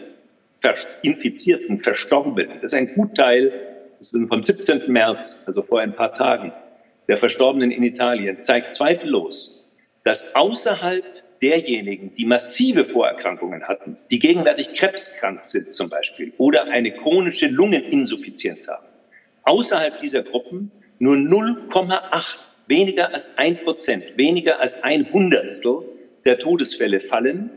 Infizierten, 1.01 1.79
Verstorbenen, 1.79 2.59
das 2.61 2.73
ist 2.73 2.77
ein 2.77 2.93
Gutteil, 2.93 3.51
das 3.97 4.13
ist 4.13 4.27
vom 4.27 4.43
17. 4.43 4.91
März, 4.91 5.45
also 5.47 5.61
vor 5.61 5.79
ein 5.79 5.95
paar 5.95 6.13
Tagen, 6.13 6.51
der 7.07 7.17
Verstorbenen 7.17 7.71
in 7.71 7.81
Italien, 7.81 8.39
zeigt 8.39 8.73
zweifellos, 8.73 9.71
dass 10.03 10.35
außerhalb 10.35 11.03
derjenigen, 11.41 12.13
die 12.13 12.25
massive 12.25 12.85
Vorerkrankungen 12.85 13.67
hatten, 13.67 13.97
die 14.11 14.19
gegenwärtig 14.19 14.73
krebskrank 14.73 15.45
sind 15.45 15.73
zum 15.73 15.89
Beispiel 15.89 16.33
oder 16.37 16.65
eine 16.65 16.91
chronische 16.91 17.47
Lungeninsuffizienz 17.47 18.67
haben, 18.67 18.85
außerhalb 19.43 19.99
dieser 19.99 20.23
Gruppen 20.23 20.71
nur 20.99 21.15
0,8, 21.15 22.37
weniger 22.67 23.13
als 23.13 23.37
ein 23.37 23.57
Prozent, 23.61 24.03
weniger 24.15 24.59
als 24.59 24.83
ein 24.83 25.11
Hundertstel 25.11 25.81
der 26.25 26.39
Todesfälle 26.39 26.99
fallen 26.99 27.49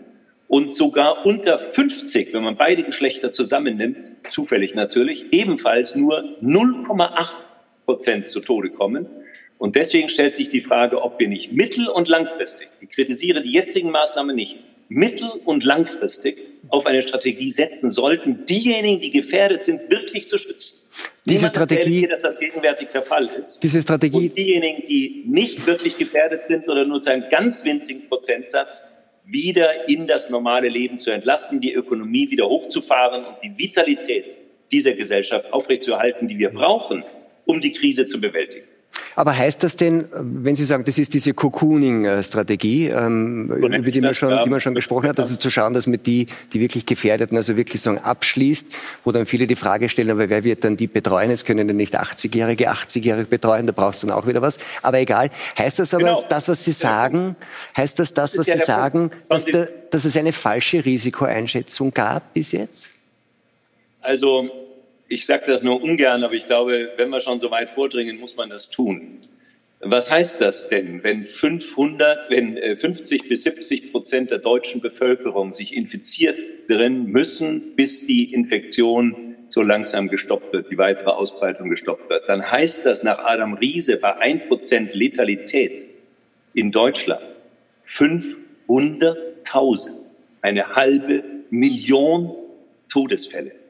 und 0.49 0.71
sogar 0.71 1.27
unter 1.27 1.59
50, 1.59 2.33
wenn 2.33 2.45
man 2.45 2.57
beide 2.57 2.83
Geschlechter 2.83 3.31
zusammennimmt, 3.31 4.13
zufällig 4.31 4.75
natürlich, 4.75 5.33
ebenfalls 5.33 5.97
nur 5.97 6.19
0,8 6.43 7.31
Prozent 7.85 8.29
zu 8.29 8.41
Tode 8.41 8.71
kommen. 8.71 9.07
Und 9.63 9.77
deswegen 9.77 10.09
stellt 10.09 10.35
sich 10.35 10.49
die 10.49 10.61
Frage, 10.61 11.01
ob 11.01 11.21
wir 11.21 11.29
nicht 11.29 11.53
mittel- 11.53 11.87
und 11.87 12.09
langfristig, 12.09 12.69
ich 12.81 12.89
kritisiere 12.89 13.45
die 13.45 13.53
jetzigen 13.53 13.93
Maßnahmen 13.93 14.35
nicht, 14.35 14.59
mittel- 14.89 15.41
und 15.45 15.63
langfristig 15.63 16.51
auf 16.69 16.85
eine 16.85 17.01
Strategie 17.01 17.49
setzen 17.49 17.93
sollten, 17.93 18.45
diejenigen, 18.45 19.01
die 19.01 19.13
gefährdet 19.13 19.63
sind, 19.63 19.89
wirklich 19.89 20.29
zu 20.29 20.37
schützen. 20.37 20.79
Diese 21.27 21.47
Strategie, 21.47 22.01
hier, 22.01 22.09
dass 22.09 22.23
das 22.23 22.41
gegenwärtig 22.41 22.89
der 22.93 23.03
Fall 23.05 23.31
ist. 23.39 23.63
Diese 23.63 23.81
Strategie, 23.81 24.31
und 24.31 24.37
diejenigen, 24.37 24.85
die 24.85 25.23
nicht 25.29 25.65
wirklich 25.65 25.97
gefährdet 25.97 26.45
sind 26.45 26.69
oder 26.69 26.85
nur 26.85 27.01
zu 27.01 27.13
einem 27.13 27.31
ganz 27.31 27.65
winzigen 27.65 28.09
Prozentsatz, 28.09 28.93
wieder 29.25 29.89
in 29.89 30.09
das 30.09 30.29
normale 30.29 30.71
Leben 30.71 30.99
zu 30.99 31.13
entlassen, 31.13 31.61
die 31.61 31.73
Ökonomie 31.73 32.29
wieder 32.33 32.49
hochzufahren 32.49 33.25
und 33.27 33.37
die 33.45 33.57
Vitalität 33.57 34.39
dieser 34.73 34.95
Gesellschaft 34.95 35.53
aufrechtzuerhalten, 35.53 36.27
die 36.27 36.37
wir 36.37 36.49
brauchen, 36.49 37.05
um 37.45 37.61
die 37.61 37.73
Krise 37.73 38.07
zu 38.07 38.21
bewältigen. 38.21 38.67
Aber 39.15 39.37
heißt 39.37 39.63
das 39.63 39.77
denn, 39.77 40.07
wenn 40.13 40.57
Sie 40.57 40.65
sagen, 40.65 40.85
das 40.85 40.99
ist 40.99 41.13
diese 41.13 41.35
Cocooning-Strategie, 41.35 42.89
ähm, 42.89 43.51
über 43.51 43.69
die 43.69 44.01
man, 44.01 44.15
schon, 44.15 44.43
die 44.43 44.51
man 44.51 44.61
schon 44.61 44.75
gesprochen 44.75 45.09
hat, 45.09 45.19
also 45.19 45.37
zu 45.37 45.51
schauen, 45.51 45.75
dass 45.75 45.87
man 45.87 46.03
die, 46.03 46.27
die 46.53 46.61
wirklich 46.61 46.87
Gefährdeten, 46.87 47.37
also 47.37 47.57
wirklich 47.57 47.83
sagen, 47.83 47.99
abschließt, 47.99 48.67
wo 49.05 49.13
dann 49.13 49.27
viele 49.27 49.47
die 49.47 49.57
Frage 49.57 49.89
stellen, 49.89 50.11
aber 50.11 50.31
wer 50.31 50.45
wird 50.45 50.65
dann 50.65 50.77
die 50.77 50.87
betreuen? 50.87 51.31
Es 51.31 51.45
können 51.45 51.69
ja 51.69 51.75
nicht 51.75 52.01
80-Jährige 52.01 52.71
80-Jährige 52.71 53.27
betreuen, 53.27 53.67
da 53.67 53.73
brauchst 53.73 54.03
du 54.03 54.07
dann 54.07 54.17
auch 54.17 54.27
wieder 54.27 54.41
was. 54.41 54.59
Aber 54.83 54.99
egal. 54.99 55.31
Heißt 55.59 55.79
das 55.79 55.93
aber, 55.93 56.05
genau. 56.05 56.25
das, 56.29 56.49
was 56.49 56.65
Sie 56.65 56.73
sagen, 56.73 57.37
heißt 57.77 57.99
das 57.99 58.15
das, 58.15 58.39
was 58.39 58.47
Sie 58.47 58.59
sagen, 58.59 59.11
dass, 59.29 59.45
dass 59.91 60.05
es 60.05 60.17
eine 60.17 60.33
falsche 60.33 60.85
Risikoeinschätzung 60.85 61.93
gab 61.93 62.33
bis 62.33 62.53
jetzt? 62.53 62.89
Also 64.01 64.51
ich 65.13 65.27
sage 65.27 65.45
das 65.47 65.63
nur 65.63 65.83
ungern, 65.83 66.25
aber 66.25 66.33
ich 66.33 66.45
glaube, 66.45 66.93
wenn 66.97 67.11
wir 67.11 67.21
schon 67.21 67.39
so 67.39 67.51
weit 67.51 67.69
vordringen, 67.69 68.19
muss 68.19 68.35
man 68.37 68.49
das 68.49 68.71
tun. 68.71 69.19
Was 69.81 70.11
heißt 70.11 70.41
das 70.41 70.69
denn, 70.69 71.05
wenn 71.05 71.27
500, 71.27 72.31
wenn 72.31 72.57
50 72.77 73.25
äh, 73.25 73.29
bis 73.29 73.43
70 73.43 73.93
Prozent 73.93 74.31
der 74.31 74.39
deutschen 74.39 74.81
Bevölkerung 74.81 75.53
sich 75.53 75.77
infiziert 75.77 76.39
drin 76.69 77.05
müssen, 77.07 77.77
bis 77.77 78.07
die 78.07 78.33
Infektion 78.33 79.37
so 79.49 79.61
langsam 79.61 80.09
gestoppt 80.09 80.55
wird, 80.55 80.71
die 80.71 80.79
weitere 80.79 81.11
Ausbreitung 81.11 81.69
gestoppt 81.69 82.09
wird? 82.09 82.27
Dann 82.29 82.51
heißt 82.51 82.87
das 82.87 83.03
nach 83.03 83.19
Adam 83.19 83.53
Riese 83.55 83.99
bei 83.99 84.17
1 84.17 84.47
Prozent 84.47 84.95
Letalität 84.95 85.85
in 86.55 86.71
Deutschland 86.71 87.23
500.000, 87.85 89.91
eine 90.41 90.75
halbe 90.75 91.23
Million 91.51 92.35
Todesfälle. 92.89 93.62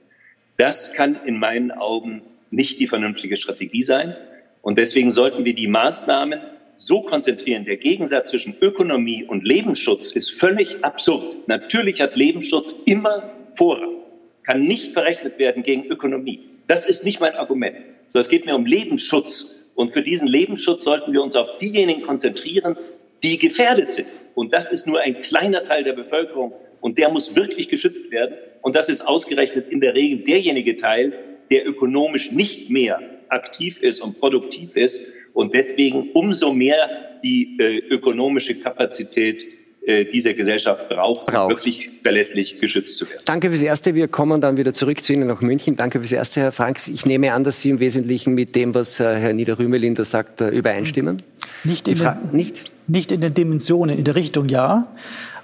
Das 0.62 0.92
kann 0.92 1.18
in 1.26 1.40
meinen 1.40 1.72
Augen 1.72 2.22
nicht 2.52 2.78
die 2.78 2.86
vernünftige 2.86 3.36
Strategie 3.36 3.82
sein. 3.82 4.14
Und 4.60 4.78
deswegen 4.78 5.10
sollten 5.10 5.44
wir 5.44 5.56
die 5.56 5.66
Maßnahmen 5.66 6.40
so 6.76 7.02
konzentrieren. 7.02 7.64
Der 7.64 7.78
Gegensatz 7.78 8.30
zwischen 8.30 8.54
Ökonomie 8.60 9.24
und 9.24 9.42
Lebensschutz 9.44 10.12
ist 10.12 10.30
völlig 10.30 10.84
absurd. 10.84 11.48
Natürlich 11.48 12.00
hat 12.00 12.14
Lebensschutz 12.14 12.76
immer 12.84 13.28
Vorrang, 13.56 13.96
kann 14.44 14.60
nicht 14.60 14.92
verrechnet 14.92 15.40
werden 15.40 15.64
gegen 15.64 15.86
Ökonomie. 15.86 16.38
Das 16.68 16.84
ist 16.88 17.04
nicht 17.04 17.18
mein 17.18 17.34
Argument. 17.34 17.78
So, 18.10 18.20
es 18.20 18.28
geht 18.28 18.46
mir 18.46 18.54
um 18.54 18.64
Lebensschutz. 18.64 19.66
Und 19.74 19.90
für 19.90 20.02
diesen 20.02 20.28
Lebensschutz 20.28 20.84
sollten 20.84 21.12
wir 21.12 21.24
uns 21.24 21.34
auf 21.34 21.58
diejenigen 21.58 22.02
konzentrieren, 22.02 22.76
die 23.24 23.36
gefährdet 23.36 23.90
sind. 23.90 24.06
Und 24.36 24.52
das 24.52 24.70
ist 24.70 24.86
nur 24.86 25.00
ein 25.00 25.22
kleiner 25.22 25.64
Teil 25.64 25.82
der 25.82 25.94
Bevölkerung. 25.94 26.52
Und 26.82 26.98
der 26.98 27.10
muss 27.10 27.34
wirklich 27.34 27.68
geschützt 27.68 28.10
werden. 28.10 28.34
Und 28.60 28.76
das 28.76 28.90
ist 28.90 29.08
ausgerechnet 29.08 29.70
in 29.70 29.80
der 29.80 29.94
Regel 29.94 30.18
derjenige 30.18 30.76
Teil, 30.76 31.14
der 31.50 31.66
ökonomisch 31.66 32.32
nicht 32.32 32.68
mehr 32.68 33.00
aktiv 33.28 33.82
ist 33.82 34.00
und 34.02 34.20
produktiv 34.20 34.76
ist 34.76 35.14
und 35.32 35.54
deswegen 35.54 36.10
umso 36.12 36.52
mehr 36.52 37.18
die 37.24 37.56
äh, 37.58 37.78
ökonomische 37.88 38.54
Kapazität 38.56 39.46
äh, 39.84 40.04
dieser 40.04 40.34
Gesellschaft 40.34 40.88
braucht, 40.88 41.26
braucht, 41.26 41.50
wirklich 41.50 41.90
verlässlich 42.02 42.60
geschützt 42.60 42.98
zu 42.98 43.08
werden. 43.08 43.22
Danke 43.24 43.50
fürs 43.50 43.62
Erste. 43.62 43.94
Wir 43.94 44.06
kommen 44.06 44.40
dann 44.40 44.56
wieder 44.56 44.72
zurück 44.72 45.02
zu 45.02 45.12
Ihnen 45.12 45.28
nach 45.28 45.40
München. 45.40 45.76
Danke 45.76 45.98
fürs 45.98 46.12
Erste, 46.12 46.40
Herr 46.40 46.52
Franks. 46.52 46.88
Ich 46.88 47.06
nehme 47.06 47.32
an, 47.32 47.42
dass 47.42 47.62
Sie 47.62 47.70
im 47.70 47.80
Wesentlichen 47.80 48.34
mit 48.34 48.54
dem, 48.54 48.74
was 48.74 49.00
äh, 49.00 49.04
Herr 49.04 49.32
Niederrümelinder 49.32 50.04
sagt, 50.04 50.40
äh, 50.40 50.50
übereinstimmen. 50.50 51.22
Nicht 51.64 51.88
in, 51.88 51.98
den, 51.98 52.12
nicht? 52.32 52.70
nicht 52.86 53.12
in 53.12 53.20
den 53.20 53.34
Dimensionen, 53.34 53.98
in 53.98 54.04
der 54.04 54.14
Richtung 54.14 54.48
ja. 54.48 54.94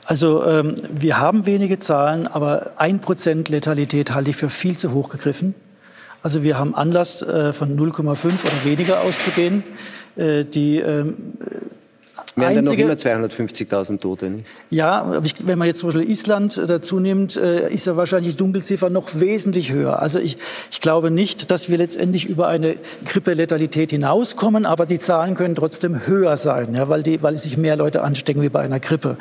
Also 0.08 0.42
ähm, 0.42 0.74
wir 0.88 1.18
haben 1.18 1.44
wenige 1.44 1.78
Zahlen, 1.78 2.26
aber 2.26 2.72
ein 2.78 2.98
Prozent 2.98 3.50
Letalität 3.50 4.14
halte 4.14 4.30
ich 4.30 4.36
für 4.36 4.48
viel 4.48 4.74
zu 4.74 4.94
hoch 4.94 5.10
gegriffen. 5.10 5.54
Also 6.22 6.42
wir 6.42 6.58
haben 6.58 6.74
Anlass, 6.74 7.20
äh, 7.20 7.52
von 7.52 7.78
0,5 7.78 8.24
oder 8.24 8.64
weniger 8.64 9.02
auszugehen. 9.02 9.64
Äh, 10.16 10.46
die 10.46 10.78
ähm, 10.78 11.34
wir 12.40 12.48
haben 12.48 12.56
ja 12.56 12.62
noch 12.62 12.72
immer 12.72 12.94
250.000 12.94 14.00
Tote. 14.00 14.30
Nicht? 14.30 14.46
Ja, 14.70 15.20
wenn 15.44 15.58
man 15.58 15.68
jetzt 15.68 15.80
zum 15.80 15.88
Beispiel 15.88 16.08
Island 16.10 16.62
dazu 16.66 17.00
nimmt, 17.00 17.36
äh, 17.36 17.72
ist 17.72 17.86
ja 17.86 17.96
wahrscheinlich 17.96 18.34
die 18.34 18.38
Dunkelziffer 18.38 18.90
noch 18.90 19.20
wesentlich 19.20 19.72
höher. 19.72 20.00
Also 20.00 20.18
ich, 20.18 20.36
ich 20.70 20.80
glaube 20.80 21.10
nicht, 21.10 21.50
dass 21.50 21.68
wir 21.68 21.78
letztendlich 21.78 22.26
über 22.26 22.48
eine 22.48 22.76
Grippeletalität 23.04 23.90
hinauskommen, 23.90 24.66
aber 24.66 24.86
die 24.86 24.98
Zahlen 24.98 25.34
können 25.34 25.54
trotzdem 25.54 26.06
höher 26.06 26.36
sein, 26.36 26.74
ja, 26.74 26.88
weil, 26.88 27.02
die, 27.02 27.22
weil 27.22 27.36
sich 27.36 27.56
mehr 27.56 27.76
Leute 27.76 28.02
anstecken 28.02 28.42
wie 28.42 28.48
bei 28.48 28.60
einer 28.60 28.80
Grippe. 28.80 29.16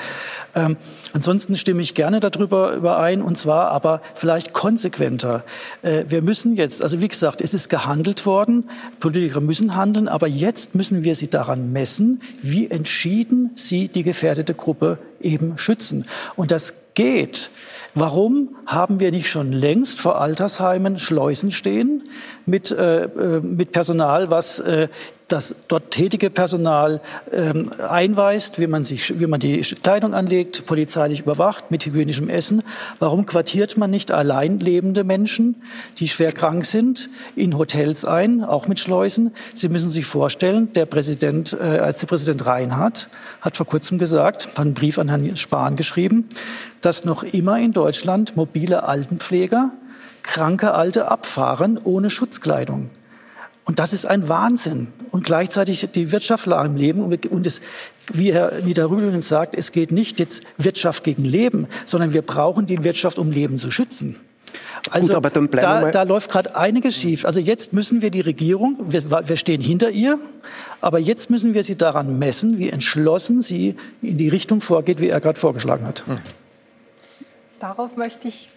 Ähm, 0.55 0.77
ansonsten 1.13 1.55
stimme 1.55 1.81
ich 1.81 1.93
gerne 1.93 2.19
darüber 2.19 2.73
überein, 2.73 3.21
und 3.21 3.37
zwar 3.37 3.71
aber 3.71 4.01
vielleicht 4.15 4.53
konsequenter. 4.53 5.43
Äh, 5.81 6.03
wir 6.09 6.21
müssen 6.21 6.55
jetzt, 6.55 6.81
also 6.81 7.01
wie 7.01 7.07
gesagt, 7.07 7.41
es 7.41 7.53
ist 7.53 7.69
gehandelt 7.69 8.25
worden, 8.25 8.69
Politiker 8.99 9.41
müssen 9.41 9.75
handeln, 9.75 10.07
aber 10.07 10.27
jetzt 10.27 10.75
müssen 10.75 11.03
wir 11.03 11.15
sie 11.15 11.29
daran 11.29 11.71
messen, 11.71 12.21
wie 12.41 12.69
entschieden 12.69 13.06
sie 13.55 13.87
die 13.87 14.03
gefährdete 14.03 14.53
Gruppe 14.53 14.99
eben 15.21 15.57
schützen. 15.57 16.05
Und 16.35 16.51
das 16.51 16.75
geht. 16.93 17.49
Warum 17.93 18.55
haben 18.65 18.99
wir 18.99 19.11
nicht 19.11 19.29
schon 19.29 19.51
längst 19.51 19.99
vor 19.99 20.21
Altersheimen 20.21 20.99
Schleusen 20.99 21.51
stehen 21.51 22.03
mit, 22.47 22.71
äh, 22.71 23.03
äh 23.03 23.41
mit 23.41 23.71
Personal, 23.71 24.31
was 24.31 24.59
äh, 24.59 24.87
das 25.27 25.55
dort 25.67 25.91
tätige 25.91 26.29
Personal 26.29 27.01
ähm, 27.31 27.71
einweist, 27.89 28.59
wie 28.59 28.67
man, 28.67 28.83
sich, 28.83 29.19
wie 29.19 29.27
man 29.27 29.39
die 29.39 29.59
Kleidung 29.61 30.13
anlegt, 30.13 30.65
polizeilich 30.65 31.21
überwacht, 31.21 31.69
mit 31.69 31.85
hygienischem 31.85 32.29
Essen. 32.29 32.63
Warum 32.99 33.25
quartiert 33.25 33.77
man 33.77 33.91
nicht 33.91 34.11
allein 34.11 34.59
lebende 34.59 35.03
Menschen, 35.03 35.61
die 35.97 36.07
schwer 36.07 36.31
krank 36.31 36.65
sind, 36.65 37.09
in 37.35 37.57
Hotels 37.57 38.05
ein, 38.05 38.43
auch 38.43 38.67
mit 38.67 38.79
Schleusen? 38.79 39.33
Sie 39.53 39.69
müssen 39.69 39.91
sich 39.91 40.05
vorstellen, 40.05 40.71
der 40.73 40.85
Präsident, 40.85 41.53
äh, 41.59 41.79
als 41.79 41.99
der 41.99 42.07
Präsident 42.07 42.45
Reinhardt 42.45 43.09
hat 43.41 43.57
vor 43.57 43.65
kurzem 43.65 43.97
gesagt, 43.97 44.47
hat 44.47 44.59
einen 44.59 44.73
Brief 44.73 44.97
an 44.97 45.09
Herrn 45.09 45.35
Spahn 45.35 45.75
geschrieben, 45.75 46.29
dass 46.81 47.03
noch 47.03 47.23
immer 47.23 47.59
in 47.59 47.73
Deutschland 47.73 48.37
mobile 48.37 48.83
Altenpfleger 48.83 49.71
kranke 50.27 50.73
Alte 50.73 51.09
abfahren 51.09 51.79
ohne 51.83 52.09
Schutzkleidung. 52.09 52.89
Und 53.65 53.79
das 53.79 53.91
ist 53.91 54.05
ein 54.05 54.29
Wahnsinn. 54.29 54.87
Und 55.11 55.25
gleichzeitig 55.25 55.85
die 55.93 56.11
Wirtschaft 56.11 56.45
lag 56.45 56.65
im 56.65 56.75
Leben. 56.75 57.01
Und 57.01 57.47
es, 57.47 57.61
wie 58.13 58.33
Herr 58.33 58.61
Niederrüdeln 58.61 59.21
sagt, 59.21 59.55
es 59.55 59.71
geht 59.71 59.91
nicht 59.91 60.19
jetzt 60.19 60.43
Wirtschaft 60.57 61.03
gegen 61.03 61.25
Leben, 61.25 61.67
sondern 61.83 62.13
wir 62.13 62.21
brauchen 62.21 62.65
die 62.65 62.83
Wirtschaft, 62.83 63.19
um 63.19 63.31
Leben 63.31 63.57
zu 63.57 63.71
schützen. 63.71 64.15
Also 64.89 65.19
Gut, 65.19 65.53
da, 65.53 65.91
da, 65.91 66.03
läuft 66.03 66.31
gerade 66.31 66.55
einiges 66.55 66.95
schief. 66.95 67.25
Also 67.25 67.41
jetzt 67.41 67.73
müssen 67.73 68.01
wir 68.01 68.09
die 68.09 68.21
Regierung, 68.21 68.77
wir, 68.87 69.27
wir, 69.27 69.35
stehen 69.35 69.59
hinter 69.59 69.91
ihr, 69.91 70.17
aber 70.79 70.99
jetzt 70.99 71.29
müssen 71.29 71.53
wir 71.53 71.63
sie 71.63 71.75
daran 71.75 72.17
messen, 72.17 72.57
wie 72.57 72.69
entschlossen 72.69 73.41
sie 73.41 73.75
in 74.01 74.15
die 74.15 74.29
Richtung 74.29 74.61
vorgeht, 74.61 75.01
wie 75.01 75.09
er 75.09 75.19
gerade 75.19 75.39
vorgeschlagen 75.39 75.85
hat. 75.85 76.05
Hm. 76.07 76.15
Darauf 77.59 77.97
möchte 77.97 78.27
ich 78.27 78.51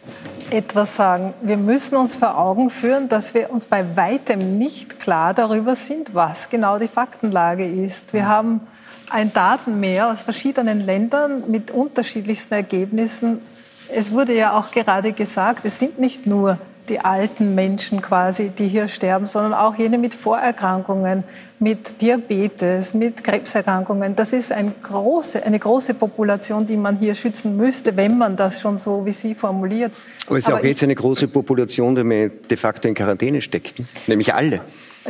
etwas 0.51 0.95
sagen. 0.95 1.33
Wir 1.41 1.57
müssen 1.57 1.97
uns 1.97 2.17
vor 2.17 2.37
Augen 2.37 2.69
führen, 2.69 3.09
dass 3.09 3.33
wir 3.33 3.51
uns 3.51 3.67
bei 3.67 3.97
weitem 3.97 4.59
nicht 4.59 4.99
klar 4.99 5.33
darüber 5.33 5.75
sind, 5.75 6.15
was 6.15 6.51
genau 6.51 6.79
die 6.79 6.87
Faktenlage 6.87 7.65
ist. 7.65 8.13
Wir 8.13 8.29
haben 8.29 8.61
ein 9.09 9.33
Datenmeer 9.33 10.11
aus 10.11 10.23
verschiedenen 10.23 10.81
Ländern 10.81 11.51
mit 11.51 11.71
unterschiedlichsten 11.71 12.53
Ergebnissen. 12.53 13.41
Es 13.89 14.13
wurde 14.13 14.35
ja 14.35 14.53
auch 14.53 14.71
gerade 14.71 15.13
gesagt, 15.13 15.65
es 15.65 15.79
sind 15.79 15.99
nicht 15.99 16.27
nur 16.27 16.59
die 16.91 17.01
alten 17.01 17.55
Menschen 17.55 18.03
quasi, 18.03 18.51
die 18.51 18.69
hier 18.69 18.89
sterben, 18.89 19.25
sondern 19.25 19.55
auch 19.55 19.77
jene 19.77 19.97
mit 19.97 20.13
Vorerkrankungen, 20.13 21.25
mit 21.59 22.03
Diabetes, 22.03 22.93
mit 22.93 23.23
Krebserkrankungen. 23.25 24.17
Das 24.17 24.33
ist 24.33 24.53
eine 24.53 24.73
große, 24.83 25.43
eine 25.45 25.59
große 25.59 25.95
Population, 25.95 26.67
die 26.67 26.77
man 26.77 26.97
hier 26.97 27.15
schützen 27.15 27.57
müsste, 27.57 27.97
wenn 27.97 28.19
man 28.19 28.37
das 28.37 28.61
schon 28.61 28.77
so 28.77 29.07
wie 29.07 29.13
Sie 29.13 29.35
formuliert. 29.35 29.93
Aber 30.27 30.37
es 30.37 30.45
ist 30.45 30.49
Aber 30.49 30.61
auch 30.61 30.65
jetzt 30.65 30.83
eine 30.83 30.95
große 30.95 31.29
Population, 31.29 31.95
die 31.95 32.05
man 32.05 32.31
de 32.51 32.57
facto 32.57 32.89
in 32.89 32.95
Quarantäne 32.95 33.41
steckt, 33.41 33.75
nämlich 34.07 34.35
alle. 34.35 34.61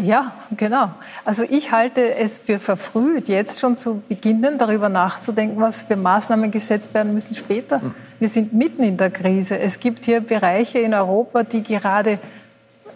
Ja, 0.03 0.33
genau. 0.57 0.91
Also 1.25 1.43
ich 1.49 1.73
halte 1.73 2.15
es 2.15 2.39
für 2.39 2.59
verfrüht, 2.59 3.29
jetzt 3.29 3.61
schon 3.61 3.77
zu 3.77 4.03
beginnen, 4.09 4.57
darüber 4.57 4.89
nachzudenken, 4.89 5.61
was 5.61 5.83
für 5.83 5.97
Maßnahmen 5.97 6.51
gesetzt 6.51 6.95
werden 6.95 7.13
müssen 7.13 7.35
später. 7.35 7.81
Wir 8.19 8.29
sind 8.29 8.53
mitten 8.53 8.83
in 8.83 8.97
der 8.97 9.11
Krise. 9.11 9.59
Es 9.59 9.79
gibt 9.79 10.05
hier 10.05 10.21
Bereiche 10.21 10.79
in 10.79 10.95
Europa, 10.95 11.43
die 11.43 11.63
gerade 11.63 12.19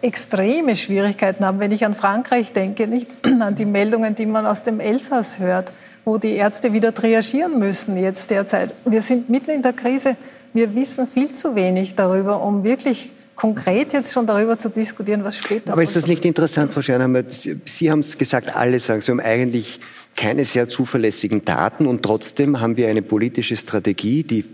extreme 0.00 0.76
Schwierigkeiten 0.76 1.44
haben. 1.44 1.60
Wenn 1.60 1.72
ich 1.72 1.84
an 1.84 1.94
Frankreich 1.94 2.52
denke, 2.52 2.86
nicht 2.86 3.08
an 3.40 3.54
die 3.54 3.64
Meldungen, 3.64 4.14
die 4.14 4.26
man 4.26 4.46
aus 4.46 4.62
dem 4.62 4.80
Elsass 4.80 5.38
hört, 5.38 5.72
wo 6.04 6.18
die 6.18 6.32
Ärzte 6.32 6.72
wieder 6.72 6.94
triagieren 6.94 7.58
müssen 7.58 7.96
jetzt 7.96 8.30
derzeit. 8.30 8.74
Wir 8.84 9.02
sind 9.02 9.30
mitten 9.30 9.50
in 9.50 9.62
der 9.62 9.72
Krise. 9.72 10.16
Wir 10.52 10.74
wissen 10.74 11.06
viel 11.06 11.32
zu 11.32 11.54
wenig 11.54 11.94
darüber, 11.94 12.42
um 12.42 12.64
wirklich 12.64 13.12
konkret 13.34 13.92
jetzt 13.92 14.12
schon 14.12 14.26
darüber 14.26 14.56
zu 14.56 14.70
diskutieren, 14.70 15.24
was 15.24 15.36
später 15.36 15.72
Aber 15.72 15.82
ist 15.82 15.96
das 15.96 16.06
nicht 16.06 16.24
interessant, 16.24 16.72
Frau 16.72 16.82
Schernhammer? 16.82 17.22
Sie 17.28 17.90
haben 17.90 18.00
es 18.00 18.18
gesagt, 18.18 18.56
alle 18.56 18.80
sagen 18.80 19.00
es. 19.00 19.06
Wir 19.06 19.12
haben 19.12 19.20
eigentlich 19.20 19.80
keine 20.16 20.44
sehr 20.44 20.68
zuverlässigen 20.68 21.44
Daten 21.44 21.86
und 21.86 22.02
trotzdem 22.02 22.60
haben 22.60 22.76
wir 22.76 22.88
eine 22.88 23.02
politische 23.02 23.56
Strategie, 23.56 24.22
die 24.22 24.44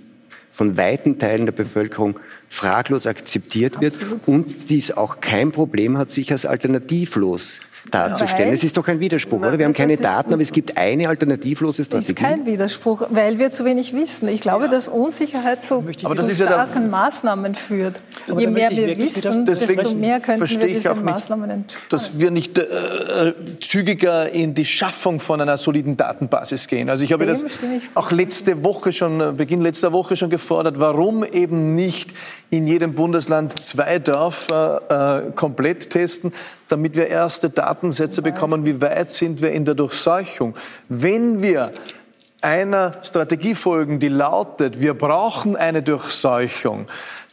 von 0.50 0.76
weiten 0.76 1.18
Teilen 1.18 1.46
der 1.46 1.52
Bevölkerung 1.52 2.18
fraglos 2.48 3.06
akzeptiert 3.06 3.80
wird 3.80 3.94
Absolut. 3.94 4.26
und 4.26 4.70
dies 4.70 4.90
auch 4.90 5.20
kein 5.20 5.52
Problem 5.52 5.96
hat, 5.96 6.10
sich 6.10 6.32
als 6.32 6.44
alternativlos 6.44 7.60
darzustellen. 7.90 8.52
Es 8.52 8.64
ist 8.64 8.76
doch 8.76 8.86
ein 8.88 9.00
Widerspruch, 9.00 9.40
oder? 9.40 9.58
Wir 9.58 9.66
haben 9.66 9.72
keine 9.72 9.96
Daten, 9.96 10.32
aber 10.32 10.42
es 10.42 10.52
gibt 10.52 10.76
eine 10.76 11.08
alternativlose 11.08 11.84
Strategie. 11.84 12.12
ist 12.12 12.16
kein 12.16 12.46
Widerspruch, 12.46 13.06
weil 13.10 13.38
wir 13.38 13.50
zu 13.50 13.64
wenig 13.64 13.92
wissen. 13.94 14.28
Ich 14.28 14.40
glaube, 14.40 14.64
ja. 14.64 14.70
dass 14.70 14.88
Unsicherheit 14.88 15.64
zu, 15.64 15.82
zu 15.82 16.34
starken 16.34 16.82
ja 16.82 16.88
Maßnahmen 16.88 17.54
führt. 17.54 18.00
Aber 18.28 18.40
Je 18.40 18.46
mehr 18.46 18.70
wir 18.70 18.98
wissen, 18.98 19.44
desto 19.44 19.94
mehr 19.94 20.20
könnten 20.20 20.48
wir 20.48 20.66
diese 20.66 20.94
Maßnahmen 20.94 21.50
entscheiden. 21.50 21.82
Dass 21.88 22.18
wir 22.18 22.30
nicht 22.30 22.58
äh, 22.58 23.32
zügiger 23.60 24.30
in 24.30 24.54
die 24.54 24.64
Schaffung 24.64 25.20
von 25.20 25.40
einer 25.40 25.56
soliden 25.56 25.96
Datenbasis 25.96 26.66
gehen. 26.66 26.90
Also 26.90 27.04
ich 27.04 27.12
habe 27.12 27.26
Dem 27.26 27.32
das 27.32 27.44
auch 27.94 28.10
letzte 28.10 28.64
Woche 28.64 28.92
schon, 28.92 29.20
äh, 29.20 29.32
Beginn 29.32 29.60
letzter 29.60 29.92
Woche 29.92 30.16
schon 30.16 30.30
gefordert, 30.30 30.78
warum 30.78 31.24
eben 31.24 31.74
nicht 31.74 32.12
in 32.50 32.66
jedem 32.66 32.94
Bundesland 32.94 33.62
zwei 33.62 33.98
Dörfer 33.98 35.28
äh, 35.28 35.32
komplett 35.32 35.90
testen, 35.90 36.32
damit 36.70 36.94
wir 36.94 37.09
erste 37.09 37.50
Daten 37.50 37.80
Datensätze 37.80 38.20
bekommen, 38.20 38.66
wie 38.66 38.80
weit 38.80 39.11
sind 39.11 39.40
wir 39.40 39.52
in 39.52 39.64
der 39.64 39.74
Durchseuchung. 39.74 40.54
Wenn 40.88 41.42
wir 41.42 41.72
einer 42.42 42.92
Strategie 43.02 43.54
folgen, 43.54 43.98
die 43.98 44.09
lautet, 44.09 44.80
wir 44.80 44.94
brauchen 44.94 45.56
eine 45.56 45.83
Durchseuchung, 45.83 46.87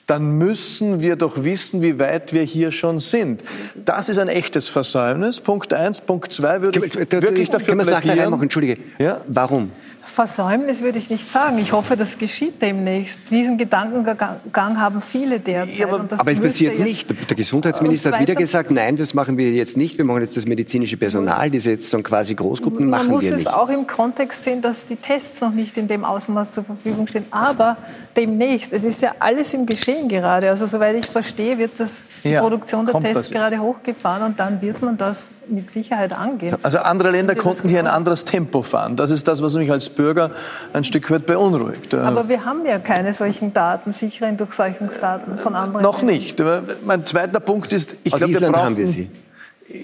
dann 0.06 0.38
müssen 0.38 1.02
wir 1.02 1.18
doch 1.18 1.44
wissen, 1.44 1.82
wie 1.82 2.00
weit 2.00 2.32
wir 2.32 2.44
hier 2.44 2.72
schon 2.72 3.00
sind. 3.00 3.44
Das 3.76 4.08
ist 4.08 4.20
ein 4.20 4.30
echtes 4.30 4.70
Versäumnis. 4.70 5.42
Punkt 5.42 5.74
eins. 5.74 6.00
Punkt 6.00 6.32
zwei 6.32 6.62
würde 6.62 6.86
ich 6.86 6.96
wirklich 6.96 7.50
dafür 7.50 7.78
reinmachen? 7.78 8.44
Entschuldige. 8.44 8.78
Ja? 9.00 9.22
Warum? 9.28 9.72
Versäumnis 10.08 10.82
würde 10.82 10.98
ich 10.98 11.10
nicht 11.10 11.32
sagen. 11.32 11.60
Ich 11.60 11.72
hoffe, 11.74 11.96
das 11.98 12.18
geschieht 12.18 12.62
demnächst. 12.62 13.20
Diesen 13.30 13.58
Gedankengang 13.58 14.80
haben 14.80 15.02
viele 15.02 15.40
derzeit. 15.40 15.78
Ja, 15.78 15.88
aber, 15.88 16.08
aber 16.18 16.32
es 16.32 16.40
passiert 16.40 16.80
nicht. 16.80 17.08
Der 17.30 17.36
Gesundheitsminister 17.36 18.12
hat 18.12 18.22
wieder 18.22 18.36
gesagt, 18.36 18.72
nein, 18.72 18.96
das 18.96 19.14
machen 19.14 19.38
wir 19.38 19.52
jetzt 19.52 19.78
nicht. 19.78 19.98
Wir 19.98 20.06
machen 20.06 20.22
jetzt 20.22 20.38
das 20.38 20.48
medizinische 20.48 20.98
Personal, 20.98 21.52
diese 21.52 21.72
jetzt 21.72 21.90
so 21.90 22.00
quasi 22.00 22.36
Großgruppen 22.36 22.90
machen 22.90 23.10
wir 23.10 23.18
nicht. 23.18 23.26
Man 23.26 23.34
muss 23.34 23.42
es 23.42 23.48
auch 23.48 23.70
im 23.70 23.86
Kontext 23.86 24.44
sehen, 24.44 24.62
dass 24.62 24.86
die 24.86 24.96
Tests 24.96 25.42
noch 25.42 25.52
nicht 25.52 25.78
in 25.78 25.88
dem 25.88 26.06
Ausmaß 26.06 26.54
zur 26.54 26.64
Verfügung 26.64 27.08
stehen. 27.08 27.26
Aber 27.32 27.78
demnächst, 28.16 28.74
es 28.74 28.84
ist 28.84 29.02
ja 29.02 29.14
alles 29.20 29.54
im 29.54 29.66
Geschehen 29.66 30.08
gerade. 30.08 30.50
Also 30.50 30.66
soweit 30.66 30.96
ich 30.96 31.06
verstehe, 31.06 31.58
wird 31.58 31.72
das, 31.78 32.06
die 32.24 32.30
ja, 32.30 32.42
Produktion 32.42 32.86
der 32.86 33.00
Tests 33.00 33.32
gerade 33.32 33.60
hochgefahren 33.60 34.24
und 34.24 34.40
dann 34.40 34.62
wird 34.62 34.82
man 34.82 34.98
das 34.98 35.32
mit 35.48 35.70
Sicherheit 35.70 36.14
angehen. 36.14 36.56
Also 36.64 36.80
andere 36.80 37.12
Länder 37.12 37.36
konnten 37.36 37.70
hier 37.70 37.80
ein 37.80 37.88
anderes 37.88 38.26
Tempo 38.26 38.62
fahren. 38.62 38.96
Das 38.96 39.12
ist 39.12 39.28
das, 39.28 39.42
was 39.42 39.56
mich 39.56 39.72
als 39.72 39.90
Bürger 39.98 40.32
ein 40.74 40.84
Stück 40.84 41.12
weit 41.12 41.26
beunruhigt. 41.26 41.94
Aber 41.94 42.30
wir 42.30 42.46
haben 42.46 42.66
ja 42.66 42.80
keine 42.80 43.14
solchen 43.14 43.54
Daten, 43.54 43.92
sicheren 43.92 44.38
Durchseuchungsdaten 44.38 45.38
von 45.40 45.56
anderen. 45.56 45.84
Noch 45.84 46.02
nicht. 46.02 46.42
Mein 46.86 47.06
zweiter 47.06 47.42
Punkt 47.42 47.74
ist, 47.74 47.98
ich 48.04 48.14
glaube, 48.14 48.40
wir 48.40 48.52
haben 48.52 48.78
wir 48.78 48.88
sie. 48.88 49.10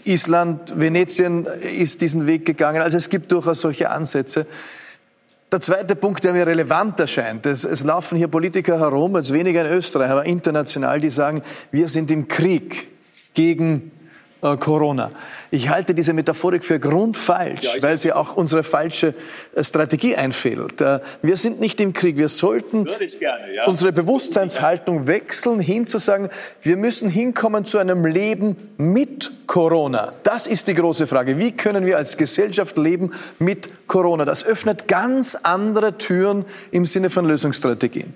Island, 0.06 0.80
Venetien 0.80 1.46
ist 1.78 2.00
diesen 2.02 2.26
Weg 2.26 2.46
gegangen. 2.46 2.82
Also 2.82 2.96
es 2.96 3.10
gibt 3.10 3.32
durchaus 3.32 3.60
solche 3.60 3.90
Ansätze. 3.90 4.46
Der 5.52 5.60
zweite 5.62 5.96
Punkt, 5.96 6.24
der 6.24 6.34
mir 6.34 6.48
relevant 6.48 7.00
erscheint, 7.00 7.46
es, 7.46 7.64
es 7.64 7.84
laufen 7.84 8.18
hier 8.18 8.28
Politiker 8.28 8.80
herum, 8.80 9.16
jetzt 9.18 9.32
weniger 9.32 9.66
in 9.66 9.78
Österreich, 9.78 10.10
aber 10.10 10.26
international, 10.26 11.00
die 11.00 11.10
sagen, 11.10 11.44
wir 11.72 11.90
sind 11.90 12.10
im 12.10 12.28
Krieg 12.28 12.88
gegen 13.34 13.92
äh, 14.44 14.58
Corona. 14.58 15.12
Ich 15.52 15.70
halte 15.70 15.94
diese 15.94 16.14
Metaphorik 16.14 16.64
für 16.64 16.80
grundfalsch, 16.80 17.76
ja, 17.76 17.82
weil 17.82 17.98
sie 17.98 18.12
auch 18.12 18.36
unsere 18.36 18.64
falsche 18.64 19.14
äh, 19.56 19.64
Strategie 19.64 20.16
einfällt. 20.16 20.82
Äh, 20.82 21.00
wir 21.22 21.38
sind 21.38 21.60
nicht 21.60 21.80
im 21.82 21.94
Krieg. 21.94 22.18
Wir 22.18 22.30
sollten 22.30 22.86
gerne, 22.86 23.54
ja. 23.56 23.66
unsere 23.66 23.92
Bewusstseinshaltung 23.92 25.08
wechseln, 25.08 25.60
hin 25.60 25.88
zu 25.88 25.98
sagen, 25.98 26.30
wir 26.62 26.78
müssen 26.78 27.10
hinkommen 27.10 27.66
zu 27.66 27.78
einem 27.78 28.06
Leben 28.06 28.56
mit 28.78 29.32
Corona. 29.48 30.14
Das 30.24 30.48
ist 30.48 30.68
die 30.68 30.74
große 30.74 31.08
Frage. 31.08 31.38
Wie 31.38 31.52
können 31.52 31.86
wir 31.86 31.98
als 31.98 32.18
Gesellschaft 32.18 32.78
leben 32.78 33.12
mit 33.40 33.88
Corona? 33.88 34.26
Das 34.26 34.46
öffnet 34.46 34.88
ganz 34.88 35.36
andere 35.36 35.98
Türen 35.98 36.46
im 36.72 36.86
Sinne 36.86 37.10
von 37.10 37.26
Lösungsstrategien. 37.26 38.14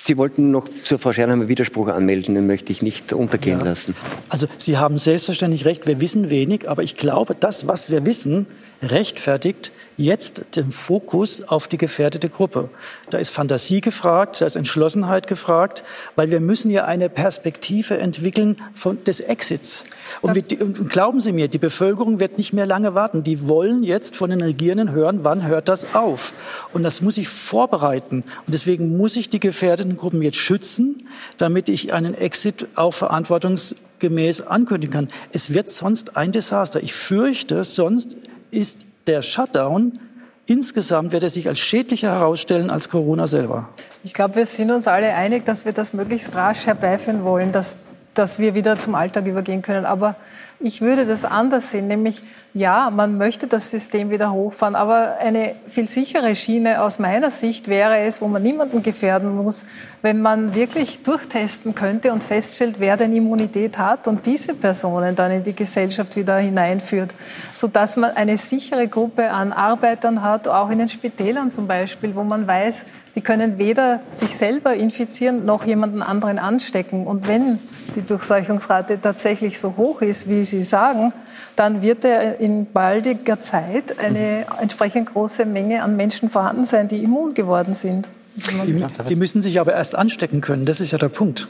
Sie 0.00 0.16
wollten 0.16 0.52
noch 0.52 0.68
zur 0.84 0.98
Frau 0.98 1.12
Schernheimer 1.12 1.48
Widerspruch 1.48 1.88
anmelden, 1.88 2.34
den 2.36 2.46
möchte 2.46 2.72
ich 2.72 2.82
nicht 2.82 3.12
untergehen 3.12 3.58
ja. 3.58 3.64
lassen. 3.64 3.94
Also 4.28 4.46
Sie 4.56 4.78
haben 4.78 4.96
selbstverständlich 4.96 5.64
recht, 5.64 5.86
wir 5.86 6.00
wissen 6.00 6.30
wenig, 6.30 6.70
aber 6.70 6.84
ich 6.84 6.96
glaube, 6.96 7.34
das, 7.38 7.66
was 7.66 7.90
wir 7.90 8.06
wissen, 8.06 8.46
rechtfertigt 8.82 9.72
jetzt 9.96 10.42
den 10.54 10.70
Fokus 10.70 11.42
auf 11.42 11.66
die 11.66 11.78
gefährdete 11.78 12.28
Gruppe. 12.28 12.70
Da 13.10 13.18
ist 13.18 13.30
Fantasie 13.30 13.80
gefragt, 13.80 14.40
da 14.40 14.46
ist 14.46 14.54
Entschlossenheit 14.54 15.26
gefragt, 15.26 15.82
weil 16.14 16.30
wir 16.30 16.38
müssen 16.38 16.70
ja 16.70 16.84
eine 16.84 17.08
Perspektive 17.08 17.98
entwickeln 17.98 18.56
von, 18.74 19.02
des 19.04 19.18
Exits. 19.20 19.84
Und, 20.20 20.36
wir, 20.36 20.44
und 20.62 20.88
glauben 20.88 21.20
Sie 21.20 21.32
mir, 21.32 21.48
die 21.48 21.58
Bevölkerung 21.58 22.20
wird 22.20 22.38
nicht 22.38 22.52
mehr 22.52 22.66
lange 22.66 22.94
warten. 22.94 23.24
Die 23.24 23.48
wollen 23.48 23.82
jetzt 23.82 24.16
von 24.16 24.30
den 24.30 24.40
Regierenden 24.40 24.92
hören, 24.92 25.24
wann 25.24 25.46
hört 25.46 25.68
das 25.68 25.96
auf. 25.96 26.32
Und 26.72 26.84
das 26.84 27.00
muss 27.02 27.18
ich 27.18 27.28
vorbereiten. 27.28 28.22
Und 28.46 28.54
deswegen 28.54 28.96
muss 28.96 29.16
ich 29.16 29.28
die 29.28 29.40
gefährdeten 29.40 29.96
Gruppen 29.96 30.22
jetzt 30.22 30.38
schützen, 30.38 31.08
damit 31.38 31.68
ich 31.68 31.92
einen 31.92 32.14
Exit 32.14 32.68
auch 32.76 32.94
verantwortungsgemäß 32.94 34.42
ankündigen 34.42 34.92
kann. 34.92 35.08
Es 35.32 35.52
wird 35.52 35.70
sonst 35.70 36.16
ein 36.16 36.30
Desaster. 36.30 36.80
Ich 36.82 36.94
fürchte, 36.94 37.64
sonst 37.64 38.16
ist 38.50 38.86
der 39.06 39.22
Shutdown 39.22 40.00
insgesamt 40.48 41.12
wird 41.12 41.22
er 41.22 41.30
sich 41.30 41.46
als 41.46 41.58
schädlicher 41.58 42.12
herausstellen 42.12 42.70
als 42.70 42.88
Corona 42.88 43.26
selber. 43.26 43.68
Ich 44.02 44.14
glaube, 44.14 44.36
wir 44.36 44.46
sind 44.46 44.70
uns 44.70 44.88
alle 44.88 45.14
einig, 45.14 45.44
dass 45.44 45.64
wir 45.64 45.72
das 45.72 45.92
möglichst 45.92 46.34
rasch 46.34 46.66
herbeiführen 46.66 47.22
wollen, 47.22 47.52
dass, 47.52 47.76
dass 48.14 48.38
wir 48.38 48.54
wieder 48.54 48.78
zum 48.78 48.94
Alltag 48.94 49.26
übergehen 49.26 49.60
können. 49.62 49.84
Aber 49.84 50.16
ich 50.60 50.80
würde 50.80 51.06
das 51.06 51.24
anders 51.24 51.70
sehen, 51.70 51.86
nämlich 51.86 52.22
ja, 52.52 52.90
man 52.90 53.16
möchte 53.16 53.46
das 53.46 53.70
System 53.70 54.10
wieder 54.10 54.32
hochfahren, 54.32 54.74
aber 54.74 55.18
eine 55.20 55.54
viel 55.68 55.86
sichere 55.86 56.34
Schiene 56.34 56.82
aus 56.82 56.98
meiner 56.98 57.30
Sicht 57.30 57.68
wäre 57.68 57.98
es, 57.98 58.20
wo 58.20 58.26
man 58.26 58.42
niemanden 58.42 58.82
gefährden 58.82 59.36
muss, 59.36 59.64
wenn 60.02 60.20
man 60.20 60.54
wirklich 60.54 61.02
durchtesten 61.02 61.74
könnte 61.74 62.12
und 62.12 62.24
feststellt, 62.24 62.80
wer 62.80 62.96
denn 62.96 63.14
Immunität 63.14 63.78
hat 63.78 64.08
und 64.08 64.26
diese 64.26 64.54
Personen 64.54 65.14
dann 65.14 65.30
in 65.30 65.42
die 65.44 65.54
Gesellschaft 65.54 66.16
wieder 66.16 66.38
hineinführt, 66.38 67.14
sodass 67.52 67.96
man 67.96 68.16
eine 68.16 68.36
sichere 68.36 68.88
Gruppe 68.88 69.30
an 69.30 69.52
Arbeitern 69.52 70.22
hat, 70.22 70.48
auch 70.48 70.70
in 70.70 70.78
den 70.78 70.88
Spitälern 70.88 71.52
zum 71.52 71.68
Beispiel, 71.68 72.16
wo 72.16 72.24
man 72.24 72.48
weiß, 72.48 72.84
die 73.14 73.20
können 73.20 73.58
weder 73.58 74.00
sich 74.12 74.36
selber 74.36 74.74
infizieren 74.74 75.44
noch 75.44 75.64
jemanden 75.64 76.02
anderen 76.02 76.38
anstecken. 76.38 77.04
Und 77.04 77.26
wenn 77.26 77.58
die 77.96 78.02
Durchseuchungsrate 78.02 79.00
tatsächlich 79.00 79.58
so 79.58 79.74
hoch 79.76 80.02
ist, 80.02 80.28
wie 80.28 80.44
Sie 80.48 80.62
sagen, 80.62 81.12
dann 81.56 81.82
wird 81.82 82.04
er 82.04 82.38
in 82.40 82.66
baldiger 82.66 83.40
Zeit 83.40 83.98
eine 83.98 84.46
entsprechend 84.60 85.12
große 85.12 85.44
Menge 85.44 85.82
an 85.82 85.96
Menschen 85.96 86.30
vorhanden 86.30 86.64
sein, 86.64 86.88
die 86.88 87.02
immun 87.02 87.34
geworden 87.34 87.74
sind. 87.74 88.08
Die, 88.36 88.84
die 89.08 89.16
müssen 89.16 89.42
sich 89.42 89.58
aber 89.58 89.74
erst 89.74 89.96
anstecken 89.96 90.40
können. 90.40 90.64
Das 90.64 90.80
ist 90.80 90.92
ja 90.92 90.98
der 90.98 91.08
Punkt. 91.08 91.48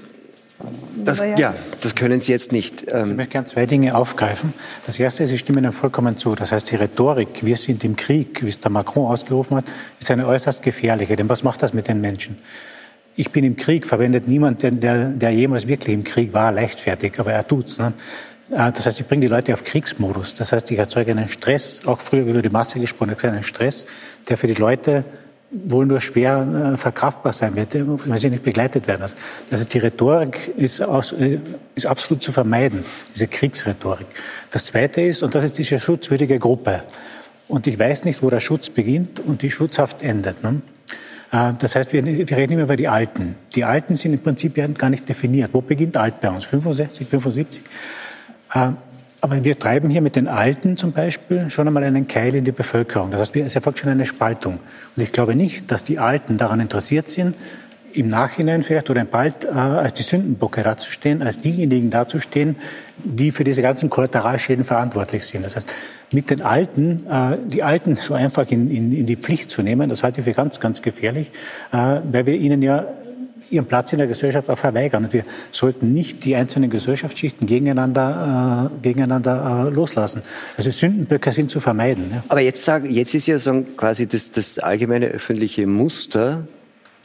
Das, 1.04 1.20
ja, 1.20 1.54
das 1.80 1.94
können 1.94 2.20
Sie 2.20 2.32
jetzt 2.32 2.50
nicht. 2.50 2.92
Also 2.92 3.10
ich 3.10 3.16
möchte 3.16 3.32
gerne 3.32 3.46
zwei 3.46 3.66
Dinge 3.66 3.94
aufgreifen. 3.94 4.52
Das 4.86 4.98
erste 4.98 5.22
ist, 5.22 5.30
ich 5.30 5.40
stimme 5.40 5.60
Ihnen 5.60 5.72
vollkommen 5.72 6.16
zu. 6.16 6.34
Das 6.34 6.50
heißt, 6.50 6.70
die 6.70 6.76
Rhetorik, 6.76 7.44
wir 7.44 7.56
sind 7.56 7.84
im 7.84 7.94
Krieg, 7.94 8.42
wie 8.42 8.48
es 8.48 8.58
der 8.58 8.70
Macron 8.70 9.06
ausgerufen 9.06 9.56
hat, 9.58 9.64
ist 10.00 10.10
eine 10.10 10.26
äußerst 10.26 10.62
gefährliche. 10.62 11.14
Denn 11.14 11.28
was 11.28 11.44
macht 11.44 11.62
das 11.62 11.72
mit 11.72 11.86
den 11.86 12.00
Menschen? 12.00 12.38
Ich 13.14 13.30
bin 13.30 13.44
im 13.44 13.56
Krieg, 13.56 13.86
verwendet 13.86 14.26
niemand, 14.28 14.62
der, 14.62 14.70
der 14.70 15.30
jemals 15.30 15.68
wirklich 15.68 15.94
im 15.94 16.04
Krieg 16.04 16.32
war, 16.32 16.52
leichtfertig, 16.52 17.18
aber 17.18 17.32
er 17.32 17.46
tut's. 17.46 17.78
Ne? 17.78 17.92
Äh, 18.50 18.72
das 18.72 18.86
heißt, 18.86 19.00
ich 19.00 19.06
bringe 19.06 19.22
die 19.22 19.28
Leute 19.28 19.52
auf 19.52 19.64
Kriegsmodus. 19.64 20.34
Das 20.34 20.52
heißt, 20.52 20.70
ich 20.70 20.78
erzeuge 20.78 21.12
einen 21.12 21.28
Stress, 21.28 21.82
auch 21.86 22.00
früher 22.00 22.24
über 22.24 22.42
die 22.42 22.48
Masse 22.48 22.80
gesprochen, 22.80 23.16
einen 23.22 23.42
Stress, 23.42 23.86
der 24.28 24.36
für 24.36 24.46
die 24.46 24.54
Leute 24.54 25.04
wohl 25.50 25.86
nur 25.86 26.00
schwer 26.02 26.74
äh, 26.74 26.76
verkraftbar 26.76 27.32
sein 27.32 27.54
wird, 27.56 27.74
äh, 27.74 27.82
wenn 27.86 28.16
sie 28.18 28.30
nicht 28.30 28.42
begleitet 28.42 28.86
werden. 28.86 29.02
Also, 29.02 29.16
heißt, 29.50 29.72
die 29.72 29.78
Rhetorik 29.78 30.52
ist, 30.56 30.82
aus, 30.82 31.14
ist 31.74 31.86
absolut 31.86 32.22
zu 32.22 32.32
vermeiden, 32.32 32.84
diese 33.14 33.28
Kriegsrhetorik. 33.28 34.06
Das 34.50 34.66
Zweite 34.66 35.00
ist, 35.00 35.22
und 35.22 35.34
das 35.34 35.44
ist 35.44 35.56
diese 35.56 35.80
schutzwürdige 35.80 36.38
Gruppe. 36.38 36.82
Und 37.48 37.66
ich 37.66 37.78
weiß 37.78 38.04
nicht, 38.04 38.22
wo 38.22 38.28
der 38.28 38.40
Schutz 38.40 38.68
beginnt 38.68 39.20
und 39.20 39.40
die 39.40 39.50
Schutzhaft 39.50 40.02
endet. 40.02 40.42
Ne? 40.42 40.60
Das 41.30 41.76
heißt, 41.76 41.94
wir, 41.94 42.04
wir 42.04 42.36
reden 42.36 42.52
immer 42.52 42.64
über 42.64 42.76
die 42.76 42.88
Alten. 42.88 43.36
Die 43.54 43.64
Alten 43.64 43.94
sind 43.94 44.12
im 44.12 44.18
Prinzip 44.18 44.54
gar 44.76 44.90
nicht 44.90 45.08
definiert. 45.08 45.50
Wo 45.54 45.62
beginnt 45.62 45.96
alt 45.96 46.20
bei 46.20 46.30
uns? 46.30 46.44
65, 46.44 47.08
75? 47.08 47.62
Äh, 48.54 48.70
aber 49.20 49.42
wir 49.42 49.58
treiben 49.58 49.90
hier 49.90 50.00
mit 50.00 50.14
den 50.14 50.28
Alten 50.28 50.76
zum 50.76 50.92
Beispiel 50.92 51.50
schon 51.50 51.66
einmal 51.66 51.82
einen 51.82 52.06
Keil 52.06 52.36
in 52.36 52.44
die 52.44 52.52
Bevölkerung. 52.52 53.10
Das 53.10 53.20
heißt, 53.20 53.36
es 53.36 53.56
erfolgt 53.56 53.80
schon 53.80 53.90
eine 53.90 54.06
Spaltung. 54.06 54.60
Und 54.96 55.02
ich 55.02 55.10
glaube 55.10 55.34
nicht, 55.34 55.70
dass 55.72 55.82
die 55.82 55.98
Alten 55.98 56.36
daran 56.36 56.60
interessiert 56.60 57.08
sind, 57.08 57.34
im 57.92 58.08
Nachhinein 58.08 58.62
vielleicht 58.62 58.90
oder 58.90 59.04
bald 59.04 59.44
äh, 59.44 59.48
als 59.48 59.94
die 59.94 60.02
Sündenbocke 60.02 60.62
dazustehen, 60.62 61.22
als 61.22 61.40
diejenigen 61.40 61.90
dazustehen, 61.90 62.56
die 63.02 63.32
für 63.32 63.44
diese 63.44 63.62
ganzen 63.62 63.90
Kollateralschäden 63.90 64.62
verantwortlich 64.62 65.24
sind. 65.26 65.44
Das 65.44 65.56
heißt, 65.56 65.72
mit 66.12 66.30
den 66.30 66.42
Alten, 66.42 67.04
äh, 67.08 67.38
die 67.46 67.62
Alten 67.62 67.96
so 67.96 68.14
einfach 68.14 68.46
in, 68.50 68.68
in, 68.68 68.92
in 68.92 69.06
die 69.06 69.16
Pflicht 69.16 69.50
zu 69.50 69.62
nehmen, 69.62 69.88
das 69.88 70.02
halte 70.02 70.20
ich 70.20 70.26
für 70.26 70.32
ganz, 70.32 70.60
ganz 70.60 70.82
gefährlich, 70.82 71.32
äh, 71.72 72.00
weil 72.10 72.26
wir 72.26 72.34
ihnen 72.34 72.62
ja 72.62 72.86
ihren 73.50 73.66
Platz 73.66 73.92
in 73.92 73.98
der 73.98 74.06
Gesellschaft 74.06 74.48
auch 74.50 74.58
verweigern. 74.58 75.04
Und 75.04 75.12
wir 75.12 75.24
sollten 75.50 75.90
nicht 75.90 76.24
die 76.24 76.36
einzelnen 76.36 76.70
Gesellschaftsschichten 76.70 77.46
gegeneinander, 77.46 78.70
äh, 78.72 78.82
gegeneinander 78.82 79.68
äh, 79.68 79.74
loslassen. 79.74 80.22
Also 80.56 80.70
Sündenböcke 80.70 81.32
sind 81.32 81.50
zu 81.50 81.60
vermeiden. 81.60 82.10
Ja. 82.12 82.24
Aber 82.28 82.40
jetzt, 82.40 82.64
sagen, 82.64 82.90
jetzt 82.90 83.14
ist 83.14 83.26
ja 83.26 83.38
so 83.38 83.64
quasi 83.76 84.06
das, 84.06 84.30
das 84.32 84.58
allgemeine 84.58 85.06
öffentliche 85.06 85.66
Muster, 85.66 86.46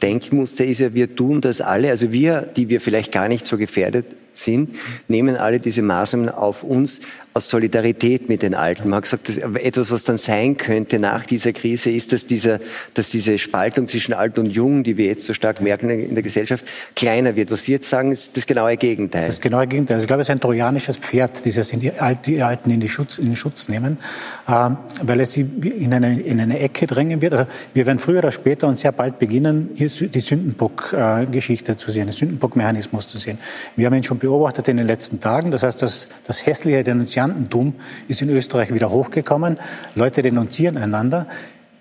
Denkmuster 0.02 0.64
ist 0.64 0.80
ja, 0.80 0.92
wir 0.92 1.14
tun 1.16 1.40
das 1.40 1.60
alle, 1.60 1.90
also 1.90 2.12
wir, 2.12 2.42
die 2.42 2.68
wir 2.68 2.80
vielleicht 2.80 3.12
gar 3.12 3.28
nicht 3.28 3.46
so 3.46 3.56
gefährdet 3.56 4.06
sind, 4.32 4.76
nehmen 5.08 5.36
alle 5.36 5.60
diese 5.60 5.82
Maßnahmen 5.82 6.28
auf 6.28 6.62
uns 6.62 7.00
aus 7.36 7.48
Solidarität 7.48 8.28
mit 8.28 8.42
den 8.42 8.54
Alten. 8.54 8.88
Man 8.88 8.98
hat 8.98 9.04
gesagt, 9.04 9.28
dass 9.28 9.38
etwas, 9.38 9.90
was 9.90 10.04
dann 10.04 10.18
sein 10.18 10.56
könnte 10.56 11.00
nach 11.00 11.26
dieser 11.26 11.52
Krise, 11.52 11.90
ist, 11.90 12.12
dass, 12.12 12.26
dieser, 12.26 12.60
dass 12.94 13.10
diese 13.10 13.38
Spaltung 13.38 13.88
zwischen 13.88 14.14
Alt 14.14 14.38
und 14.38 14.46
Jung, 14.46 14.84
die 14.84 14.96
wir 14.96 15.06
jetzt 15.06 15.26
so 15.26 15.34
stark 15.34 15.60
merken 15.60 15.90
in 15.90 16.14
der 16.14 16.22
Gesellschaft, 16.22 16.64
kleiner 16.94 17.34
wird. 17.34 17.50
Was 17.50 17.64
Sie 17.64 17.72
jetzt 17.72 17.90
sagen, 17.90 18.12
ist 18.12 18.36
das 18.36 18.46
genaue 18.46 18.76
Gegenteil. 18.76 19.26
Das 19.26 19.40
genaue 19.40 19.66
Gegenteil. 19.66 19.96
Also 19.96 20.04
ich 20.04 20.06
glaube, 20.06 20.22
es 20.22 20.28
ist 20.28 20.32
ein 20.32 20.38
trojanisches 20.38 20.96
Pferd, 20.98 21.44
dieses 21.44 21.72
in 21.72 21.80
die, 21.80 21.90
Alten 21.92 22.70
in, 22.70 22.78
die 22.78 22.88
Schutz, 22.88 23.18
in 23.18 23.26
den 23.26 23.36
Schutz 23.36 23.68
nehmen, 23.68 23.98
äh, 24.46 24.70
weil 25.02 25.18
es 25.18 25.32
sie 25.32 25.40
in 25.40 25.92
eine, 25.92 26.20
in 26.20 26.40
eine 26.40 26.60
Ecke 26.60 26.86
drängen 26.86 27.20
wird. 27.20 27.32
Also 27.32 27.46
wir 27.72 27.84
werden 27.84 27.98
früher 27.98 28.18
oder 28.18 28.30
später 28.30 28.68
und 28.68 28.78
sehr 28.78 28.92
bald 28.92 29.18
beginnen, 29.18 29.70
hier 29.74 29.88
die 29.88 30.20
Sündenbock-Geschichte 30.20 31.76
zu 31.76 31.90
sehen, 31.90 32.06
den 32.06 32.12
Sündenbock-Mechanismus 32.12 33.08
zu 33.08 33.18
sehen. 33.18 33.38
Wir 33.74 33.86
haben 33.86 33.94
ihn 33.94 34.04
schon 34.04 34.20
beobachtet 34.20 34.68
in 34.68 34.76
den 34.76 34.86
letzten 34.86 35.18
Tagen. 35.18 35.50
Das 35.50 35.64
heißt, 35.64 35.82
das, 35.82 36.06
das 36.28 36.46
hässliche 36.46 36.84
Denunziantentum 37.24 37.74
ist 38.08 38.22
in 38.22 38.30
Österreich 38.30 38.72
wieder 38.72 38.90
hochgekommen. 38.90 39.56
Leute 39.94 40.22
denunzieren 40.22 40.76
einander. 40.76 41.26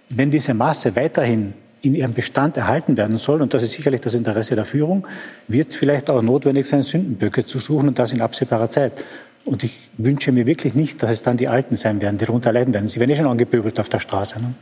Wenn 0.10 0.32
diese 0.32 0.54
Masse 0.54 0.96
weiterhin 0.96 1.54
in 1.82 1.96
ihrem 1.96 2.14
Bestand 2.14 2.56
erhalten 2.56 2.96
werden 2.96 3.18
soll, 3.18 3.42
und 3.42 3.54
das 3.54 3.64
ist 3.64 3.74
sicherlich 3.74 4.02
das 4.02 4.14
Interesse 4.14 4.56
der 4.56 4.66
Führung, 4.66 5.08
wird 5.48 5.70
es 5.70 5.76
vielleicht 5.76 6.10
auch 6.10 6.22
notwendig 6.22 6.66
sein, 6.66 6.82
Sündenböcke 6.82 7.46
zu 7.46 7.60
suchen 7.60 7.90
und 7.90 8.00
das 8.00 8.14
in 8.14 8.22
absehbarer 8.22 8.70
Zeit. 8.70 9.04
Und 9.44 9.64
ich 9.66 9.78
wünsche 9.98 10.32
mir 10.32 10.46
wirklich 10.46 10.74
nicht, 10.74 11.04
dass 11.04 11.12
es 11.12 11.24
dann 11.24 11.36
die 11.36 11.50
Alten 11.50 11.76
sein 11.76 12.02
werden, 12.02 12.18
die 12.18 12.26
darunter 12.26 12.54
leiden 12.54 12.74
werden. 12.74 12.88
Sie 12.88 13.00
werden 13.00 13.12
eh 13.12 13.16
schon 13.16 13.28
angepöbelt 13.28 13.80
auf 13.80 13.90
der 13.90 14.00
Straße. 14.00 14.42
Ne? 14.42 14.54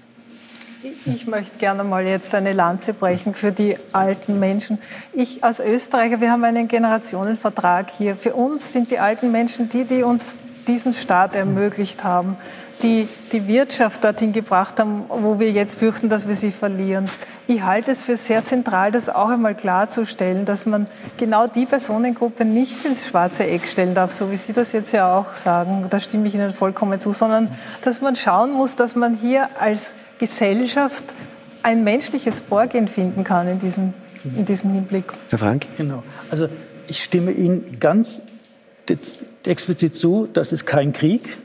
Ich 1.06 1.26
möchte 1.26 1.58
gerne 1.58 1.84
mal 1.84 2.06
jetzt 2.06 2.34
eine 2.36 2.54
Lanze 2.54 2.94
brechen 2.94 3.34
für 3.34 3.52
die 3.52 3.76
alten 3.92 4.40
Menschen. 4.40 4.78
Ich 5.14 5.44
als 5.44 5.60
Österreicher, 5.60 6.22
wir 6.22 6.32
haben 6.32 6.44
einen 6.44 6.68
Generationenvertrag 6.68 7.90
hier. 7.90 8.16
Für 8.16 8.34
uns 8.34 8.74
sind 8.74 8.92
die 8.92 9.00
alten 9.00 9.32
Menschen 9.32 9.70
die, 9.70 9.84
die 9.84 10.04
uns 10.04 10.36
diesen 10.68 10.94
Staat 10.94 11.36
ermöglicht 11.36 12.04
haben 12.04 12.38
die 12.82 13.08
die 13.32 13.48
Wirtschaft 13.48 14.04
dorthin 14.04 14.32
gebracht 14.34 14.80
haben, 14.80 15.06
wo 15.08 15.40
wir 15.40 15.52
jetzt 15.52 15.80
fürchten, 15.80 16.10
dass 16.10 16.28
wir 16.28 16.36
sie 16.36 16.52
verlieren. 16.52 17.06
Ich 17.48 17.64
halte 17.64 17.92
es 17.92 18.04
für 18.04 18.18
sehr 18.18 18.44
zentral, 18.44 18.92
das 18.92 19.10
auch 19.10 19.30
einmal 19.30 19.56
klarzustellen, 19.56 20.46
dass 20.46 20.66
man 20.66 20.88
genau 21.18 21.48
die 21.48 21.66
Personengruppe 21.66 22.46
nicht 22.46 22.84
ins 22.86 23.08
schwarze 23.08 23.46
Eck 23.46 23.66
stellen 23.66 23.94
darf, 23.94 24.12
so 24.12 24.32
wie 24.32 24.38
Sie 24.38 24.54
das 24.54 24.72
jetzt 24.72 24.92
ja 24.94 25.16
auch 25.16 25.34
sagen. 25.34 25.86
Da 25.90 26.00
stimme 26.00 26.28
ich 26.28 26.36
Ihnen 26.36 26.52
vollkommen 26.52 27.00
zu, 27.00 27.12
sondern 27.12 27.50
dass 27.82 28.02
man 28.02 28.16
schauen 28.16 28.52
muss, 28.52 28.76
dass 28.76 28.96
man 28.96 29.14
hier 29.14 29.50
als 29.60 29.94
Gesellschaft 30.18 31.04
ein 31.64 31.84
menschliches 31.84 32.42
Vorgehen 32.42 32.88
finden 32.88 33.24
kann 33.24 33.48
in 33.48 33.60
diesem, 33.60 33.94
in 34.24 34.46
diesem 34.46 34.72
Hinblick. 34.72 35.06
Herr 35.30 35.40
Frank? 35.40 35.68
Genau. 35.78 36.04
Also 36.30 36.48
ich 36.88 37.04
stimme 37.04 37.32
Ihnen 37.32 37.78
ganz 37.80 38.22
explizit 39.46 39.96
zu, 39.96 40.28
das 40.32 40.52
ist 40.52 40.66
kein 40.66 40.94
Krieg, 40.94 41.38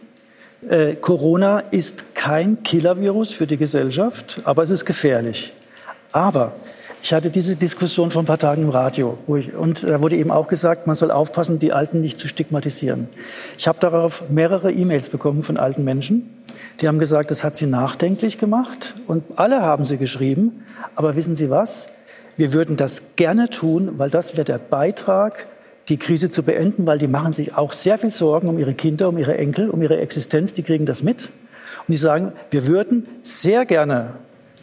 äh, 0.69 0.95
Corona 0.95 1.61
ist 1.61 2.15
kein 2.15 2.63
Killer-Virus 2.63 3.33
für 3.33 3.47
die 3.47 3.57
Gesellschaft, 3.57 4.41
aber 4.45 4.63
es 4.63 4.71
ist 4.71 4.85
gefährlich. 4.85 5.53
Aber 6.13 6.55
ich 7.03 7.13
hatte 7.13 7.31
diese 7.31 7.55
Diskussion 7.57 8.11
vor 8.11 8.23
ein 8.23 8.27
paar 8.27 8.39
Tagen 8.39 8.63
im 8.63 8.71
Radio 8.71 9.17
ich, 9.37 9.55
und 9.55 9.85
da 9.85 10.01
wurde 10.01 10.17
eben 10.17 10.31
auch 10.31 10.49
gesagt, 10.49 10.87
man 10.87 10.97
soll 10.97 11.11
aufpassen, 11.11 11.59
die 11.59 11.73
Alten 11.73 12.01
nicht 12.01 12.19
zu 12.19 12.27
stigmatisieren. 12.27 13.09
Ich 13.59 13.69
habe 13.69 13.79
darauf 13.79 14.29
mehrere 14.29 14.73
E-Mails 14.73 15.11
bekommen 15.11 15.43
von 15.43 15.57
alten 15.57 15.85
Menschen. 15.85 16.29
Die 16.81 16.89
haben 16.89 16.99
gesagt, 16.99 17.31
das 17.31 17.45
hat 17.45 17.55
sie 17.55 17.67
nachdenklich 17.67 18.39
gemacht 18.39 18.95
und 19.07 19.23
alle 19.37 19.63
haben 19.63 19.85
sie 19.85 19.99
geschrieben. 19.99 20.65
Aber 20.95 21.17
wissen 21.17 21.37
Sie 21.37 21.49
was? 21.51 21.89
Wir 22.37 22.53
würden 22.53 22.77
das 22.77 23.15
gerne 23.17 23.51
tun, 23.51 23.99
weil 23.99 24.11
das 24.11 24.33
wäre 24.35 24.45
der 24.45 24.59
Beitrag 24.59 25.47
die 25.89 25.97
Krise 25.99 26.31
zu 26.31 26.43
beenden, 26.43 26.87
weil 26.87 26.99
die 26.99 27.07
machen 27.07 27.33
sich 27.33 27.55
auch 27.55 27.73
sehr 27.73 27.99
viel 27.99 28.11
Sorgen 28.11 28.49
um 28.49 28.59
ihre 28.59 28.75
Kinder, 28.75 29.09
um 29.09 29.19
ihre 29.19 29.37
Enkel, 29.37 29.71
um 29.71 29.83
ihre 29.83 29.99
Existenz. 29.99 30.53
Die 30.53 30.63
kriegen 30.63 30.87
das 30.87 31.03
mit. 31.03 31.27
Und 31.87 31.93
die 31.93 31.97
sagen, 31.97 32.33
wir 32.51 32.67
würden 32.67 33.07
sehr 33.23 33.65
gerne 33.65 34.15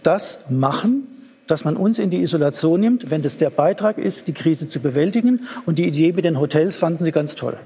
das 0.04 0.42
machen, 0.50 1.08
dass 1.48 1.66
man 1.66 1.78
uns 1.78 2.00
in 2.00 2.10
die 2.10 2.22
Isolation 2.22 2.80
nimmt, 2.80 3.12
wenn 3.12 3.22
das 3.22 3.38
der 3.38 3.50
Beitrag 3.50 3.98
ist, 3.98 4.28
die 4.28 4.34
Krise 4.34 4.68
zu 4.68 4.80
bewältigen. 4.80 5.48
Und 5.66 5.80
die 5.80 5.88
Idee 5.88 6.12
mit 6.14 6.26
den 6.26 6.40
Hotels 6.40 6.78
fanden 6.78 7.04
sie 7.04 7.12
ganz 7.12 7.36
toll. 7.36 7.58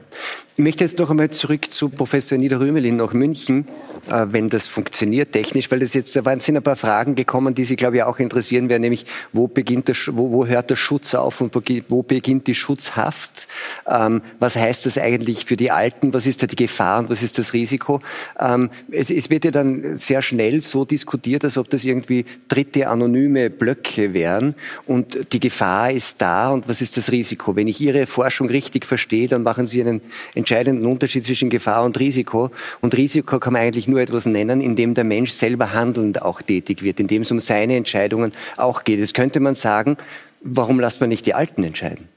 Ich 0.57 0.63
möchte 0.63 0.83
jetzt 0.83 0.97
noch 0.97 1.11
einmal 1.11 1.29
zurück 1.29 1.71
zu 1.71 1.87
Professor 1.87 2.35
Niederrümelin 2.35 2.95
nach 2.95 3.13
München, 3.13 3.67
äh, 4.09 4.25
wenn 4.29 4.49
das 4.49 4.65
funktioniert 4.65 5.31
technisch, 5.31 5.69
weil 5.69 5.81
das 5.81 5.93
jetzt, 5.93 6.15
da 6.15 6.23
sind 6.39 6.57
ein 6.57 6.63
paar 6.63 6.75
Fragen 6.75 7.13
gekommen, 7.13 7.53
die 7.53 7.63
Sie, 7.63 7.75
glaube 7.75 7.97
ich, 7.97 8.01
auch 8.01 8.17
interessieren 8.17 8.67
werden, 8.67 8.81
nämlich 8.81 9.05
wo 9.31 9.47
beginnt 9.47 9.87
der, 9.87 9.95
wo, 10.13 10.31
wo 10.31 10.47
hört 10.47 10.71
der 10.71 10.75
Schutz 10.75 11.13
auf 11.13 11.41
und 11.41 11.53
wo 11.89 12.01
beginnt 12.01 12.47
die 12.47 12.55
Schutzhaft? 12.55 13.47
Ähm, 13.87 14.23
was 14.39 14.55
heißt 14.55 14.87
das 14.87 14.97
eigentlich 14.97 15.45
für 15.45 15.57
die 15.57 15.69
Alten? 15.69 16.11
Was 16.15 16.25
ist 16.25 16.41
da 16.41 16.47
die 16.47 16.55
Gefahr 16.55 17.01
und 17.01 17.11
was 17.11 17.21
ist 17.21 17.37
das 17.37 17.53
Risiko? 17.53 17.99
Ähm, 18.39 18.71
es, 18.89 19.11
es 19.11 19.29
wird 19.29 19.45
ja 19.45 19.51
dann 19.51 19.95
sehr 19.95 20.23
schnell 20.23 20.63
so 20.63 20.85
diskutiert, 20.85 21.43
als 21.43 21.59
ob 21.59 21.69
das 21.69 21.85
irgendwie 21.85 22.25
dritte 22.47 22.87
anonyme 22.87 23.51
Blöcke 23.51 24.15
wären 24.15 24.55
und 24.87 25.31
die 25.33 25.39
Gefahr 25.39 25.91
ist 25.91 26.19
da 26.19 26.49
und 26.49 26.67
was 26.67 26.81
ist 26.81 26.97
das 26.97 27.11
Risiko? 27.11 27.55
Wenn 27.55 27.67
ich 27.67 27.79
Ihre 27.79 28.07
Forschung 28.07 28.47
richtig 28.47 28.87
verstehe, 28.87 29.27
dann 29.27 29.43
machen 29.43 29.67
Sie 29.67 29.81
einen 29.81 30.01
entscheidenden 30.47 30.85
Unterschied 30.85 31.25
zwischen 31.25 31.49
Gefahr 31.49 31.83
und 31.83 31.99
Risiko. 31.99 32.51
Und 32.79 32.95
Risiko 32.95 33.37
kann 33.37 33.51
man 33.51 33.63
eigentlich 33.63 33.89
nur 33.89 33.99
etwas 33.99 34.25
nennen, 34.25 34.61
in 34.61 34.77
dem 34.77 34.93
der 34.93 35.03
Mensch 35.03 35.31
selber 35.31 35.73
handelnd 35.73 36.21
auch 36.21 36.41
tätig 36.41 36.83
wird, 36.83 37.01
in 37.01 37.07
dem 37.07 37.23
es 37.23 37.31
um 37.31 37.41
seine 37.41 37.75
Entscheidungen 37.75 38.31
auch 38.55 38.85
geht. 38.85 38.99
Jetzt 38.99 39.13
könnte 39.13 39.41
man 39.41 39.55
sagen, 39.55 39.97
warum 40.39 40.79
lässt 40.79 41.01
man 41.01 41.09
nicht 41.09 41.25
die 41.25 41.33
Alten 41.33 41.63
entscheiden? 41.63 42.07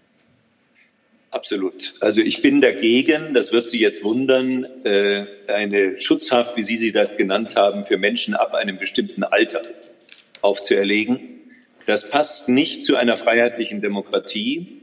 Absolut. 1.33 1.95
Also 2.01 2.21
ich 2.23 2.41
bin 2.41 2.61
dagegen, 2.61 3.35
das 3.35 3.53
wird 3.53 3.67
Sie 3.67 3.81
jetzt 3.81 4.05
wundern, 4.05 4.65
äh, 4.85 5.27
eine 5.49 5.99
Schutzhaft, 5.99 6.57
wie 6.57 6.63
Sie 6.63 6.77
sie 6.77 6.93
das 6.93 7.17
genannt 7.17 7.57
haben, 7.57 7.85
für 7.85 7.99
Menschen 7.99 8.35
ab 8.35 8.55
einem 8.55 8.79
bestimmten 8.79 9.25
Alter 9.25 9.63
aufzuerlegen. 10.41 11.21
Das 11.87 12.11
passt 12.11 12.49
nicht 12.49 12.85
zu 12.85 12.97
einer 12.97 13.17
freiheitlichen 13.17 13.81
Demokratie. 13.81 14.80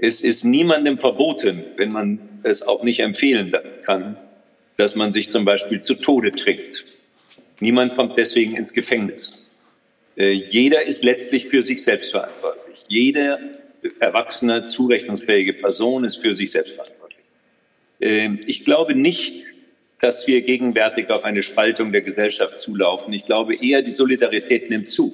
Es 0.00 0.20
ist 0.20 0.44
niemandem 0.44 0.98
verboten, 0.98 1.64
wenn 1.76 1.90
man 1.90 2.20
es 2.44 2.62
auch 2.62 2.84
nicht 2.84 3.00
empfehlen 3.00 3.52
kann, 3.84 4.16
dass 4.76 4.94
man 4.94 5.10
sich 5.10 5.28
zum 5.28 5.44
Beispiel 5.44 5.80
zu 5.80 5.94
Tode 5.94 6.30
trinkt. 6.30 6.84
Niemand 7.60 7.96
kommt 7.96 8.16
deswegen 8.16 8.54
ins 8.54 8.72
Gefängnis. 8.72 9.48
Äh, 10.16 10.30
jeder 10.30 10.84
ist 10.84 11.02
letztlich 11.02 11.48
für 11.48 11.64
sich 11.64 11.82
selbst 11.82 12.12
verantwortlich. 12.12 12.84
Jede 12.86 13.38
erwachsene, 13.98 14.66
zurechnungsfähige 14.66 15.54
Person 15.54 16.04
ist 16.04 16.16
für 16.16 16.34
sich 16.34 16.52
selbst 16.52 16.74
verantwortlich. 16.74 17.24
Äh, 18.00 18.30
ich 18.46 18.64
glaube 18.64 18.94
nicht, 18.94 19.52
dass 20.00 20.28
wir 20.28 20.42
gegenwärtig 20.42 21.10
auf 21.10 21.24
eine 21.24 21.42
Spaltung 21.42 21.90
der 21.90 22.02
Gesellschaft 22.02 22.60
zulaufen. 22.60 23.12
Ich 23.12 23.26
glaube 23.26 23.56
eher, 23.56 23.82
die 23.82 23.90
Solidarität 23.90 24.70
nimmt 24.70 24.88
zu. 24.88 25.12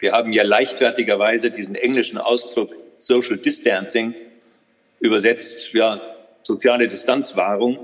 Wir 0.00 0.12
haben 0.12 0.32
ja 0.32 0.42
leichtfertigerweise 0.42 1.52
diesen 1.52 1.76
englischen 1.76 2.18
Ausdruck 2.18 2.74
Social 2.98 3.38
Distancing, 3.38 4.14
übersetzt 5.00 5.72
ja, 5.72 6.00
soziale 6.42 6.88
Distanzwahrung, 6.88 7.78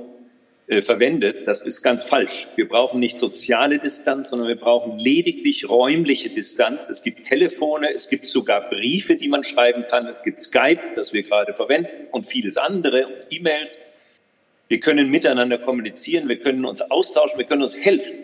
äh, 0.68 0.80
verwendet. 0.80 1.46
Das 1.46 1.60
ist 1.60 1.82
ganz 1.82 2.02
falsch. 2.02 2.46
Wir 2.56 2.68
brauchen 2.68 3.00
nicht 3.00 3.18
soziale 3.18 3.78
Distanz, 3.78 4.30
sondern 4.30 4.48
wir 4.48 4.56
brauchen 4.56 4.98
lediglich 4.98 5.68
räumliche 5.68 6.30
Distanz. 6.30 6.88
Es 6.88 7.02
gibt 7.02 7.26
Telefone, 7.26 7.92
es 7.92 8.08
gibt 8.08 8.26
sogar 8.26 8.70
Briefe, 8.70 9.16
die 9.16 9.28
man 9.28 9.42
schreiben 9.44 9.84
kann. 9.90 10.06
Es 10.06 10.22
gibt 10.22 10.40
Skype, 10.40 10.80
das 10.94 11.12
wir 11.12 11.24
gerade 11.24 11.52
verwenden 11.52 12.08
und 12.12 12.26
vieles 12.26 12.56
andere 12.56 13.06
und 13.06 13.26
E-Mails. 13.30 13.80
Wir 14.68 14.80
können 14.80 15.10
miteinander 15.10 15.58
kommunizieren, 15.58 16.28
wir 16.28 16.38
können 16.38 16.64
uns 16.64 16.80
austauschen, 16.80 17.38
wir 17.38 17.46
können 17.46 17.62
uns 17.62 17.76
helfen. 17.76 18.16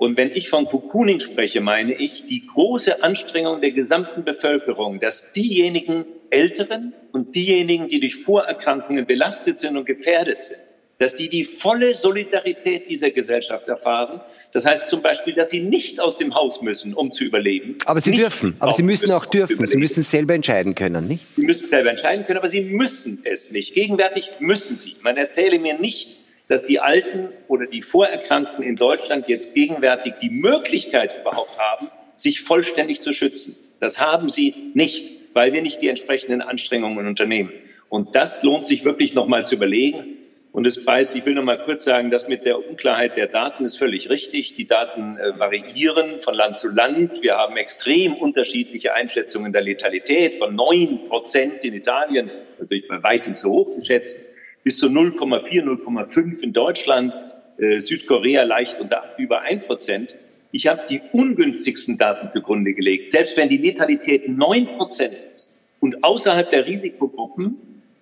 Und 0.00 0.16
wenn 0.16 0.30
ich 0.30 0.48
von 0.48 0.64
Cocooning 0.64 1.20
spreche, 1.20 1.60
meine 1.60 1.92
ich 1.92 2.24
die 2.24 2.46
große 2.46 3.02
Anstrengung 3.02 3.60
der 3.60 3.72
gesamten 3.72 4.24
Bevölkerung, 4.24 4.98
dass 4.98 5.34
diejenigen 5.34 6.06
Älteren 6.30 6.94
und 7.12 7.34
diejenigen, 7.34 7.86
die 7.86 8.00
durch 8.00 8.16
Vorerkrankungen 8.16 9.04
belastet 9.04 9.58
sind 9.58 9.76
und 9.76 9.84
gefährdet 9.84 10.40
sind, 10.40 10.58
dass 10.96 11.16
die 11.16 11.28
die 11.28 11.44
volle 11.44 11.92
Solidarität 11.92 12.88
dieser 12.88 13.10
Gesellschaft 13.10 13.68
erfahren. 13.68 14.22
Das 14.52 14.64
heißt 14.64 14.88
zum 14.88 15.02
Beispiel, 15.02 15.34
dass 15.34 15.50
sie 15.50 15.60
nicht 15.60 16.00
aus 16.00 16.16
dem 16.16 16.34
Haus 16.34 16.62
müssen, 16.62 16.94
um 16.94 17.12
zu 17.12 17.24
überleben. 17.24 17.76
Aber 17.84 18.00
sie 18.00 18.12
dürfen. 18.12 18.56
Aber 18.58 18.72
sie 18.72 18.82
müssen 18.82 19.10
auch 19.10 19.26
dürfen. 19.26 19.66
Sie 19.66 19.76
müssen 19.76 20.02
selber 20.02 20.32
entscheiden 20.32 20.74
können, 20.74 21.08
nicht? 21.08 21.26
Sie 21.36 21.42
müssen 21.42 21.68
selber 21.68 21.90
entscheiden 21.90 22.24
können, 22.24 22.38
aber 22.38 22.48
sie 22.48 22.62
müssen 22.62 23.20
es 23.24 23.50
nicht. 23.50 23.74
Gegenwärtig 23.74 24.30
müssen 24.38 24.78
sie. 24.78 24.96
Man 25.02 25.18
erzähle 25.18 25.58
mir 25.58 25.78
nicht, 25.78 26.20
dass 26.50 26.64
die 26.64 26.80
Alten 26.80 27.28
oder 27.46 27.66
die 27.66 27.80
Vorerkrankten 27.80 28.64
in 28.64 28.74
Deutschland 28.74 29.28
jetzt 29.28 29.54
gegenwärtig 29.54 30.14
die 30.20 30.30
Möglichkeit 30.30 31.20
überhaupt 31.20 31.56
haben, 31.60 31.88
sich 32.16 32.40
vollständig 32.40 33.00
zu 33.00 33.12
schützen. 33.12 33.56
Das 33.78 34.00
haben 34.00 34.28
sie 34.28 34.72
nicht, 34.74 35.08
weil 35.32 35.52
wir 35.52 35.62
nicht 35.62 35.80
die 35.80 35.86
entsprechenden 35.86 36.42
Anstrengungen 36.42 37.06
unternehmen. 37.06 37.52
Und 37.88 38.16
das 38.16 38.42
lohnt 38.42 38.66
sich 38.66 38.84
wirklich 38.84 39.14
nochmal 39.14 39.44
zu 39.44 39.54
überlegen. 39.54 40.16
Und 40.50 40.66
es 40.66 40.84
beißt, 40.84 41.14
ich 41.14 41.24
will 41.24 41.34
noch 41.34 41.44
mal 41.44 41.62
kurz 41.64 41.84
sagen, 41.84 42.10
das 42.10 42.26
mit 42.26 42.44
der 42.44 42.58
Unklarheit 42.68 43.16
der 43.16 43.28
Daten 43.28 43.64
ist 43.64 43.78
völlig 43.78 44.10
richtig. 44.10 44.54
Die 44.54 44.66
Daten 44.66 45.18
äh, 45.18 45.38
variieren 45.38 46.18
von 46.18 46.34
Land 46.34 46.58
zu 46.58 46.68
Land. 46.68 47.22
Wir 47.22 47.36
haben 47.36 47.56
extrem 47.56 48.14
unterschiedliche 48.14 48.92
Einschätzungen 48.94 49.52
der 49.52 49.62
Letalität 49.62 50.34
von 50.34 50.56
9 50.56 51.06
Prozent 51.08 51.64
in 51.64 51.74
Italien, 51.74 52.28
natürlich 52.58 52.88
bei 52.88 53.00
weitem 53.04 53.36
zu 53.36 53.50
hoch 53.50 53.76
geschätzt, 53.76 54.29
bis 54.64 54.78
zu 54.78 54.86
0,4, 54.86 55.62
0,5 55.62 56.40
in 56.42 56.52
Deutschland, 56.52 57.12
äh, 57.58 57.78
Südkorea 57.78 58.42
leicht 58.44 58.80
unter 58.80 59.02
über 59.18 59.42
1 59.42 59.66
Prozent. 59.66 60.16
Ich 60.52 60.66
habe 60.66 60.82
die 60.88 61.00
ungünstigsten 61.12 61.98
Daten 61.98 62.28
zugrunde 62.30 62.74
gelegt. 62.74 63.10
Selbst 63.10 63.36
wenn 63.36 63.48
die 63.48 63.58
Letalität 63.58 64.28
9 64.28 64.66
Prozent 64.74 65.14
ist 65.32 65.58
und 65.80 66.02
außerhalb 66.02 66.50
der 66.50 66.66
Risikogruppen, 66.66 67.56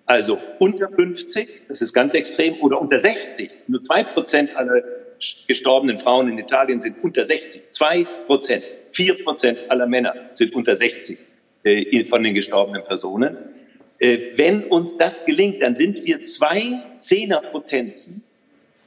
also 0.05 0.39
unter 0.57 0.89
50, 0.89 1.67
das 1.67 1.81
ist 1.81 1.93
ganz 1.93 2.15
extrem, 2.15 2.55
oder 2.61 2.81
unter 2.81 2.97
60. 2.97 3.51
Nur 3.67 3.81
zwei 3.83 4.03
Prozent 4.03 4.55
aller 4.55 4.81
gestorbenen 5.47 5.99
Frauen 5.99 6.29
in 6.29 6.39
Italien 6.39 6.79
sind 6.79 7.03
unter 7.03 7.23
60. 7.23 7.69
Zwei 7.69 8.05
Prozent. 8.25 8.63
Vier 8.91 9.23
Prozent 9.23 9.59
aller 9.69 9.85
Männer 9.85 10.15
sind 10.33 10.55
unter 10.55 10.75
60 10.75 11.19
äh, 11.63 12.03
von 12.05 12.23
den 12.23 12.33
gestorbenen 12.33 12.83
Personen. 12.85 13.37
Äh, 13.99 14.37
wenn 14.37 14.63
uns 14.63 14.97
das 14.97 15.25
gelingt, 15.25 15.61
dann 15.61 15.75
sind 15.75 16.05
wir 16.05 16.21
zwei 16.21 16.81
Zehnerpotenzen 16.97 18.23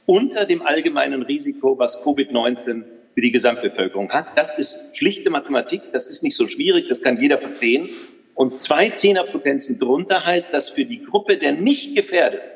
unter 0.05 0.45
dem 0.45 0.61
allgemeinen 0.61 1.21
Risiko, 1.21 1.77
was 1.79 2.03
Covid-19 2.03 2.83
für 3.13 3.21
die 3.21 3.31
Gesamtbevölkerung 3.31 4.11
hat. 4.11 4.37
Das 4.37 4.57
ist 4.57 4.97
schlichte 4.97 5.29
Mathematik, 5.29 5.81
das 5.93 6.07
ist 6.07 6.23
nicht 6.23 6.35
so 6.35 6.47
schwierig, 6.47 6.87
das 6.89 7.01
kann 7.01 7.21
jeder 7.21 7.37
verstehen. 7.37 7.89
Und 8.35 8.57
zwei 8.57 8.89
Zehnerpotenzen 8.89 9.79
drunter 9.79 10.25
heißt, 10.25 10.53
dass 10.53 10.69
für 10.69 10.85
die 10.85 11.03
Gruppe 11.03 11.37
der 11.37 11.53
nicht 11.53 11.95
gefährdeten 11.95 12.49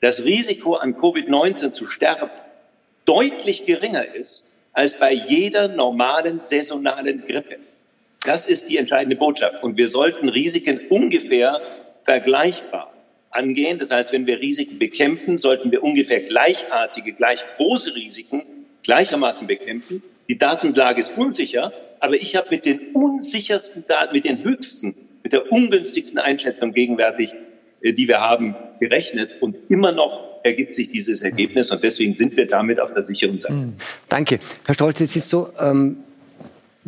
das 0.00 0.24
Risiko 0.24 0.74
an 0.74 0.94
Covid-19 0.94 1.72
zu 1.72 1.86
sterben 1.86 2.30
deutlich 3.04 3.64
geringer 3.66 4.14
ist 4.14 4.52
als 4.72 4.96
bei 4.96 5.12
jeder 5.12 5.68
normalen 5.68 6.40
saisonalen 6.40 7.26
Grippe. 7.26 7.56
Das 8.28 8.44
ist 8.44 8.68
die 8.68 8.76
entscheidende 8.76 9.16
Botschaft. 9.16 9.62
Und 9.62 9.78
wir 9.78 9.88
sollten 9.88 10.28
Risiken 10.28 10.80
ungefähr 10.90 11.62
vergleichbar 12.02 12.92
angehen. 13.30 13.78
Das 13.78 13.90
heißt, 13.90 14.12
wenn 14.12 14.26
wir 14.26 14.38
Risiken 14.38 14.78
bekämpfen, 14.78 15.38
sollten 15.38 15.72
wir 15.72 15.82
ungefähr 15.82 16.20
gleichartige, 16.20 17.14
gleich 17.14 17.42
große 17.56 17.94
Risiken 17.94 18.42
gleichermaßen 18.82 19.46
bekämpfen. 19.46 20.02
Die 20.28 20.36
Datenlage 20.36 21.00
ist 21.00 21.16
unsicher, 21.16 21.72
aber 22.00 22.16
ich 22.16 22.36
habe 22.36 22.48
mit 22.50 22.66
den 22.66 22.92
unsichersten 22.92 23.86
Daten, 23.88 24.14
mit 24.14 24.26
den 24.26 24.44
höchsten, 24.44 24.94
mit 25.22 25.32
der 25.32 25.50
ungünstigsten 25.50 26.20
Einschätzung 26.20 26.74
gegenwärtig, 26.74 27.34
äh, 27.80 27.94
die 27.94 28.08
wir 28.08 28.20
haben, 28.20 28.56
gerechnet. 28.78 29.40
Und 29.40 29.56
immer 29.70 29.92
noch 29.92 30.44
ergibt 30.44 30.74
sich 30.74 30.90
dieses 30.90 31.22
Ergebnis. 31.22 31.70
Und 31.70 31.82
deswegen 31.82 32.12
sind 32.12 32.36
wir 32.36 32.46
damit 32.46 32.78
auf 32.78 32.92
der 32.92 33.00
sicheren 33.00 33.38
Seite. 33.38 33.54
Hm. 33.54 33.76
Danke. 34.10 34.38
Herr 34.66 34.74
Stolz, 34.74 35.00
jetzt 35.00 35.16
ist 35.16 35.30
so, 35.30 35.48
ähm 35.58 36.04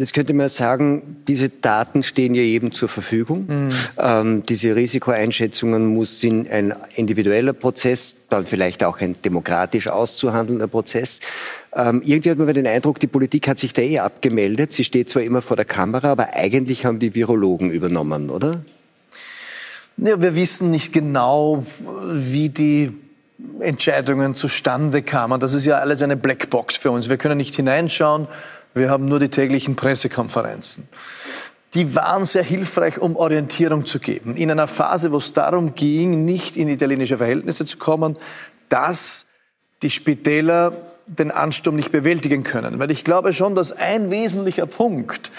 Jetzt 0.00 0.14
könnte 0.14 0.32
man 0.32 0.48
sagen, 0.48 1.18
diese 1.28 1.50
Daten 1.50 2.02
stehen 2.02 2.34
ja 2.34 2.40
jedem 2.40 2.72
zur 2.72 2.88
Verfügung. 2.88 3.44
Mhm. 3.46 3.68
Ähm, 3.98 4.42
diese 4.48 4.74
Risikoeinschätzungen 4.74 5.88
muss 5.88 6.24
in 6.24 6.48
ein 6.48 6.72
individueller 6.96 7.52
Prozess, 7.52 8.14
dann 8.30 8.46
vielleicht 8.46 8.82
auch 8.82 8.98
ein 9.00 9.20
demokratisch 9.22 9.88
auszuhandelnder 9.88 10.68
Prozess. 10.68 11.20
Ähm, 11.76 12.00
irgendwie 12.02 12.30
hat 12.30 12.38
man 12.38 12.54
den 12.54 12.66
Eindruck, 12.66 12.98
die 12.98 13.08
Politik 13.08 13.46
hat 13.46 13.58
sich 13.58 13.74
da 13.74 13.82
eh 13.82 13.98
abgemeldet. 13.98 14.72
Sie 14.72 14.84
steht 14.84 15.10
zwar 15.10 15.20
immer 15.20 15.42
vor 15.42 15.56
der 15.56 15.66
Kamera, 15.66 16.12
aber 16.12 16.32
eigentlich 16.32 16.86
haben 16.86 16.98
die 16.98 17.14
Virologen 17.14 17.70
übernommen, 17.70 18.30
oder? 18.30 18.62
Ja, 19.98 20.18
wir 20.22 20.34
wissen 20.34 20.70
nicht 20.70 20.94
genau, 20.94 21.66
wie 22.10 22.48
die 22.48 22.90
Entscheidungen 23.58 24.34
zustande 24.34 25.02
kamen. 25.02 25.40
Das 25.40 25.52
ist 25.52 25.66
ja 25.66 25.76
alles 25.76 26.00
eine 26.00 26.16
Blackbox 26.16 26.76
für 26.76 26.90
uns. 26.90 27.10
Wir 27.10 27.18
können 27.18 27.36
nicht 27.36 27.54
hineinschauen 27.54 28.28
wir 28.74 28.90
haben 28.90 29.06
nur 29.06 29.18
die 29.18 29.28
täglichen 29.28 29.76
Pressekonferenzen. 29.76 30.88
Die 31.74 31.94
waren 31.94 32.24
sehr 32.24 32.42
hilfreich, 32.42 32.98
um 32.98 33.16
Orientierung 33.16 33.84
zu 33.84 34.00
geben. 34.00 34.34
In 34.34 34.50
einer 34.50 34.66
Phase, 34.66 35.12
wo 35.12 35.18
es 35.18 35.32
darum 35.32 35.74
ging, 35.74 36.24
nicht 36.24 36.56
in 36.56 36.68
italienische 36.68 37.18
Verhältnisse 37.18 37.64
zu 37.64 37.78
kommen, 37.78 38.16
dass 38.68 39.26
die 39.82 39.90
Spitäler 39.90 40.72
den 41.06 41.30
Ansturm 41.30 41.76
nicht 41.76 41.92
bewältigen 41.92 42.42
können. 42.42 42.78
Weil 42.78 42.90
ich 42.90 43.04
glaube 43.04 43.32
schon, 43.32 43.54
dass 43.54 43.72
ein 43.72 44.10
wesentlicher 44.10 44.66
Punkt 44.66 45.30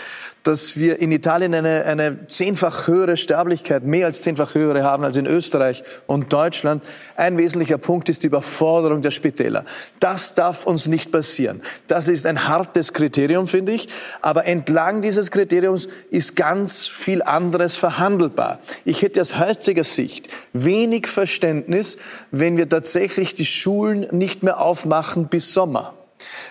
dass 0.44 0.76
wir 0.76 1.00
in 1.00 1.12
Italien 1.12 1.54
eine, 1.54 1.86
eine 1.86 2.28
zehnfach 2.28 2.88
höhere 2.88 3.18
Sterblichkeit, 3.18 3.84
mehr 3.84 4.08
als 4.08 4.22
zehnfach 4.22 4.56
höhere 4.56 4.84
haben 4.84 5.04
als 5.04 5.18
in 5.18 5.28
Österreich 5.28 5.84
und 6.08 6.34
Deutschland. 6.34 6.84
Ein 7.16 7.38
wesentlicher 7.38 7.78
Punkt 7.78 8.10
ist 8.10 8.24
die 8.24 8.28
Überforderung 8.28 9.02
der 9.02 9.12
Spitäler. 9.12 9.66
Das 10.00 10.34
darf 10.34 10.66
uns 10.66 10.88
nicht 10.88 11.12
passieren. 11.12 11.62
Das 11.88 12.08
ist 12.08 12.26
ein 12.26 12.48
hartes 12.48 12.94
Kriterium, 12.94 13.48
finde 13.48 13.74
ich. 13.74 13.88
Aber 14.22 14.46
entlang 14.46 15.02
dieses 15.02 15.30
Kriteriums 15.30 15.88
ist 16.10 16.36
ganz 16.36 16.88
viel 16.88 17.22
anderes 17.22 17.76
verhandelbar. 17.76 18.60
Ich 18.84 19.04
hätte 19.04 19.22
aus 19.22 19.38
heutiger 19.38 19.84
Sicht 19.84 20.28
wenig 20.54 21.08
Verständnis, 21.08 21.98
wenn 22.32 22.58
wir 22.58 22.68
tatsächlich 22.68 23.36
die 23.36 23.46
Schulen 23.46 24.08
nicht 24.12 24.42
mehr 24.42 24.60
aufmachen 24.60 25.28
bis 25.28 25.54
Sommer 25.54 25.94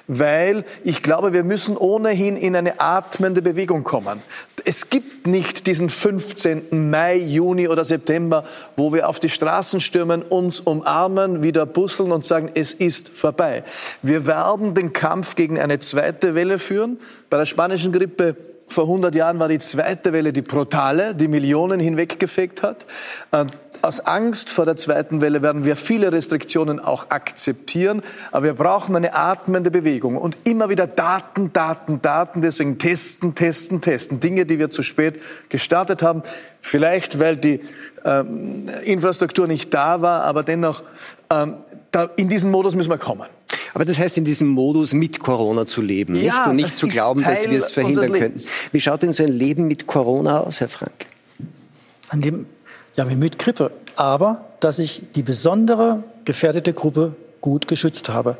weil 0.06 0.64
ich 0.84 1.02
glaube, 1.02 1.32
wir 1.32 1.44
müssen 1.44 1.76
ohnehin 1.76 2.36
in 2.36 2.56
eine 2.56 2.80
atmende 2.80 3.42
Bewegung 3.42 3.84
kommen. 3.84 4.20
Es 4.64 4.90
gibt 4.90 5.26
nicht 5.26 5.66
diesen 5.66 5.88
15. 5.88 6.90
Mai, 6.90 7.16
Juni 7.16 7.68
oder 7.68 7.84
September, 7.84 8.44
wo 8.76 8.92
wir 8.92 9.08
auf 9.08 9.20
die 9.20 9.28
Straßen 9.28 9.80
stürmen, 9.80 10.22
uns 10.22 10.60
umarmen, 10.60 11.42
wieder 11.42 11.66
busseln 11.66 12.12
und 12.12 12.26
sagen, 12.26 12.50
es 12.54 12.72
ist 12.72 13.08
vorbei. 13.08 13.64
Wir 14.02 14.26
werden 14.26 14.74
den 14.74 14.92
Kampf 14.92 15.34
gegen 15.34 15.58
eine 15.58 15.78
zweite 15.78 16.34
Welle 16.34 16.58
führen. 16.58 16.98
Bei 17.30 17.38
der 17.38 17.46
spanischen 17.46 17.92
Grippe 17.92 18.36
vor 18.70 18.84
100 18.84 19.14
Jahren 19.14 19.38
war 19.38 19.48
die 19.48 19.58
zweite 19.58 20.12
Welle 20.12 20.32
die 20.32 20.42
brutale, 20.42 21.14
die 21.14 21.28
Millionen 21.28 21.80
hinweggefegt 21.80 22.62
hat. 22.62 22.86
Aus 23.82 24.00
Angst 24.00 24.50
vor 24.50 24.66
der 24.66 24.76
zweiten 24.76 25.20
Welle 25.20 25.40
werden 25.40 25.64
wir 25.64 25.74
viele 25.74 26.12
Restriktionen 26.12 26.80
auch 26.80 27.10
akzeptieren, 27.10 28.02
aber 28.30 28.44
wir 28.44 28.54
brauchen 28.54 28.94
eine 28.94 29.14
atmende 29.14 29.70
Bewegung 29.70 30.16
und 30.16 30.36
immer 30.44 30.68
wieder 30.68 30.86
Daten, 30.86 31.52
Daten, 31.52 32.02
Daten, 32.02 32.42
deswegen 32.42 32.78
testen, 32.78 33.34
testen, 33.34 33.80
testen. 33.80 34.20
Dinge, 34.20 34.44
die 34.44 34.58
wir 34.58 34.70
zu 34.70 34.82
spät 34.82 35.20
gestartet 35.48 36.02
haben, 36.02 36.22
vielleicht 36.60 37.18
weil 37.18 37.36
die 37.36 37.60
ähm, 38.04 38.66
Infrastruktur 38.84 39.46
nicht 39.46 39.72
da 39.72 40.02
war, 40.02 40.24
aber 40.24 40.42
dennoch, 40.42 40.82
ähm, 41.30 41.54
da, 41.90 42.10
in 42.16 42.28
diesen 42.28 42.50
Modus 42.50 42.76
müssen 42.76 42.90
wir 42.90 42.98
kommen. 42.98 43.28
Aber 43.72 43.84
das 43.84 43.98
heißt, 43.98 44.18
in 44.18 44.24
diesem 44.24 44.48
Modus 44.48 44.92
mit 44.92 45.20
Corona 45.20 45.64
zu 45.64 45.80
leben, 45.80 46.16
ja, 46.16 46.22
nicht? 46.22 46.46
Und 46.46 46.56
nicht 46.56 46.72
zu 46.72 46.86
glauben, 46.86 47.22
Teil 47.22 47.36
dass 47.36 47.50
wir 47.50 47.58
es 47.58 47.70
verhindern 47.70 48.12
könnten. 48.12 48.42
Wie 48.72 48.80
schaut 48.80 49.02
denn 49.02 49.12
so 49.12 49.22
ein 49.22 49.32
Leben 49.32 49.66
mit 49.66 49.86
Corona 49.86 50.40
aus, 50.40 50.60
Herr 50.60 50.68
Frank? 50.68 51.06
Ein 52.10 52.20
Leben 52.20 52.46
ja, 52.96 53.08
wie 53.08 53.16
mit 53.16 53.38
Grippe. 53.38 53.70
Aber 53.96 54.46
dass 54.60 54.78
ich 54.78 55.02
die 55.14 55.22
besondere 55.22 56.02
gefährdete 56.24 56.72
Gruppe 56.72 57.14
gut 57.40 57.66
geschützt 57.66 58.08
habe. 58.08 58.36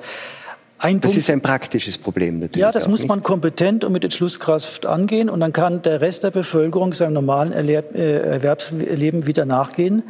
Ein 0.79 1.01
das 1.01 1.11
Punkt, 1.11 1.19
ist 1.19 1.31
ein 1.31 1.43
praktisches 1.43 1.99
Problem 1.99 2.39
natürlich. 2.39 2.57
Ja, 2.57 2.73
das 2.73 2.89
muss 2.89 3.07
man 3.07 3.23
kompetent 3.23 3.85
und 3.85 3.93
mit 3.93 4.03
Entschlusskraft 4.03 4.87
angehen 4.87 5.29
und 5.29 5.41
dann 5.41 5.53
kann 5.53 5.83
der 5.83 6.01
Rest 6.01 6.25
der 6.25 6.31
Bevölkerung 6.31 6.95
seinem 6.95 7.13
normalen 7.13 7.53
äh, 7.53 8.21
Erwerbsleben 8.21 9.27
wieder 9.27 9.45
nachgehen. 9.45 10.05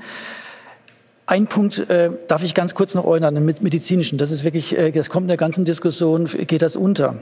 Ein 1.26 1.46
Punkt 1.46 1.78
äh, 1.90 2.10
darf 2.28 2.44
ich 2.44 2.54
ganz 2.54 2.74
kurz 2.74 2.94
noch 2.94 3.04
äußern, 3.04 3.34
den 3.34 3.44
medizinischen. 3.44 4.16
Das 4.18 4.30
ist 4.30 4.44
wirklich, 4.44 4.76
äh, 4.78 4.92
das 4.92 5.10
kommt 5.10 5.24
in 5.24 5.28
der 5.28 5.36
ganzen 5.36 5.64
Diskussion, 5.64 6.26
geht 6.26 6.62
das 6.62 6.76
unter. 6.76 7.16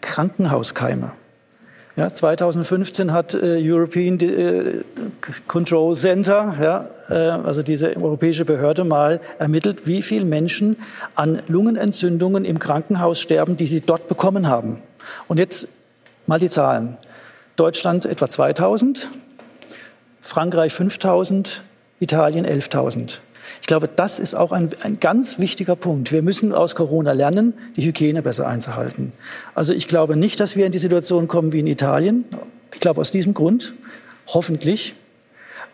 Krankenhauskeime. 0.00 1.12
Ja, 1.96 2.12
2015 2.12 3.12
hat 3.12 3.34
äh, 3.34 3.60
European 3.62 4.18
äh, 4.18 4.82
Control 5.46 5.94
Center, 5.94 6.56
ja, 6.60 6.88
äh, 7.08 7.14
also 7.14 7.62
diese 7.62 7.96
europäische 7.96 8.44
Behörde, 8.44 8.82
mal 8.82 9.20
ermittelt, 9.38 9.86
wie 9.86 10.02
viele 10.02 10.24
Menschen 10.24 10.76
an 11.14 11.40
Lungenentzündungen 11.46 12.44
im 12.44 12.58
Krankenhaus 12.58 13.20
sterben, 13.20 13.54
die 13.54 13.66
sie 13.66 13.80
dort 13.80 14.08
bekommen 14.08 14.48
haben. 14.48 14.82
Und 15.28 15.38
jetzt 15.38 15.68
mal 16.26 16.40
die 16.40 16.50
Zahlen. 16.50 16.96
Deutschland 17.54 18.06
etwa 18.06 18.28
2000, 18.28 19.08
Frankreich 20.20 20.72
5000, 20.72 21.62
Italien 22.00 22.44
11.000. 22.44 23.18
Ich 23.64 23.68
glaube, 23.68 23.88
das 23.88 24.18
ist 24.18 24.34
auch 24.34 24.52
ein, 24.52 24.68
ein 24.82 25.00
ganz 25.00 25.38
wichtiger 25.38 25.74
Punkt. 25.74 26.12
Wir 26.12 26.20
müssen 26.20 26.52
aus 26.52 26.74
Corona 26.74 27.12
lernen, 27.12 27.54
die 27.76 27.86
Hygiene 27.86 28.20
besser 28.20 28.46
einzuhalten. 28.46 29.14
Also 29.54 29.72
ich 29.72 29.88
glaube 29.88 30.16
nicht, 30.16 30.38
dass 30.38 30.54
wir 30.54 30.66
in 30.66 30.72
die 30.72 30.78
Situation 30.78 31.28
kommen 31.28 31.54
wie 31.54 31.60
in 31.60 31.66
Italien. 31.66 32.26
Ich 32.74 32.80
glaube 32.80 33.00
aus 33.00 33.10
diesem 33.10 33.32
Grund, 33.32 33.72
hoffentlich, 34.26 34.96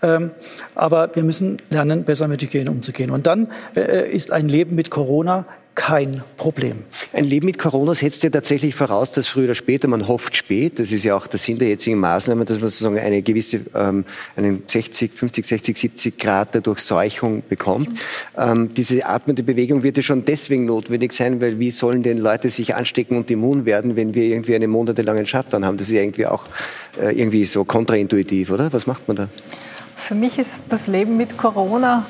ähm, 0.03 0.30
aber 0.76 1.16
wir 1.16 1.24
müssen 1.24 1.57
lernen, 1.68 2.05
besser 2.05 2.28
mit 2.28 2.41
Hygiene 2.43 2.70
umzugehen. 2.70 3.11
Und 3.11 3.26
dann 3.26 3.49
äh, 3.74 4.09
ist 4.09 4.30
ein 4.30 4.49
Leben 4.49 4.76
mit 4.76 4.91
Corona 4.91 5.45
kein 5.81 6.22
Problem. 6.37 6.85
Ein 7.14 7.24
Leben 7.24 7.47
mit 7.47 7.59
Corona 7.59 7.95
setzt 7.95 8.22
ja 8.22 8.28
tatsächlich 8.28 8.74
voraus, 8.74 9.12
dass 9.12 9.26
früher 9.26 9.45
oder 9.45 9.55
später, 9.55 9.89
man 9.89 10.09
hofft 10.09 10.37
spät, 10.37 10.78
das 10.78 10.93
ist 10.93 11.05
ja 11.05 11.16
auch 11.16 11.26
der 11.26 11.39
Sinn 11.39 11.59
der 11.59 11.68
jetzigen 11.68 11.97
Maßnahmen, 11.97 12.45
dass 12.45 12.61
man 12.61 12.68
sozusagen 12.68 12.99
eine 12.99 13.22
gewisse, 13.22 13.61
ähm, 13.74 14.05
einen 14.37 14.62
60, 14.66 15.11
50, 15.11 15.47
60, 15.47 15.78
70 15.78 16.18
Grad 16.18 16.53
der 16.53 16.61
Durchseuchung 16.61 17.43
bekommt. 17.49 17.99
Ähm, 18.37 18.68
diese 18.74 19.07
atmende 19.07 19.43
Bewegung 19.43 19.83
wird 19.83 19.97
ja 19.97 20.03
schon 20.03 20.26
deswegen 20.26 20.66
notwendig 20.66 21.14
sein, 21.14 21.41
weil 21.41 21.59
wie 21.59 21.70
sollen 21.70 22.03
denn 22.03 22.18
Leute 22.18 22.51
sich 22.51 22.74
anstecken 22.74 23.16
und 23.16 23.31
immun 23.31 23.64
werden, 23.64 23.97
wenn 23.97 24.12
wir 24.14 24.24
irgendwie 24.24 24.55
einen 24.55 24.70
monatelangen 24.70 25.26
Shutdown 25.26 25.64
haben? 25.64 25.78
Das 25.78 25.87
ist 25.87 25.95
ja 25.95 26.03
irgendwie 26.03 26.26
auch 26.26 26.45
äh, 27.01 27.18
irgendwie 27.18 27.47
so 27.47 27.64
kontraintuitiv, 27.64 28.51
oder? 28.51 28.70
Was 28.74 28.87
macht 28.87 29.09
man 29.09 29.16
da? 29.16 29.28
Für 29.97 30.14
mich 30.14 30.39
ist 30.39 30.64
das 30.68 30.89
Leben 30.89 31.16
mit 31.16 31.39
Corona 31.39 32.05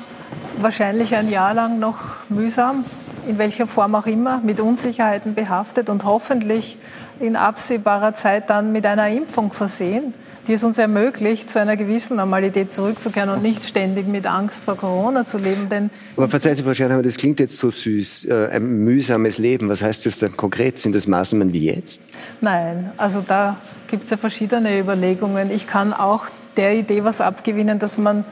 wahrscheinlich 0.59 1.15
ein 1.15 1.29
Jahr 1.29 1.53
lang 1.53 1.79
noch 1.79 1.99
mühsam, 2.27 2.83
in 3.27 3.37
welcher 3.37 3.67
Form 3.67 3.95
auch 3.95 4.05
immer, 4.05 4.39
mit 4.39 4.59
Unsicherheiten 4.59 5.35
behaftet 5.35 5.89
und 5.89 6.05
hoffentlich 6.05 6.77
in 7.19 7.35
absehbarer 7.35 8.13
Zeit 8.13 8.49
dann 8.49 8.71
mit 8.71 8.85
einer 8.85 9.09
Impfung 9.09 9.53
versehen, 9.53 10.13
die 10.47 10.53
es 10.53 10.63
uns 10.63 10.77
ermöglicht, 10.77 11.49
zu 11.49 11.59
einer 11.59 11.77
gewissen 11.77 12.17
Normalität 12.17 12.73
zurückzukehren 12.73 13.29
und 13.29 13.43
nicht 13.43 13.63
ständig 13.63 14.07
mit 14.07 14.25
Angst 14.25 14.63
vor 14.63 14.75
Corona 14.75 15.25
zu 15.25 15.37
leben. 15.37 15.69
Denn 15.69 15.91
aber 16.17 16.29
verzeihen 16.29 16.55
Sie, 16.55 16.63
Frau 16.63 16.73
Schernhammer, 16.73 17.03
das 17.03 17.17
klingt 17.17 17.39
jetzt 17.39 17.57
so 17.57 17.69
süß, 17.69 18.25
äh, 18.25 18.49
ein 18.53 18.63
mühsames 18.83 19.37
Leben. 19.37 19.69
Was 19.69 19.83
heißt 19.83 20.05
das 20.05 20.17
dann 20.17 20.35
konkret? 20.35 20.79
Sind 20.79 20.95
das 20.95 21.05
Maßnahmen 21.05 21.53
wie 21.53 21.65
jetzt? 21.65 22.01
Nein, 22.41 22.91
also 22.97 23.23
da 23.25 23.57
gibt 23.87 24.05
es 24.05 24.09
ja 24.09 24.17
verschiedene 24.17 24.79
Überlegungen. 24.79 25.51
Ich 25.51 25.67
kann 25.67 25.93
auch 25.93 26.25
der 26.57 26.75
Idee 26.75 27.03
was 27.03 27.21
abgewinnen, 27.21 27.77
dass 27.77 27.97
man 27.97 28.25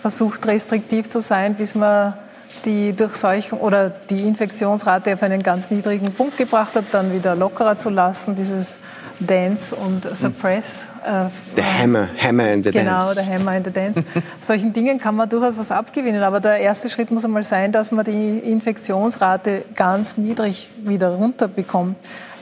versucht, 0.00 0.46
restriktiv 0.46 1.08
zu 1.08 1.20
sein, 1.20 1.54
bis 1.54 1.74
man 1.74 2.14
die 2.64 2.92
Durchseuchung 2.92 3.60
oder 3.60 3.90
die 3.90 4.22
Infektionsrate 4.22 5.14
auf 5.14 5.22
einen 5.22 5.42
ganz 5.42 5.70
niedrigen 5.70 6.12
Punkt 6.12 6.36
gebracht 6.36 6.76
hat, 6.76 6.84
dann 6.92 7.12
wieder 7.12 7.34
lockerer 7.34 7.78
zu 7.78 7.90
lassen, 7.90 8.34
dieses 8.34 8.78
Dance 9.20 9.74
und 9.74 10.04
Suppress. 10.16 10.84
Äh, 11.04 11.24
the 11.56 11.62
Hammer, 11.62 12.08
Hammer 12.18 12.50
in 12.52 12.62
the 12.62 12.70
genau, 12.70 12.98
Dance. 12.98 13.14
Genau, 13.14 13.28
der 13.28 13.38
Hammer 13.38 13.56
in 13.56 13.64
the 13.64 13.70
Dance. 13.70 14.04
Solchen 14.40 14.72
Dingen 14.72 14.98
kann 14.98 15.16
man 15.16 15.28
durchaus 15.28 15.58
was 15.58 15.70
abgewinnen, 15.70 16.22
aber 16.22 16.40
der 16.40 16.58
erste 16.58 16.90
Schritt 16.90 17.10
muss 17.10 17.24
einmal 17.24 17.44
sein, 17.44 17.72
dass 17.72 17.92
man 17.92 18.04
die 18.04 18.38
Infektionsrate 18.38 19.64
ganz 19.74 20.16
niedrig 20.16 20.72
wieder 20.84 21.10
runterbekommt 21.10 21.96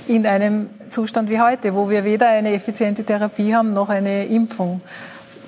in 0.09 0.27
einem 0.27 0.71
Zustand 0.89 1.31
wie 1.31 1.41
heute, 1.41 1.75
wo 1.75 1.89
wir 1.89 2.05
weder 2.05 2.29
eine 2.29 2.53
effiziente 2.53 3.05
Therapie 3.05 3.55
haben 3.55 3.73
noch 3.73 3.89
eine 3.89 4.27
Impfung 4.27 4.81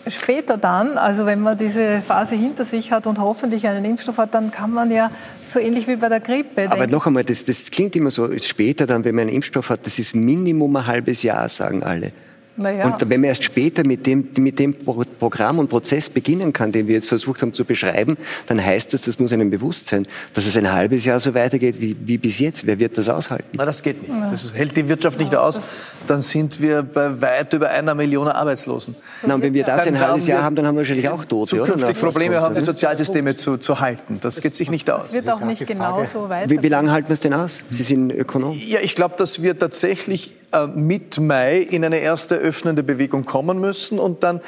später 0.09 0.57
dann, 0.57 0.99
also 0.99 1.27
wenn 1.27 1.41
man 1.41 1.57
diese 1.57 2.03
Phase 2.03 2.35
hinter 2.35 2.65
sich 2.65 2.93
hat 2.93 3.07
und 3.07 3.19
hoffentlich 3.19 3.67
einen 3.67 3.85
Impfstoff 3.85 4.19
hat, 4.19 4.35
dann 4.35 4.51
kann 4.51 4.73
man 4.73 4.91
ja 4.91 5.11
so 5.45 5.61
ähnlich 5.61 5.87
wie 5.89 5.97
bei 5.97 6.09
der 6.09 6.21
Grippe. 6.21 6.71
Aber 6.71 6.87
noch 6.87 7.07
einmal, 7.07 7.25
das, 7.25 7.45
das 7.45 7.71
klingt 7.71 7.95
immer 7.97 8.11
so, 8.11 8.29
später 8.39 8.87
dann, 8.87 9.05
wenn 9.05 9.15
man 9.15 9.23
einen 9.23 9.37
Impfstoff 9.37 9.71
hat, 9.71 9.87
das 9.87 9.99
ist 9.99 10.15
Minimum 10.15 10.77
ein 10.77 10.87
halbes 10.87 11.23
Jahr, 11.23 11.49
sagen 11.49 11.83
alle. 11.83 12.13
Naja. 12.57 12.85
Und 12.85 13.09
wenn 13.09 13.21
man 13.21 13.29
erst 13.29 13.45
später 13.45 13.87
mit 13.87 14.07
dem, 14.07 14.29
mit 14.37 14.59
dem 14.59 14.75
Programm 14.75 15.59
und 15.59 15.69
Prozess 15.69 16.11
beginnen 16.11 16.53
kann, 16.53 16.73
den 16.73 16.87
wir 16.87 16.95
jetzt 16.95 17.09
versucht 17.09 17.43
haben 17.43 17.55
zu 17.55 17.65
beschreiben, 17.65 18.17
dann 18.47 18.63
heißt 18.63 18.93
das, 18.93 19.01
das 19.03 19.19
muss 19.19 19.33
einem 19.33 19.51
bewusst 19.51 19.87
sein, 19.87 20.07
dass 20.35 20.47
es 20.47 20.57
ein 20.57 20.71
halbes 20.71 21.05
Jahr 21.05 21.19
so 21.19 21.35
weitergeht 21.35 21.77
wie, 21.81 21.97
wie 22.05 22.19
bis 22.19 22.39
jetzt. 22.39 22.67
Wer 22.67 22.79
wird 22.79 22.99
das 22.99 23.09
aushalten? 23.09 23.49
Na, 23.53 23.65
das 23.65 23.83
geht 23.83 24.07
nicht. 24.07 24.15
Das 24.31 24.53
hält 24.55 24.77
die 24.77 24.89
Wirtschaft 24.89 25.19
nicht 25.19 25.35
aus. 25.35 25.61
Dann 26.07 26.21
sind 26.21 26.61
wir 26.61 26.83
bei 26.83 27.21
weit 27.23 27.53
über 27.53 27.71
einer 27.71 27.95
Million 27.95 28.29
Arbeitslosen. 28.29 28.95
So 29.21 29.27
Na, 29.27 29.35
und 29.35 29.43
wenn 29.43 29.55
wir 29.55 29.65
das 29.65 29.87
ein 29.87 29.99
halbes 29.99 30.27
Jahr 30.27 30.43
haben, 30.43 30.57
dann 30.57 30.67
haben 30.67 30.75
wir 30.75 30.81
wahrscheinlich 30.81 31.09
auch 31.09 31.25
Tote. 31.25 31.57
Zukünftig 31.57 31.99
Probleme 31.99 32.41
haben, 32.41 32.55
die 32.55 32.61
Sozialsysteme 32.61 33.37
zu, 33.37 33.57
zu 33.57 33.81
halten. 33.81 34.19
Das, 34.21 34.37
das 34.37 34.43
geht 34.43 34.55
sich 34.55 34.71
nicht 34.71 34.91
aus. 34.91 35.05
Das 35.05 35.15
wird 35.15 35.31
auch 35.31 35.41
nicht 35.41 35.67
genau 35.67 36.05
so 36.05 36.29
weiter. 36.29 36.51
Wie, 36.51 36.63
wie 36.63 36.69
lange 36.69 36.91
halten 36.91 37.09
wir 37.09 37.15
es 37.15 37.21
denn 37.21 37.35
aus? 37.35 37.59
Sie 37.71 37.83
sind 37.83 38.11
Ökonom. 38.11 38.53
Ja, 38.53 38.81
ich 38.83 38.95
glaube, 38.95 39.17
dass 39.17 39.43
wir 39.43 39.59
tatsächlich 39.59 40.35
äh, 40.53 40.67
mit 40.67 41.19
Mai 41.21 41.59
in 41.59 41.85
eine 41.85 41.99
erste 41.99 42.42
öffnende 42.43 42.83
Bewegung 42.83 43.25
kommen 43.25 43.61
müssen 43.61 43.99
und 43.99 44.23
dann, 44.23 44.41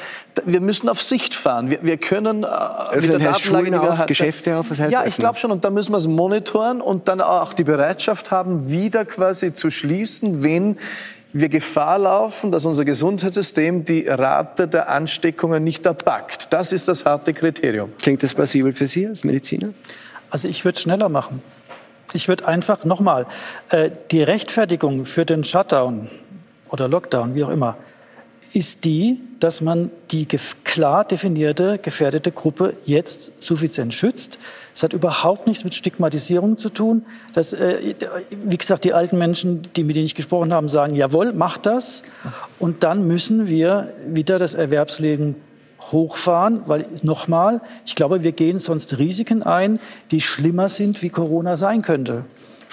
wir 0.44 0.60
müssen 0.60 0.88
auf 0.88 1.00
Sicht 1.00 1.34
fahren. 1.34 1.70
Wir, 1.70 1.78
wir 1.82 1.96
können 1.96 2.44
äh, 2.44 2.96
mit 2.96 3.12
der 3.12 3.18
Datenlage, 3.18 3.66
die 3.66 3.72
wir 3.72 3.92
auf, 3.92 4.06
Geschäfte 4.06 4.56
auf, 4.56 4.70
was 4.70 4.78
heißt 4.78 4.92
Ja, 4.92 5.04
ich 5.06 5.16
glaube 5.16 5.38
schon 5.38 5.50
und 5.50 5.64
da 5.64 5.70
müssen 5.70 5.92
wir 5.92 5.98
es 5.98 6.06
monitoren 6.06 6.80
und 6.80 7.08
dann 7.08 7.20
auch 7.20 7.52
die 7.52 7.64
Bereitschaft 7.64 8.30
haben, 8.30 8.68
wieder 8.68 9.04
quasi 9.04 9.52
zu 9.52 9.70
schließen, 9.70 10.42
wenn 10.42 10.76
wir 11.34 11.48
Gefahr 11.48 11.98
laufen, 11.98 12.52
dass 12.52 12.64
unser 12.64 12.84
Gesundheitssystem 12.84 13.84
die 13.84 14.06
Rate 14.06 14.68
der 14.68 14.88
Ansteckungen 14.88 15.64
nicht 15.64 15.84
erpackt. 15.84 16.52
Das 16.52 16.72
ist 16.72 16.86
das 16.86 17.04
harte 17.04 17.34
Kriterium. 17.34 17.92
Klingt 18.00 18.22
das 18.22 18.34
plausibel 18.34 18.72
für 18.72 18.86
Sie 18.86 19.06
als 19.06 19.24
Mediziner? 19.24 19.70
Also 20.30 20.46
ich 20.48 20.64
würde 20.64 20.76
es 20.76 20.82
schneller 20.82 21.08
machen. 21.08 21.42
Ich 22.12 22.28
würde 22.28 22.46
einfach 22.46 22.84
nochmal, 22.84 23.26
äh, 23.70 23.90
die 24.12 24.22
Rechtfertigung 24.22 25.04
für 25.04 25.24
den 25.24 25.42
Shutdown 25.42 26.08
oder 26.74 26.88
Lockdown, 26.88 27.36
wie 27.36 27.44
auch 27.44 27.50
immer, 27.50 27.76
ist 28.52 28.84
die, 28.84 29.20
dass 29.38 29.60
man 29.60 29.90
die 30.10 30.26
klar 30.26 31.04
definierte 31.04 31.78
gefährdete 31.78 32.32
Gruppe 32.32 32.72
jetzt 32.84 33.42
suffizient 33.42 33.94
schützt. 33.94 34.38
Es 34.72 34.82
hat 34.82 34.92
überhaupt 34.92 35.46
nichts 35.46 35.62
mit 35.64 35.74
Stigmatisierung 35.74 36.56
zu 36.56 36.68
tun. 36.68 37.04
Das, 37.32 37.52
äh, 37.52 37.94
wie 38.30 38.56
gesagt, 38.56 38.84
die 38.84 38.92
alten 38.92 39.18
Menschen, 39.18 39.62
die 39.76 39.84
mit 39.84 39.94
denen 39.96 40.06
ich 40.06 40.16
gesprochen 40.16 40.52
habe, 40.52 40.68
sagen, 40.68 40.94
jawohl, 40.94 41.32
macht 41.32 41.66
das. 41.66 42.02
Und 42.58 42.82
dann 42.82 43.06
müssen 43.06 43.46
wir 43.46 43.92
wieder 44.08 44.38
das 44.38 44.54
Erwerbsleben 44.54 45.36
hochfahren, 45.92 46.62
weil 46.66 46.86
nochmal, 47.02 47.60
ich 47.86 47.94
glaube, 47.94 48.22
wir 48.22 48.32
gehen 48.32 48.58
sonst 48.58 48.98
Risiken 48.98 49.42
ein, 49.42 49.78
die 50.10 50.20
schlimmer 50.20 50.68
sind, 50.68 51.02
wie 51.02 51.10
Corona 51.10 51.56
sein 51.56 51.82
könnte. 51.82 52.24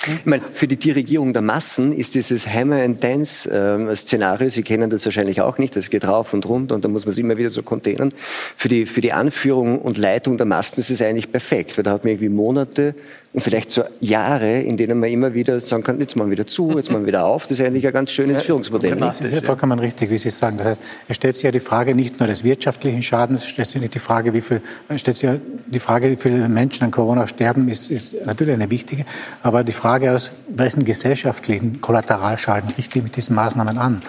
Ich 0.07 0.25
meine, 0.25 0.41
für 0.53 0.67
die 0.67 0.77
Dirigierung 0.77 1.31
der 1.31 1.43
Massen 1.43 1.91
ist 1.91 2.15
dieses 2.15 2.47
Hammer 2.47 2.81
and 2.81 3.03
Dance 3.03 3.47
äh, 3.49 3.95
Szenario, 3.95 4.49
Sie 4.49 4.63
kennen 4.63 4.89
das 4.89 5.05
wahrscheinlich 5.05 5.41
auch 5.41 5.59
nicht, 5.59 5.75
das 5.75 5.91
geht 5.91 6.05
rauf 6.05 6.33
und 6.33 6.47
runter 6.47 6.73
und 6.73 6.83
da 6.83 6.87
muss 6.87 7.05
man 7.05 7.11
es 7.11 7.19
immer 7.19 7.37
wieder 7.37 7.51
so 7.51 7.61
containern. 7.61 8.11
Für 8.55 8.67
die, 8.67 8.87
für 8.87 9.01
die 9.01 9.13
Anführung 9.13 9.79
und 9.79 9.99
Leitung 9.99 10.37
der 10.37 10.47
Massen 10.47 10.79
ist 10.79 10.89
es 10.89 11.01
eigentlich 11.03 11.31
perfekt, 11.31 11.77
weil 11.77 11.83
da 11.83 11.91
hat 11.91 12.03
man 12.03 12.13
irgendwie 12.13 12.29
Monate 12.29 12.95
vielleicht 13.37 13.71
so 13.71 13.83
Jahre, 14.01 14.59
in 14.59 14.75
denen 14.75 14.99
man 14.99 15.09
immer 15.09 15.33
wieder 15.33 15.61
sagen 15.61 15.83
kann, 15.83 15.99
jetzt 15.99 16.17
mal 16.17 16.29
wieder 16.29 16.45
zu, 16.45 16.75
jetzt 16.75 16.91
mal 16.91 17.05
wieder 17.05 17.25
auf. 17.25 17.47
Das 17.47 17.59
ist 17.59 17.65
eigentlich 17.65 17.87
ein 17.87 17.93
ganz 17.93 18.11
schönes 18.11 18.37
ja, 18.37 18.43
Führungsmodell. 18.43 18.97
Das 18.97 19.21
ist 19.21 19.33
ja 19.33 19.41
vollkommen 19.41 19.79
richtig, 19.79 20.09
wie 20.09 20.17
Sie 20.17 20.29
sagen. 20.29 20.57
Das 20.57 20.67
heißt, 20.67 20.83
es 21.07 21.15
stellt 21.15 21.35
sich 21.35 21.43
ja 21.43 21.51
die 21.51 21.61
Frage 21.61 21.95
nicht 21.95 22.19
nur 22.19 22.27
des 22.27 22.43
wirtschaftlichen 22.43 23.01
Schadens, 23.01 23.43
es 23.43 23.49
stellt 23.49 23.69
sich 23.69 23.81
nicht 23.81 23.95
die 23.95 23.99
Frage, 23.99 24.33
wie 24.33 24.41
viel, 24.41 24.61
stellt 24.97 25.15
sich 25.15 25.29
ja 25.29 25.37
die 25.67 25.79
Frage, 25.79 26.11
wie 26.11 26.17
viele 26.17 26.49
Menschen 26.49 26.83
an 26.83 26.91
Corona 26.91 27.25
sterben, 27.25 27.69
ist, 27.69 27.89
ist 27.89 28.25
natürlich 28.25 28.53
eine 28.53 28.69
wichtige. 28.69 29.05
Aber 29.43 29.63
die 29.63 29.71
Frage 29.71 30.11
aus 30.11 30.33
welchen 30.49 30.83
gesellschaftlichen 30.83 31.79
Kollateralschaden 31.79 32.71
richte 32.77 32.99
ich 32.99 33.03
mit 33.03 33.15
diesen 33.15 33.35
Maßnahmen 33.35 33.77
an? 33.77 34.01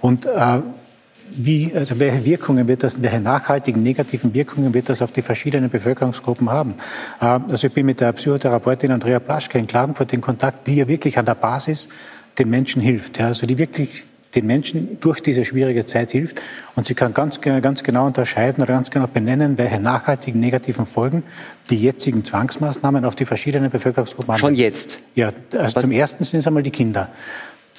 Und 0.00 0.26
äh, 0.26 0.60
wie, 1.36 1.72
also 1.74 1.98
welche 1.98 2.24
Wirkungen 2.24 2.68
wird 2.68 2.82
das, 2.82 3.00
welche 3.02 3.20
nachhaltigen 3.20 3.82
negativen 3.82 4.34
Wirkungen 4.34 4.74
wird 4.74 4.88
das 4.88 5.02
auf 5.02 5.12
die 5.12 5.22
verschiedenen 5.22 5.70
Bevölkerungsgruppen 5.70 6.50
haben? 6.50 6.74
Äh, 7.20 7.24
also 7.24 7.66
ich 7.66 7.72
bin 7.72 7.86
mit 7.86 8.00
der 8.00 8.12
Psychotherapeutin 8.12 8.90
Andrea 8.90 9.18
Plaschke 9.18 9.58
in 9.58 9.66
Klagenfurt 9.66 10.12
in 10.12 10.20
Kontakt, 10.20 10.66
die 10.66 10.76
ja 10.76 10.88
wirklich 10.88 11.18
an 11.18 11.26
der 11.26 11.34
Basis 11.34 11.88
den 12.38 12.50
Menschen 12.50 12.82
hilft, 12.82 13.18
ja, 13.18 13.28
also 13.28 13.46
die 13.46 13.58
wirklich 13.58 14.04
den 14.34 14.46
Menschen 14.46 14.98
durch 15.00 15.20
diese 15.20 15.44
schwierige 15.44 15.86
Zeit 15.86 16.10
hilft. 16.10 16.40
Und 16.74 16.86
sie 16.86 16.94
kann 16.94 17.14
ganz, 17.14 17.40
ganz 17.40 17.82
genau 17.82 18.06
unterscheiden 18.06 18.62
oder 18.62 18.74
ganz 18.74 18.90
genau 18.90 19.06
benennen, 19.06 19.58
welche 19.58 19.78
nachhaltigen 19.78 20.40
negativen 20.40 20.84
Folgen 20.84 21.22
die 21.70 21.76
jetzigen 21.76 22.24
Zwangsmaßnahmen 22.24 23.04
auf 23.04 23.14
die 23.14 23.24
verschiedenen 23.24 23.70
Bevölkerungsgruppen 23.70 24.34
haben. 24.34 24.40
Schon 24.40 24.54
jetzt? 24.54 24.98
Ja, 25.14 25.30
also 25.56 25.80
zum 25.80 25.92
Ersten 25.92 26.24
sind 26.24 26.40
es 26.40 26.46
einmal 26.46 26.62
die 26.62 26.70
Kinder. 26.70 27.10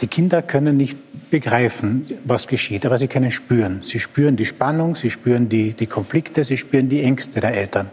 Die 0.02 0.08
Kinder 0.08 0.42
können 0.42 0.76
nicht 0.76 0.98
begreifen, 1.30 2.06
was 2.26 2.48
geschieht, 2.48 2.86
aber 2.86 2.98
sie 2.98 3.08
können 3.08 3.32
spüren. 3.32 3.80
Sie 3.82 4.00
spüren 4.00 4.36
die 4.36 4.46
Spannung, 4.46 4.96
sie 4.96 5.10
spüren 5.10 5.48
die, 5.48 5.74
die 5.74 5.88
Konflikte, 5.88 6.44
sie 6.44 6.58
spüren 6.58 6.90
die 6.90 7.02
Ängste 7.02 7.40
der 7.40 7.54
Eltern. 7.54 7.90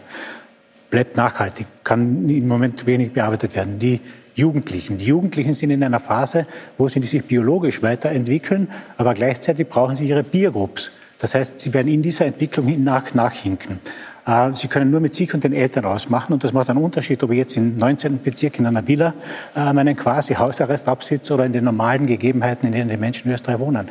Bleibt 0.89 1.15
nachhaltig, 1.15 1.65
kann 1.83 2.29
im 2.29 2.47
Moment 2.47 2.85
wenig 2.85 3.13
bearbeitet 3.13 3.55
werden. 3.55 3.79
Die 3.79 4.01
Jugendlichen. 4.35 4.97
Die 4.97 5.05
Jugendlichen 5.05 5.53
sind 5.53 5.71
in 5.71 5.83
einer 5.83 5.99
Phase, 5.99 6.45
wo 6.77 6.87
sie 6.87 7.01
sich 7.01 7.23
biologisch 7.23 7.81
weiterentwickeln, 7.81 8.67
aber 8.97 9.13
gleichzeitig 9.13 9.67
brauchen 9.67 9.95
sie 9.95 10.07
ihre 10.07 10.23
Peer-Groups. 10.23 10.91
Das 11.19 11.35
heißt, 11.35 11.59
sie 11.59 11.73
werden 11.73 11.87
in 11.87 12.01
dieser 12.01 12.25
Entwicklung 12.25 12.83
nach, 12.83 13.13
nachhinken. 13.13 13.79
Äh, 14.25 14.51
sie 14.53 14.67
können 14.67 14.91
nur 14.91 14.99
mit 14.99 15.15
sich 15.15 15.33
und 15.33 15.43
den 15.43 15.53
Eltern 15.53 15.85
ausmachen 15.85 16.33
und 16.33 16.43
das 16.43 16.53
macht 16.53 16.69
einen 16.69 16.79
Unterschied, 16.79 17.21
ob 17.23 17.31
ich 17.31 17.37
jetzt 17.37 17.57
im 17.57 17.77
19. 17.77 18.21
Bezirk 18.21 18.59
in 18.59 18.65
einer 18.65 18.87
Villa 18.87 19.13
äh, 19.55 19.73
meinen 19.73 19.95
quasi 19.95 20.35
Hausarrest 20.35 20.87
absitze 20.87 21.33
oder 21.33 21.45
in 21.45 21.53
den 21.53 21.63
normalen 21.63 22.07
Gegebenheiten, 22.07 22.67
in 22.67 22.73
denen 22.73 22.89
die 22.89 22.97
Menschen 22.97 23.27
in 23.27 23.35
Österreich 23.35 23.59
wohnen. 23.59 23.87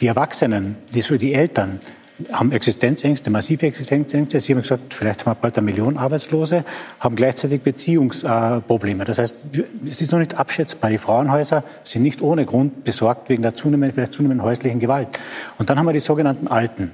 Die 0.00 0.06
Erwachsenen, 0.06 0.76
die, 0.94 1.00
die 1.18 1.34
Eltern, 1.34 1.80
haben 2.30 2.52
Existenzängste, 2.52 3.30
massive 3.30 3.66
Existenzängste. 3.66 4.38
Sie 4.38 4.52
haben 4.52 4.62
gesagt, 4.62 4.94
vielleicht 4.94 5.20
haben 5.20 5.32
wir 5.32 5.40
bald 5.40 5.56
eine 5.56 5.64
Million 5.64 5.96
Arbeitslose, 5.96 6.64
haben 7.00 7.16
gleichzeitig 7.16 7.62
Beziehungsprobleme. 7.62 9.04
Das 9.04 9.18
heißt, 9.18 9.34
es 9.86 10.02
ist 10.02 10.12
noch 10.12 10.18
nicht 10.18 10.38
abschätzbar. 10.38 10.90
Die 10.90 10.98
Frauenhäuser 10.98 11.64
sind 11.82 12.02
nicht 12.02 12.22
ohne 12.22 12.44
Grund 12.44 12.84
besorgt 12.84 13.28
wegen 13.28 13.42
der 13.42 13.54
zunehmenden, 13.54 13.92
vielleicht 13.92 14.14
zunehmenden 14.14 14.44
häuslichen 14.44 14.78
Gewalt. 14.78 15.08
Und 15.58 15.70
dann 15.70 15.78
haben 15.78 15.86
wir 15.86 15.92
die 15.92 16.00
sogenannten 16.00 16.48
Alten 16.48 16.92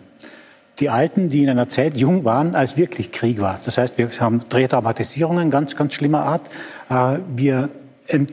die 0.80 0.90
Alten, 0.90 1.28
die 1.28 1.42
in 1.42 1.50
einer 1.50 1.68
Zeit 1.68 1.96
jung 1.96 2.24
waren, 2.24 2.54
als 2.54 2.76
wirklich 2.76 3.12
Krieg 3.12 3.40
war. 3.40 3.58
Das 3.64 3.78
heißt, 3.78 3.98
wir 3.98 4.08
haben 4.20 4.42
Drehtraumatisierungen 4.48 5.50
ganz, 5.50 5.76
ganz 5.76 5.94
schlimmer 5.94 6.24
Art. 6.24 6.48
Äh, 6.88 7.18
wir 7.34 7.68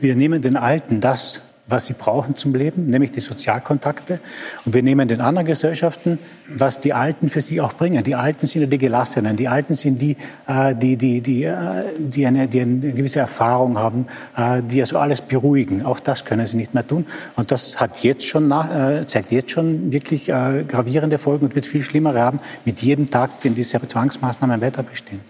wir 0.02 0.16
nehmen 0.16 0.40
den 0.40 0.56
Alten 0.56 1.00
das, 1.00 1.42
was 1.68 1.86
sie 1.86 1.94
brauchen 1.94 2.36
zum 2.36 2.54
Leben, 2.54 2.86
nämlich 2.86 3.10
die 3.10 3.20
Sozialkontakte. 3.20 4.20
Und 4.64 4.74
wir 4.74 4.82
nehmen 4.82 5.08
den 5.08 5.20
anderen 5.20 5.46
Gesellschaften, 5.46 6.18
was 6.48 6.78
die 6.78 6.92
Alten 6.92 7.28
für 7.28 7.40
sie 7.40 7.60
auch 7.60 7.72
bringen. 7.72 8.04
Die 8.04 8.14
Alten 8.14 8.46
sind 8.46 8.62
ja 8.62 8.68
die 8.68 8.78
Gelassenen. 8.78 9.36
Die 9.36 9.48
Alten 9.48 9.74
sind 9.74 10.00
die, 10.00 10.16
äh, 10.46 10.74
die, 10.76 10.96
die, 10.96 11.20
die, 11.20 11.42
äh, 11.42 11.84
die, 11.98 12.24
eine, 12.24 12.46
die 12.46 12.60
eine 12.60 12.92
gewisse 12.92 13.18
Erfahrung 13.18 13.78
haben, 13.78 14.06
äh, 14.36 14.62
die 14.62 14.80
also 14.80 14.98
alles 14.98 15.20
beruhigen. 15.20 15.84
Auch 15.84 15.98
das 15.98 16.24
können 16.24 16.46
sie 16.46 16.56
nicht 16.56 16.72
mehr 16.72 16.86
tun. 16.86 17.04
Und 17.34 17.50
das 17.50 17.80
hat 17.80 18.02
jetzt 18.04 18.24
schon 18.24 18.46
nach, 18.48 19.04
zeigt 19.06 19.32
jetzt 19.32 19.50
schon 19.50 19.92
wirklich 19.92 20.26
gravierende 20.26 21.18
Folgen 21.18 21.46
und 21.46 21.54
wird 21.54 21.66
viel 21.66 21.82
schlimmere 21.82 22.20
haben 22.20 22.40
mit 22.64 22.80
jedem 22.80 23.08
Tag, 23.10 23.40
den 23.40 23.54
diese 23.54 23.80
Zwangsmaßnahmen 23.86 24.60
weiter 24.60 24.82
bestehen. 24.82 25.20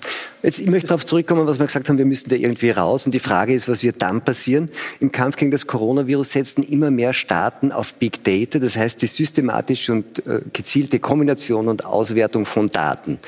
Jetzt, 0.47 0.61
ich 0.61 0.68
möchte 0.68 0.86
darauf 0.86 1.05
zurückkommen, 1.05 1.44
was 1.49 1.59
wir 1.59 1.66
gesagt 1.66 1.88
haben, 1.88 1.99
wir 1.99 2.05
müssen 2.05 2.30
da 2.30 2.36
irgendwie 2.36 2.70
raus. 2.70 3.05
Und 3.05 3.11
die 3.11 3.18
Frage 3.18 3.53
ist, 3.53 3.68
was 3.68 3.82
wird 3.82 4.01
dann 4.01 4.20
passieren? 4.22 4.68
Im 5.01 5.11
Kampf 5.11 5.34
gegen 5.34 5.51
das 5.51 5.66
Coronavirus 5.66 6.30
setzen 6.30 6.62
immer 6.62 6.92
mehr 6.92 7.12
Staaten 7.12 7.72
auf 7.72 7.94
Big 7.94 8.22
Data, 8.22 8.61
das 8.61 8.76
heißt 8.76 9.03
die 9.03 9.09
systematische 9.09 9.90
und 9.90 10.24
äh, 10.24 10.42
gezielte 10.53 11.01
Kombination 11.01 11.66
und 11.66 11.84
Auswertung 11.84 12.47
von 12.47 12.68
Daten. 12.68 13.18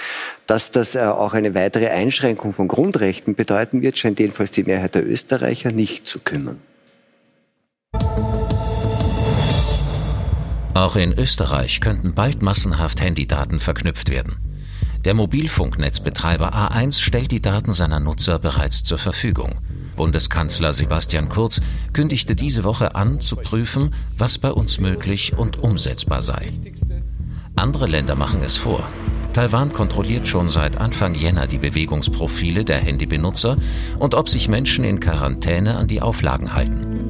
Dass 0.46 0.70
das 0.70 0.94
äh, 0.94 1.00
auch 1.00 1.34
eine 1.34 1.56
weitere 1.56 1.88
Einschränkung 1.88 2.52
von 2.52 2.68
Grundrechten 2.68 3.34
bedeuten 3.34 3.82
wird, 3.82 3.98
scheint 3.98 4.20
jedenfalls 4.20 4.52
die 4.52 4.62
Mehrheit 4.62 4.94
der 4.94 5.04
Österreicher 5.04 5.72
nicht 5.72 6.06
zu 6.06 6.20
kümmern. 6.20 6.58
Auch 10.74 10.94
in 10.94 11.18
Österreich 11.18 11.80
könnten 11.80 12.14
bald 12.14 12.42
massenhaft 12.42 13.00
Handydaten 13.00 13.58
verknüpft 13.58 14.08
werden. 14.08 14.36
Der 15.05 15.14
Mobilfunknetzbetreiber 15.14 16.55
A1 16.55 17.01
stellt 17.01 17.30
die 17.30 17.40
Daten 17.40 17.72
seiner 17.72 18.01
Nutzer 18.01 18.38
bereits 18.38 18.82
zur 18.82 18.99
Verfügung. 18.99 19.59
Bundeskanzler 19.96 20.72
Sebastian 20.72 21.28
Kurz 21.28 21.61
kündigte 21.92 22.34
diese 22.34 22.64
Woche 22.64 22.94
an, 22.94 23.20
zu 23.20 23.36
prüfen, 23.36 23.94
was 24.16 24.38
bei 24.38 24.51
uns 24.51 24.80
möglich 24.80 25.36
und 25.36 25.59
umsetzbar 25.59 26.22
sei. 26.22 26.53
Andere 27.55 27.86
Länder 27.86 28.14
machen 28.14 28.42
es 28.44 28.57
vor. 28.57 28.88
Taiwan 29.32 29.72
kontrolliert 29.72 30.26
schon 30.26 30.49
seit 30.49 30.78
Anfang 30.78 31.14
Jänner 31.14 31.46
die 31.46 31.59
Bewegungsprofile 31.59 32.64
der 32.64 32.78
Handybenutzer 32.78 33.57
und 33.99 34.14
ob 34.14 34.28
sich 34.28 34.49
Menschen 34.49 34.84
in 34.84 35.01
Quarantäne 35.01 35.76
an 35.76 35.86
die 35.86 36.03
Auflagen 36.03 36.55
halten. 36.55 37.07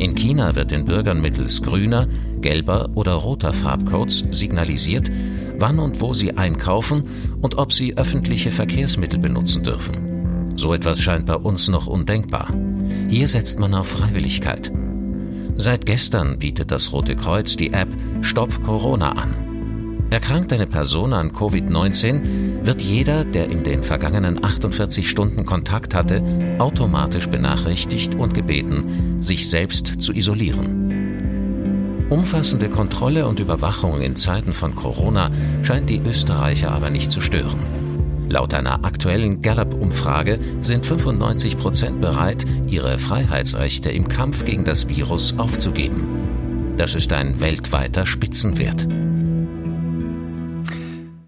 In 0.00 0.14
China 0.14 0.56
wird 0.56 0.70
den 0.70 0.86
Bürgern 0.86 1.20
mittels 1.20 1.60
grüner, 1.60 2.08
gelber 2.40 2.88
oder 2.94 3.12
roter 3.12 3.52
Farbcodes 3.52 4.24
signalisiert, 4.30 5.10
wann 5.58 5.78
und 5.78 6.00
wo 6.00 6.14
sie 6.14 6.38
einkaufen 6.38 7.04
und 7.42 7.58
ob 7.58 7.70
sie 7.70 7.98
öffentliche 7.98 8.50
Verkehrsmittel 8.50 9.18
benutzen 9.18 9.62
dürfen. 9.62 10.54
So 10.56 10.72
etwas 10.72 11.02
scheint 11.02 11.26
bei 11.26 11.36
uns 11.36 11.68
noch 11.68 11.86
undenkbar. 11.86 12.48
Hier 13.10 13.28
setzt 13.28 13.60
man 13.60 13.74
auf 13.74 13.88
Freiwilligkeit. 13.88 14.72
Seit 15.56 15.84
gestern 15.84 16.38
bietet 16.38 16.70
das 16.70 16.94
Rote 16.94 17.14
Kreuz 17.14 17.56
die 17.56 17.74
App 17.74 17.88
Stopp 18.22 18.64
Corona 18.64 19.12
an. 19.12 19.49
Erkrankt 20.10 20.52
eine 20.52 20.66
Person 20.66 21.12
an 21.12 21.30
Covid-19, 21.30 22.64
wird 22.64 22.82
jeder, 22.82 23.24
der 23.24 23.48
in 23.48 23.62
den 23.62 23.84
vergangenen 23.84 24.42
48 24.42 25.08
Stunden 25.08 25.46
Kontakt 25.46 25.94
hatte, 25.94 26.22
automatisch 26.58 27.28
benachrichtigt 27.28 28.16
und 28.16 28.34
gebeten, 28.34 29.22
sich 29.22 29.48
selbst 29.48 30.02
zu 30.02 30.12
isolieren. 30.12 32.06
Umfassende 32.10 32.68
Kontrolle 32.68 33.28
und 33.28 33.38
Überwachung 33.38 34.00
in 34.00 34.16
Zeiten 34.16 34.52
von 34.52 34.74
Corona 34.74 35.30
scheint 35.62 35.88
die 35.88 36.00
Österreicher 36.00 36.72
aber 36.72 36.90
nicht 36.90 37.12
zu 37.12 37.20
stören. 37.20 37.60
Laut 38.28 38.52
einer 38.52 38.84
aktuellen 38.84 39.42
Gallup-Umfrage 39.42 40.40
sind 40.60 40.86
95 40.86 41.56
Prozent 41.56 42.00
bereit, 42.00 42.44
ihre 42.66 42.98
Freiheitsrechte 42.98 43.90
im 43.90 44.08
Kampf 44.08 44.44
gegen 44.44 44.64
das 44.64 44.88
Virus 44.88 45.38
aufzugeben. 45.38 46.74
Das 46.76 46.96
ist 46.96 47.12
ein 47.12 47.40
weltweiter 47.40 48.06
Spitzenwert. 48.06 48.88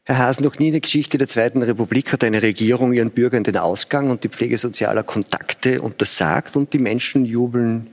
Herr 0.05 0.19
Haas, 0.19 0.41
noch 0.41 0.59
nie 0.59 0.67
in 0.67 0.73
der 0.73 0.81
Geschichte 0.81 1.17
der 1.17 1.29
Zweiten 1.29 1.63
Republik 1.63 2.13
hat 2.13 2.25
eine 2.25 2.43
Regierung 2.43 2.93
ihren 2.93 3.13
Bürgern 3.13 3.45
den 3.45 3.57
Ausgang 3.57 4.11
und 4.11 4.25
die 4.25 4.29
Pflege 4.29 4.59
sozialer 4.59 5.05
Kontakte 5.05 5.81
untersagt 5.81 6.57
und 6.57 6.73
die 6.73 6.81
Menschen 6.81 7.25
jubeln 7.25 7.87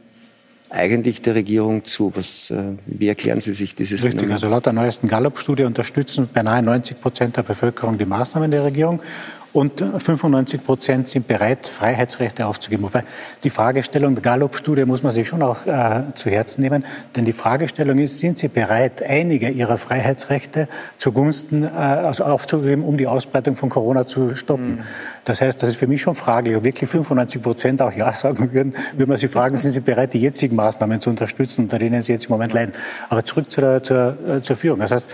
eigentlich 0.72 1.22
der 1.22 1.36
Regierung 1.36 1.86
zu. 1.86 2.12
Was, 2.16 2.50
äh, 2.50 2.78
wie 2.88 3.08
erklären 3.08 3.42
Sie 3.42 3.54
sich 3.54 3.76
dieses 3.76 4.02
Richtig, 4.02 4.22
Phänomen? 4.22 4.32
also 4.32 4.50
laut 4.50 4.66
der 4.66 4.74
neuesten 4.74 5.08
Gallup-Studie 5.08 5.66
unterstützen 5.66 6.28
beinahe 6.34 6.64
90 6.64 7.00
Prozent 7.00 7.38
der 7.38 7.44
Bevölkerung 7.44 8.00
die 8.00 8.06
Maßnahmen 8.06 8.50
der 8.50 8.64
Regierung 8.64 9.04
und 9.52 9.80
95 9.80 10.64
Prozent 10.64 11.08
sind 11.08 11.28
bereit, 11.28 11.66
Freiheitsrechte 11.66 12.46
aufzugeben. 12.46 12.84
Wobei 12.84 13.04
die 13.44 13.50
Fragestellung 13.50 14.14
der 14.14 14.22
Gallup-Studie 14.22 14.86
muss 14.86 15.02
man 15.02 15.12
sich 15.12 15.28
schon 15.28 15.42
auch 15.42 15.66
äh, 15.66 16.04
zu 16.14 16.30
Herzen 16.30 16.62
nehmen, 16.62 16.86
denn 17.16 17.26
die 17.26 17.34
Fragestellung 17.34 17.98
ist, 17.98 18.20
sind 18.20 18.38
Sie 18.38 18.48
bereit, 18.48 19.02
einige 19.02 19.50
Ihrer 19.50 19.78
Freiheitsrechte 19.78 20.68
zugunsten 20.98 21.64
äh, 21.64 21.68
also 21.68 22.26
aufzugeben, 22.26 22.84
um 22.84 22.98
die 22.98 23.08
Ausbreitung 23.08 23.56
von 23.56 23.70
Corona 23.70 24.06
zu 24.06 24.36
stoppen? 24.36 24.78
Mhm. 24.78 24.84
Das 25.26 25.42
heißt, 25.42 25.62
das 25.62 25.70
ist 25.70 25.76
für 25.78 25.88
mich 25.88 26.02
schon 26.02 26.16
fraglich, 26.16 26.56
ob 26.56 26.64
wirklich 26.64 26.90
95 26.90 27.42
Prozent 27.42 27.82
auch 27.82 27.92
Ja 27.92 28.14
sagen 28.14 28.54
würden, 28.54 28.76
würde 28.94 29.08
man 29.08 29.18
Sie 29.18 29.28
fragen, 29.28 29.58
sind 29.58 29.72
Sie 29.72 29.80
bereit, 29.80 30.14
die 30.14 30.22
jetzigen 30.22 30.56
Maßnahmen 30.56 31.02
zu 31.02 31.10
unterstützen, 31.10 31.64
unter 31.64 31.80
denen 31.80 32.02
Sie 32.02 32.12
jetzt 32.12 32.26
im 32.26 32.32
Moment 32.32 32.54
leiden? 32.54 32.74
Aber 33.10 33.24
zurück 33.24 33.52
zur, 33.52 33.82
zur, 33.82 34.18
äh, 34.28 34.42
zur 34.42 34.56
Führung. 34.56 34.80
Das 34.80 34.92
heißt, 34.92 35.10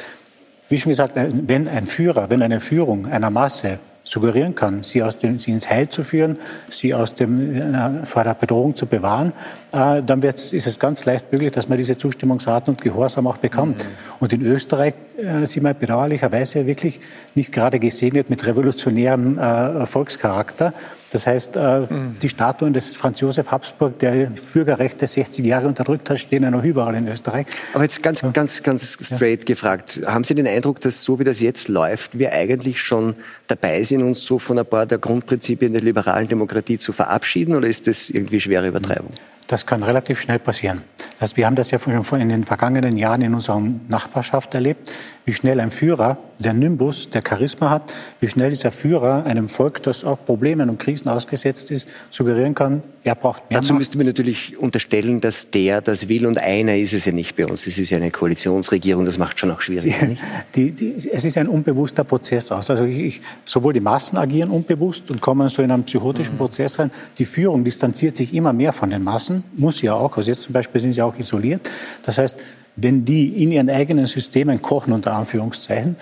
wie 0.68 0.80
schon 0.80 0.90
gesagt, 0.90 1.14
wenn 1.16 1.68
ein 1.68 1.86
Führer, 1.86 2.30
wenn 2.30 2.42
eine 2.42 2.60
Führung 2.60 3.06
einer 3.06 3.30
Masse 3.30 3.80
suggerieren 4.06 4.56
kann, 4.56 4.84
sie, 4.84 5.04
aus 5.04 5.18
dem, 5.18 5.40
sie 5.40 5.52
ins 5.52 5.70
Heil 5.70 5.90
zu 5.90 6.04
führen, 6.04 6.38
sie 6.70 6.94
aus 6.94 7.16
dem, 7.16 7.56
äh, 7.56 8.06
vor 8.06 8.24
der 8.24 8.36
Bedrohung 8.36 8.76
zu 8.76 8.86
bewahren, 8.86 9.34
äh, 9.74 10.02
dann 10.04 10.22
ist 10.22 10.54
es 10.54 10.80
ganz 10.80 11.06
leicht 11.06 11.32
möglich, 11.34 11.52
dass 11.52 11.68
man 11.68 11.78
diese 11.78 11.98
Zustimmungsraten 11.98 12.76
und 12.76 12.82
Gehorsam 12.82 13.28
auch 13.28 13.38
bekommt. 13.38 13.80
Mhm. 13.80 13.88
Und 14.20 14.32
in 14.32 14.42
Österreich 14.44 14.94
äh, 15.18 15.46
sind 15.46 15.64
wir 15.64 15.74
bedauerlicherweise 15.74 16.68
wirklich 16.68 17.00
nicht 17.34 17.52
gerade 17.52 17.80
gesegnet 17.80 18.30
mit 18.30 18.46
revolutionärem 18.46 19.40
äh, 19.40 19.86
Volkscharakter. 19.88 20.74
Das 21.16 21.28
heißt, 21.28 21.56
äh, 21.56 21.84
die 22.22 22.28
Statuen 22.28 22.74
des 22.74 22.94
Franz 22.94 23.22
Josef 23.22 23.50
Habsburg, 23.50 23.98
der 24.00 24.30
Bürgerrechte 24.52 25.08
60 25.08 25.46
Jahre 25.46 25.66
unterdrückt 25.66 26.10
hat, 26.10 26.20
stehen 26.20 26.44
ja 26.44 26.52
noch 26.52 26.66
überall 26.66 26.94
in 26.94 27.08
Österreich. 27.08 27.46
Aber 27.74 27.84
jetzt 27.84 28.04
ganz, 28.04 28.22
ganz, 28.34 28.62
ganz 28.62 28.98
straight 29.02 29.40
ja. 29.40 29.46
gefragt. 29.46 30.02
Haben 30.06 30.26
Sie 30.26 30.36
den 30.36 30.46
Eindruck, 30.46 30.82
dass 30.82 31.06
so 31.06 31.18
wie 31.18 31.24
das 31.24 31.40
jetzt 31.40 31.70
läuft, 31.70 32.20
wir 32.20 32.34
eigentlich 32.34 32.82
schon 32.82 33.16
dabei 33.48 33.82
sind, 33.84 34.04
uns 34.04 34.26
so 34.26 34.40
von 34.40 34.60
ein 34.60 34.66
paar 34.66 34.86
der 34.86 34.98
Grundprinzipien 34.98 35.72
der 35.72 35.82
liberalen 35.82 36.28
Demokratie 36.28 36.80
zu 36.80 36.92
verabschieden? 36.92 37.56
Oder 37.56 37.70
ist 37.70 37.88
das 37.88 38.10
irgendwie 38.10 38.42
schwere 38.42 38.68
Übertreibung? 38.68 39.12
Das 39.48 39.66
kann 39.66 39.84
relativ 39.84 40.20
schnell 40.20 40.40
passieren. 40.40 40.82
Also 41.20 41.38
wir 41.38 41.46
haben 41.46 41.56
das 41.56 41.72
ja 41.72 41.80
schon 41.80 42.20
in 42.20 42.28
den 42.28 42.44
vergangenen 42.44 42.98
Jahren 42.98 43.22
in 43.22 43.34
unserer 43.34 43.62
Nachbarschaft 43.88 44.54
erlebt, 44.54 44.92
wie 45.26 45.34
schnell 45.34 45.60
ein 45.60 45.72
Führer, 45.72 46.18
der 46.40 46.54
Nimbus, 46.54 47.10
der 47.10 47.24
Charisma 47.28 47.70
hat, 47.72 47.84
wie 48.20 48.28
schnell 48.28 48.52
dieser 48.52 48.70
Führer 48.70 49.26
einem 49.26 49.48
Volk, 49.48 49.82
das 49.84 50.06
auch 50.06 50.24
Problemen 50.24 50.70
und 50.70 50.78
Krisen 50.78 51.10
ausgesetzt 51.10 51.72
ist, 51.72 51.88
suggerieren 52.12 52.54
kann, 52.54 52.84
er 53.04 53.16
braucht 53.16 53.50
mehr. 53.50 53.60
Dazu 53.60 53.74
Macht. 53.74 53.80
müsste 53.80 53.98
man 53.98 54.08
natürlich 54.08 54.58
unterstellen, 54.58 55.22
dass 55.22 55.50
der 55.50 55.82
das 55.82 56.08
will 56.08 56.26
und 56.28 56.38
einer 56.38 56.76
ist 56.76 56.94
es 56.94 57.06
ja 57.06 57.12
nicht 57.12 57.36
bei 57.36 57.46
uns. 57.46 57.66
Es 57.66 57.78
ist 57.78 57.90
ja 57.90 57.98
eine 57.98 58.12
Koalitionsregierung, 58.12 59.06
das 59.06 59.18
macht 59.18 59.40
schon 59.40 59.52
auch 59.52 59.62
schwierig. 59.62 59.96
Die, 60.56 60.72
die, 60.72 60.96
es 60.96 61.26
ist 61.26 61.38
ein 61.38 61.48
unbewusster 61.48 62.04
Prozess 62.04 62.52
aus. 62.52 62.70
Also 62.70 62.86
ich, 62.86 63.22
sowohl 63.44 63.74
die 63.74 63.80
Massen 63.80 64.18
agieren 64.18 64.50
unbewusst 64.50 65.10
und 65.12 65.22
kommen 65.22 65.50
so 65.50 65.62
in 65.62 65.72
einen 65.72 65.84
psychotischen 65.84 66.36
mhm. 66.36 66.40
Prozess 66.40 66.80
rein. 66.80 66.92
Die 67.18 67.26
Führung 67.26 67.64
distanziert 67.64 68.16
sich 68.16 68.34
immer 68.34 68.54
mehr 68.54 68.72
von 68.74 68.90
den 68.90 69.04
Massen, 69.04 69.44
muss 69.56 69.82
ja 69.82 69.94
auch. 69.94 70.16
Also 70.18 70.32
jetzt 70.32 70.44
zum 70.44 70.54
Beispiel 70.54 70.80
sind 70.80 70.94
sie 70.94 71.02
auch 71.02 71.18
isoliert. 71.18 71.62
Das 72.06 72.18
heißt, 72.18 72.38
wenn 72.76 73.06
die 73.06 73.42
in 73.44 73.52
ihren 73.52 73.70
eigenen 73.70 74.06
Systemen 74.06 74.62
kochen, 74.62 74.94
unter 74.94 75.14
Anführungszeichen, 75.14 75.96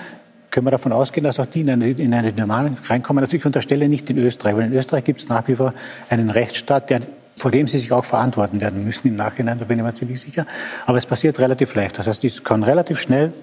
können 0.49 0.67
wir 0.67 0.71
davon 0.71 0.91
ausgehen, 0.91 1.23
dass 1.23 1.39
auch 1.39 1.45
die 1.47 1.61
in 1.61 1.69
eine, 1.71 1.89
in 1.89 2.13
eine 2.13 2.31
Dynamik 2.31 2.89
reinkommen. 2.89 3.23
Also 3.23 3.35
ich 3.37 3.45
unterstelle 3.45 3.89
nicht 3.89 4.09
in 4.09 4.17
Österreich, 4.19 4.55
weil 4.55 4.65
in 4.65 4.73
Österreich 4.73 5.03
gibt 5.03 5.19
es 5.19 5.29
nach 5.29 5.47
wie 5.47 5.55
vor 5.55 5.73
einen 6.09 6.29
Rechtsstaat, 6.29 6.91
der, 6.91 6.99
vor 7.35 7.49
dem 7.49 7.67
sie 7.67 7.79
sich 7.79 7.91
auch 7.91 8.05
verantworten 8.05 8.61
werden 8.61 8.83
müssen 8.83 9.07
im 9.07 9.15
Nachhinein, 9.15 9.57
da 9.57 9.65
bin 9.65 9.79
ich 9.79 9.83
mir 9.83 9.93
ziemlich 9.93 10.21
sicher. 10.21 10.45
Aber 10.85 10.99
es 10.99 11.07
passiert 11.07 11.39
relativ 11.39 11.73
leicht. 11.73 11.97
Das 11.97 12.07
heißt, 12.07 12.23
es 12.23 12.43
kann 12.43 12.61
relativ 12.61 12.99
schnell 12.99 13.33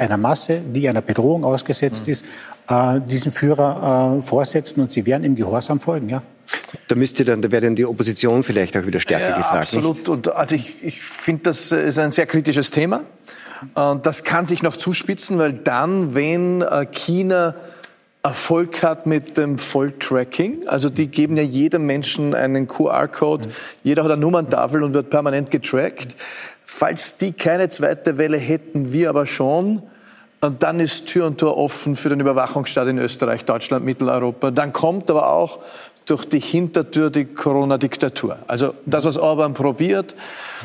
einer 0.00 0.16
Masse, 0.16 0.60
die 0.60 0.88
einer 0.88 1.02
Bedrohung 1.02 1.44
ausgesetzt 1.44 2.06
mhm. 2.06 2.12
ist, 2.12 2.24
äh, 2.68 3.00
diesen 3.00 3.32
Führer 3.32 4.18
äh, 4.18 4.22
vorsetzen 4.22 4.80
und 4.80 4.90
sie 4.90 5.06
werden 5.06 5.24
im 5.24 5.36
Gehorsam 5.36 5.80
folgen, 5.80 6.08
ja. 6.08 6.22
Da 6.88 6.96
müsste 6.96 7.24
dann, 7.24 7.42
da 7.42 7.50
wäre 7.52 7.62
dann 7.62 7.76
die 7.76 7.86
Opposition 7.86 8.42
vielleicht 8.42 8.76
auch 8.76 8.84
wieder 8.84 8.98
stärker 8.98 9.30
ja, 9.30 9.36
gefragt. 9.36 9.62
Absolut. 9.62 9.98
Nicht? 9.98 10.08
Und 10.08 10.34
also 10.34 10.56
ich, 10.56 10.82
ich 10.82 11.00
finde, 11.00 11.42
das 11.44 11.70
ist 11.70 11.98
ein 11.98 12.10
sehr 12.10 12.26
kritisches 12.26 12.72
Thema. 12.72 13.02
Und 13.74 14.06
das 14.06 14.24
kann 14.24 14.46
sich 14.46 14.62
noch 14.62 14.76
zuspitzen, 14.76 15.38
weil 15.38 15.52
dann, 15.52 16.14
wenn 16.14 16.62
äh, 16.62 16.86
China 16.86 17.54
Erfolg 18.22 18.82
hat 18.82 19.06
mit 19.06 19.38
dem 19.38 19.56
Volltracking. 19.58 20.68
Also 20.68 20.90
die 20.90 21.06
geben 21.06 21.36
ja 21.36 21.42
jedem 21.42 21.86
Menschen 21.86 22.34
einen 22.34 22.68
QR-Code. 22.68 23.48
Mhm. 23.48 23.52
Jeder 23.82 24.04
hat 24.04 24.10
eine 24.10 24.20
Nummerntafel 24.20 24.82
und 24.82 24.92
wird 24.92 25.08
permanent 25.08 25.50
getrackt. 25.50 26.16
Falls 26.64 27.16
die 27.16 27.32
keine 27.32 27.68
zweite 27.68 28.18
Welle 28.18 28.36
hätten, 28.36 28.92
wir 28.92 29.08
aber 29.08 29.26
schon, 29.26 29.82
und 30.40 30.62
dann 30.62 30.80
ist 30.80 31.06
Tür 31.06 31.26
und 31.26 31.38
Tor 31.38 31.56
offen 31.56 31.96
für 31.96 32.08
den 32.08 32.20
Überwachungsstaat 32.20 32.88
in 32.88 32.98
Österreich, 32.98 33.44
Deutschland, 33.44 33.84
Mitteleuropa. 33.84 34.50
Dann 34.50 34.72
kommt 34.72 35.10
aber 35.10 35.30
auch 35.30 35.58
durch 36.06 36.24
die 36.24 36.40
Hintertür 36.40 37.10
die 37.10 37.26
Corona-Diktatur. 37.26 38.38
Also 38.46 38.74
das, 38.86 39.04
was 39.04 39.16
Orban 39.16 39.54
probiert, 39.54 40.16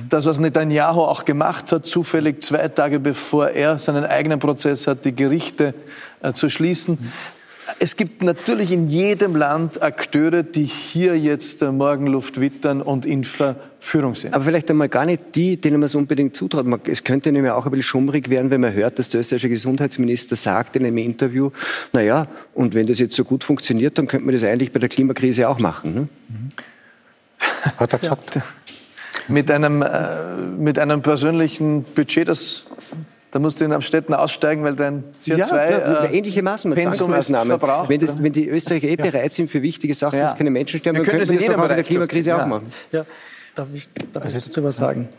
das, 0.10 0.26
was 0.26 0.40
Netanyahu 0.40 1.02
auch 1.02 1.26
gemacht 1.26 1.72
hat, 1.72 1.86
zufällig 1.86 2.42
zwei 2.42 2.68
Tage 2.70 3.00
bevor 3.00 3.50
er 3.50 3.78
seinen 3.78 4.06
eigenen 4.06 4.40
Prozess 4.40 4.88
hat, 4.88 5.06
die 5.06 5.16
Gerichte 5.16 5.74
äh, 6.24 6.34
zu 6.34 6.50
schließen. 6.50 7.12
Es 7.80 7.98
gibt 7.98 8.22
natürlich 8.22 8.72
in 8.72 8.88
jedem 8.88 9.36
Land 9.36 9.82
Akteure, 9.82 10.44
die 10.44 10.66
hier 10.66 11.18
jetzt 11.18 11.62
Morgenluft 11.62 12.40
wittern 12.40 12.82
und 12.82 13.06
in 13.06 13.24
Verführung 13.24 14.14
sind. 14.14 14.36
Aber 14.36 14.44
vielleicht 14.44 14.70
einmal 14.70 14.90
gar 14.90 15.06
nicht 15.06 15.36
die, 15.36 15.58
denen 15.58 15.80
man 15.80 15.88
es 15.88 15.96
unbedingt 15.96 16.36
zutraut. 16.36 16.66
Es 16.88 17.04
könnte 17.04 17.32
nämlich 17.32 17.52
auch 17.52 17.66
ein 17.66 17.72
bisschen 17.72 17.84
schummrig 17.84 18.30
werden, 18.30 18.52
wenn 18.52 18.62
man 18.62 18.74
hört, 18.74 19.00
dass 19.00 19.10
der 19.10 19.22
österreichische 19.22 19.50
Gesundheitsminister 19.50 20.36
sagt 20.36 20.76
in 20.76 20.86
einem 20.86 20.98
Interview, 21.00 21.50
na 21.92 22.02
ja, 22.02 22.28
und 22.54 22.76
wenn 22.76 22.86
das 22.86 23.00
jetzt 23.00 23.16
so 23.16 23.24
gut 23.24 23.44
funktioniert, 23.44 23.98
dann 23.98 24.08
könnte 24.08 24.26
man 24.26 24.36
das 24.36 24.44
eigentlich 24.44 24.72
bei 24.72 24.80
der 24.80 24.90
Klimakrise 24.90 25.50
auch 25.50 25.60
machen. 25.60 25.94
Ne? 25.94 26.02
Mhm. 26.02 26.50
Hat 27.78 27.94
er 27.94 28.00
gesagt. 28.00 28.40
Mit 29.28 29.50
einem, 29.50 29.82
äh, 29.82 30.36
mit 30.56 30.78
einem 30.78 31.02
persönlichen 31.02 31.84
Budget, 31.84 32.28
das 32.28 32.66
da 33.36 33.40
musst 33.40 33.60
du 33.60 33.66
in 33.66 33.74
Amstetten 33.74 34.16
aussteigen, 34.16 34.64
weil 34.64 34.78
dein 34.78 35.04
CO2 35.22 35.36
ja, 35.36 35.70
ja, 35.70 36.04
äh, 36.06 36.18
ähnliche 36.18 36.42
Maßnahmen, 36.42 36.82
Zwangsmaßnahmen. 36.82 37.62
Wenn, 37.90 38.00
das, 38.00 38.24
wenn 38.24 38.32
die 38.32 38.48
Österreicher 38.48 38.88
eh 38.88 38.96
bereit 38.96 39.34
sind 39.34 39.50
für 39.50 39.62
wichtige 39.62 39.94
Sachen, 39.94 40.20
ja. 40.20 40.28
dass 40.28 40.38
keine 40.38 40.52
Menschen 40.52 40.80
sterben, 40.80 41.00
dann 41.00 41.06
können 41.06 41.26
sie 41.26 41.36
das 41.36 41.46
doch 41.48 41.58
auch 41.58 41.64
in 41.64 41.76
der 41.76 41.84
Klimakrise 41.84 42.34
auch 42.34 42.48
machen. 42.48 42.72
Ja, 42.94 43.06
darf 43.54 43.68
ich, 43.74 43.90
darf 44.14 44.26
ich 44.26 44.32
dazu 44.32 44.64
was 44.64 44.78
sagen? 44.78 45.10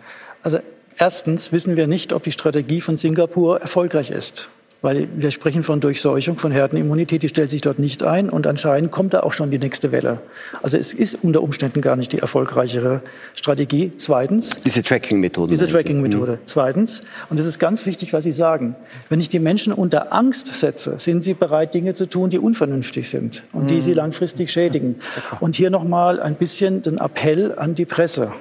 Also 0.42 0.60
erstens 0.96 1.52
wissen 1.52 1.76
wir 1.76 1.86
nicht, 1.86 2.14
ob 2.14 2.22
die 2.22 2.32
Strategie 2.32 2.80
von 2.80 2.96
Singapur 2.96 3.60
erfolgreich 3.60 4.10
ist. 4.10 4.48
Weil 4.82 5.08
wir 5.16 5.30
sprechen 5.30 5.62
von 5.62 5.80
Durchseuchung, 5.80 6.36
von 6.36 6.52
Herdenimmunität, 6.52 7.22
die 7.22 7.28
stellt 7.28 7.50
sich 7.50 7.60
dort 7.60 7.78
nicht 7.78 8.02
ein 8.02 8.28
und 8.28 8.46
anscheinend 8.46 8.90
kommt 8.90 9.14
da 9.14 9.20
auch 9.20 9.32
schon 9.32 9.50
die 9.50 9.58
nächste 9.58 9.90
Welle. 9.90 10.20
Also 10.62 10.76
es 10.76 10.92
ist 10.92 11.18
unter 11.22 11.42
Umständen 11.42 11.80
gar 11.80 11.96
nicht 11.96 12.12
die 12.12 12.18
erfolgreichere 12.18 13.02
Strategie. 13.34 13.92
Zweitens. 13.96 14.50
Diese 14.64 14.82
Tracking-Methode. 14.82 15.50
Diese 15.50 15.66
Tracking-Methode. 15.66 16.32
Mhm. 16.32 16.38
Zweitens, 16.44 17.02
und 17.30 17.38
das 17.38 17.46
ist 17.46 17.58
ganz 17.58 17.86
wichtig, 17.86 18.12
was 18.12 18.24
Sie 18.24 18.32
sagen, 18.32 18.76
wenn 19.08 19.20
ich 19.20 19.28
die 19.28 19.38
Menschen 19.38 19.72
unter 19.72 20.12
Angst 20.12 20.54
setze, 20.54 20.98
sind 20.98 21.22
sie 21.22 21.34
bereit, 21.34 21.74
Dinge 21.74 21.94
zu 21.94 22.06
tun, 22.08 22.30
die 22.30 22.38
unvernünftig 22.38 23.08
sind 23.08 23.44
und 23.52 23.64
mhm. 23.64 23.66
die 23.68 23.80
sie 23.80 23.92
langfristig 23.92 24.50
schädigen. 24.50 24.96
Und 25.40 25.56
hier 25.56 25.70
nochmal 25.70 26.20
ein 26.20 26.34
bisschen 26.34 26.82
den 26.82 26.98
Appell 26.98 27.56
an 27.56 27.74
die 27.74 27.84
Presse. 27.84 28.32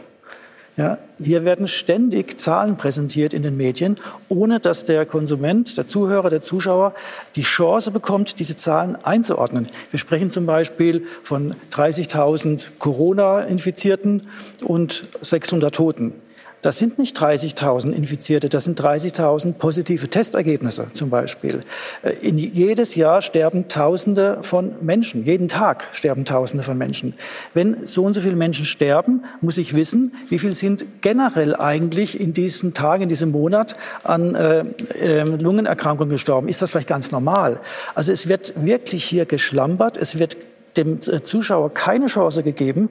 Ja, 0.78 0.98
hier 1.20 1.46
werden 1.46 1.70
ständig 1.70 2.38
Zahlen 2.38 2.76
präsentiert 2.76 3.34
in 3.34 3.44
den 3.44 3.56
Medien, 3.56 3.96
ohne 4.28 4.60
dass 4.60 4.84
der 4.84 5.06
Konsument, 5.06 5.78
der 5.78 5.88
Zuhörer, 5.88 6.30
der 6.30 6.42
Zuschauer 6.42 6.94
die 7.38 7.44
Chance 7.44 7.92
bekommt, 7.92 8.40
diese 8.40 8.58
Zahlen 8.58 8.98
einzuordnen. 9.06 9.70
Wir 9.92 10.00
sprechen 10.00 10.30
zum 10.30 10.46
Beispiel 10.46 11.08
von 11.24 11.56
30.000 11.72 12.78
Corona-Infizierten 12.78 14.28
und 14.66 15.06
600 15.22 15.74
Toten. 15.74 16.14
Das 16.66 16.80
sind 16.80 16.98
nicht 16.98 17.16
30.000 17.22 17.92
Infizierte, 17.92 18.50
das 18.50 18.64
sind 18.64 18.82
30.000 18.82 19.54
positive 19.54 20.08
Testergebnisse 20.08 20.88
zum 20.94 21.12
Beispiel. 21.12 21.64
Äh, 22.02 22.14
in 22.28 22.40
jedes 22.40 22.96
Jahr 22.96 23.22
sterben 23.22 23.68
Tausende 23.68 24.40
von 24.42 24.72
Menschen, 24.82 25.26
jeden 25.26 25.48
Tag 25.48 25.86
sterben 25.92 26.26
Tausende 26.26 26.64
von 26.64 26.76
Menschen. 26.76 27.14
Wenn 27.54 27.86
so 27.86 28.04
und 28.04 28.16
so 28.16 28.22
viele 28.22 28.36
Menschen 28.36 28.66
sterben, 28.66 29.26
muss 29.42 29.60
ich 29.60 29.76
wissen, 29.76 30.16
wie 30.30 30.40
viel 30.40 30.56
sind 30.56 30.88
generell 31.02 31.56
eigentlich 31.56 32.20
in 32.20 32.34
diesen 32.34 32.74
Tagen, 32.74 33.04
in 33.04 33.10
diesem 33.10 33.30
Monat 33.30 33.76
an 34.04 34.34
äh, 34.34 34.66
äh, 35.00 35.22
Lungenerkrankungen 35.22 36.10
gestorben. 36.10 36.48
Ist 36.48 36.64
das 36.64 36.72
vielleicht 36.72 36.90
ganz 36.90 37.12
normal? 37.12 37.60
Also 37.94 38.12
es 38.12 38.28
wird 38.28 38.54
wirklich 38.56 39.04
hier 39.04 39.28
geschlampert, 39.28 39.98
es 39.98 40.18
wird 40.18 40.36
dem 40.78 41.00
äh, 41.08 41.24
Zuschauer 41.24 41.74
keine 41.74 42.08
Chance 42.08 42.44
gegeben, 42.44 42.90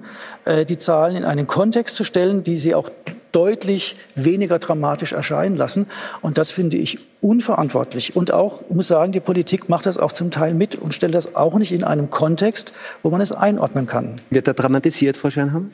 die 0.68 0.78
Zahlen 0.78 1.16
in 1.16 1.24
einen 1.24 1.46
Kontext 1.46 1.96
zu 1.96 2.04
stellen, 2.04 2.42
die 2.42 2.56
sie 2.56 2.74
auch 2.74 2.90
deutlich 3.34 3.96
weniger 4.14 4.58
dramatisch 4.58 5.12
erscheinen 5.12 5.56
lassen. 5.56 5.86
Und 6.22 6.38
das 6.38 6.50
finde 6.50 6.76
ich 6.76 6.98
unverantwortlich. 7.20 8.14
Und 8.14 8.32
auch, 8.32 8.62
ich 8.68 8.74
muss 8.74 8.88
sagen, 8.88 9.12
die 9.12 9.20
Politik 9.20 9.68
macht 9.68 9.86
das 9.86 9.98
auch 9.98 10.12
zum 10.12 10.30
Teil 10.30 10.54
mit 10.54 10.76
und 10.76 10.94
stellt 10.94 11.14
das 11.14 11.34
auch 11.34 11.54
nicht 11.54 11.72
in 11.72 11.84
einem 11.84 12.10
Kontext, 12.10 12.72
wo 13.02 13.10
man 13.10 13.20
es 13.20 13.32
einordnen 13.32 13.86
kann. 13.86 14.16
Wird 14.30 14.46
da 14.46 14.52
dramatisiert, 14.52 15.16
Frau 15.16 15.30
Scheinham? 15.30 15.70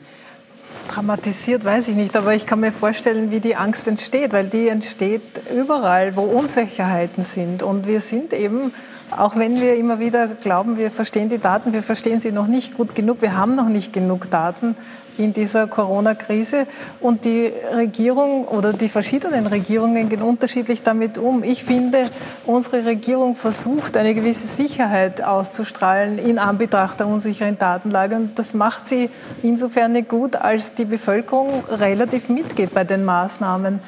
Dramatisiert 0.87 1.63
weiß 1.63 1.89
ich 1.89 1.95
nicht, 1.95 2.17
aber 2.17 2.33
ich 2.33 2.45
kann 2.45 2.59
mir 2.59 2.71
vorstellen, 2.71 3.31
wie 3.31 3.39
die 3.39 3.55
Angst 3.55 3.87
entsteht, 3.87 4.33
weil 4.33 4.45
die 4.45 4.67
entsteht 4.67 5.21
überall, 5.55 6.15
wo 6.15 6.21
Unsicherheiten 6.21 7.23
sind. 7.23 7.63
Und 7.63 7.87
wir 7.87 8.01
sind 8.01 8.33
eben 8.33 8.73
auch 9.17 9.35
wenn 9.35 9.59
wir 9.61 9.75
immer 9.75 9.99
wieder 9.99 10.27
glauben, 10.27 10.77
wir 10.77 10.91
verstehen 10.91 11.29
die 11.29 11.37
Daten, 11.37 11.73
wir 11.73 11.83
verstehen 11.83 12.19
sie 12.19 12.31
noch 12.31 12.47
nicht 12.47 12.77
gut 12.77 12.95
genug, 12.95 13.21
wir 13.21 13.35
haben 13.35 13.55
noch 13.55 13.69
nicht 13.69 13.93
genug 13.93 14.29
Daten, 14.29 14.75
in 15.23 15.33
dieser 15.33 15.67
Corona-Krise. 15.67 16.67
Und 16.99 17.25
die 17.25 17.51
Regierung 17.73 18.45
oder 18.45 18.73
die 18.73 18.89
verschiedenen 18.89 19.47
Regierungen 19.47 20.09
gehen 20.09 20.21
unterschiedlich 20.21 20.83
damit 20.83 21.17
um. 21.17 21.43
Ich 21.43 21.63
finde, 21.63 22.03
unsere 22.45 22.85
Regierung 22.85 23.35
versucht, 23.35 23.97
eine 23.97 24.13
gewisse 24.13 24.47
Sicherheit 24.47 25.23
auszustrahlen 25.23 26.17
in 26.17 26.39
Anbetracht 26.39 26.99
der 26.99 27.07
unsicheren 27.07 27.57
Datenlage. 27.57 28.15
Und 28.15 28.39
das 28.39 28.53
macht 28.53 28.87
sie 28.87 29.09
insofern 29.43 29.93
nicht 29.93 30.09
gut, 30.09 30.35
als 30.35 30.73
die 30.73 30.85
Bevölkerung 30.85 31.63
relativ 31.69 32.29
mitgeht 32.29 32.73
bei 32.73 32.83
den 32.83 33.05
Maßnahmen. 33.05 33.79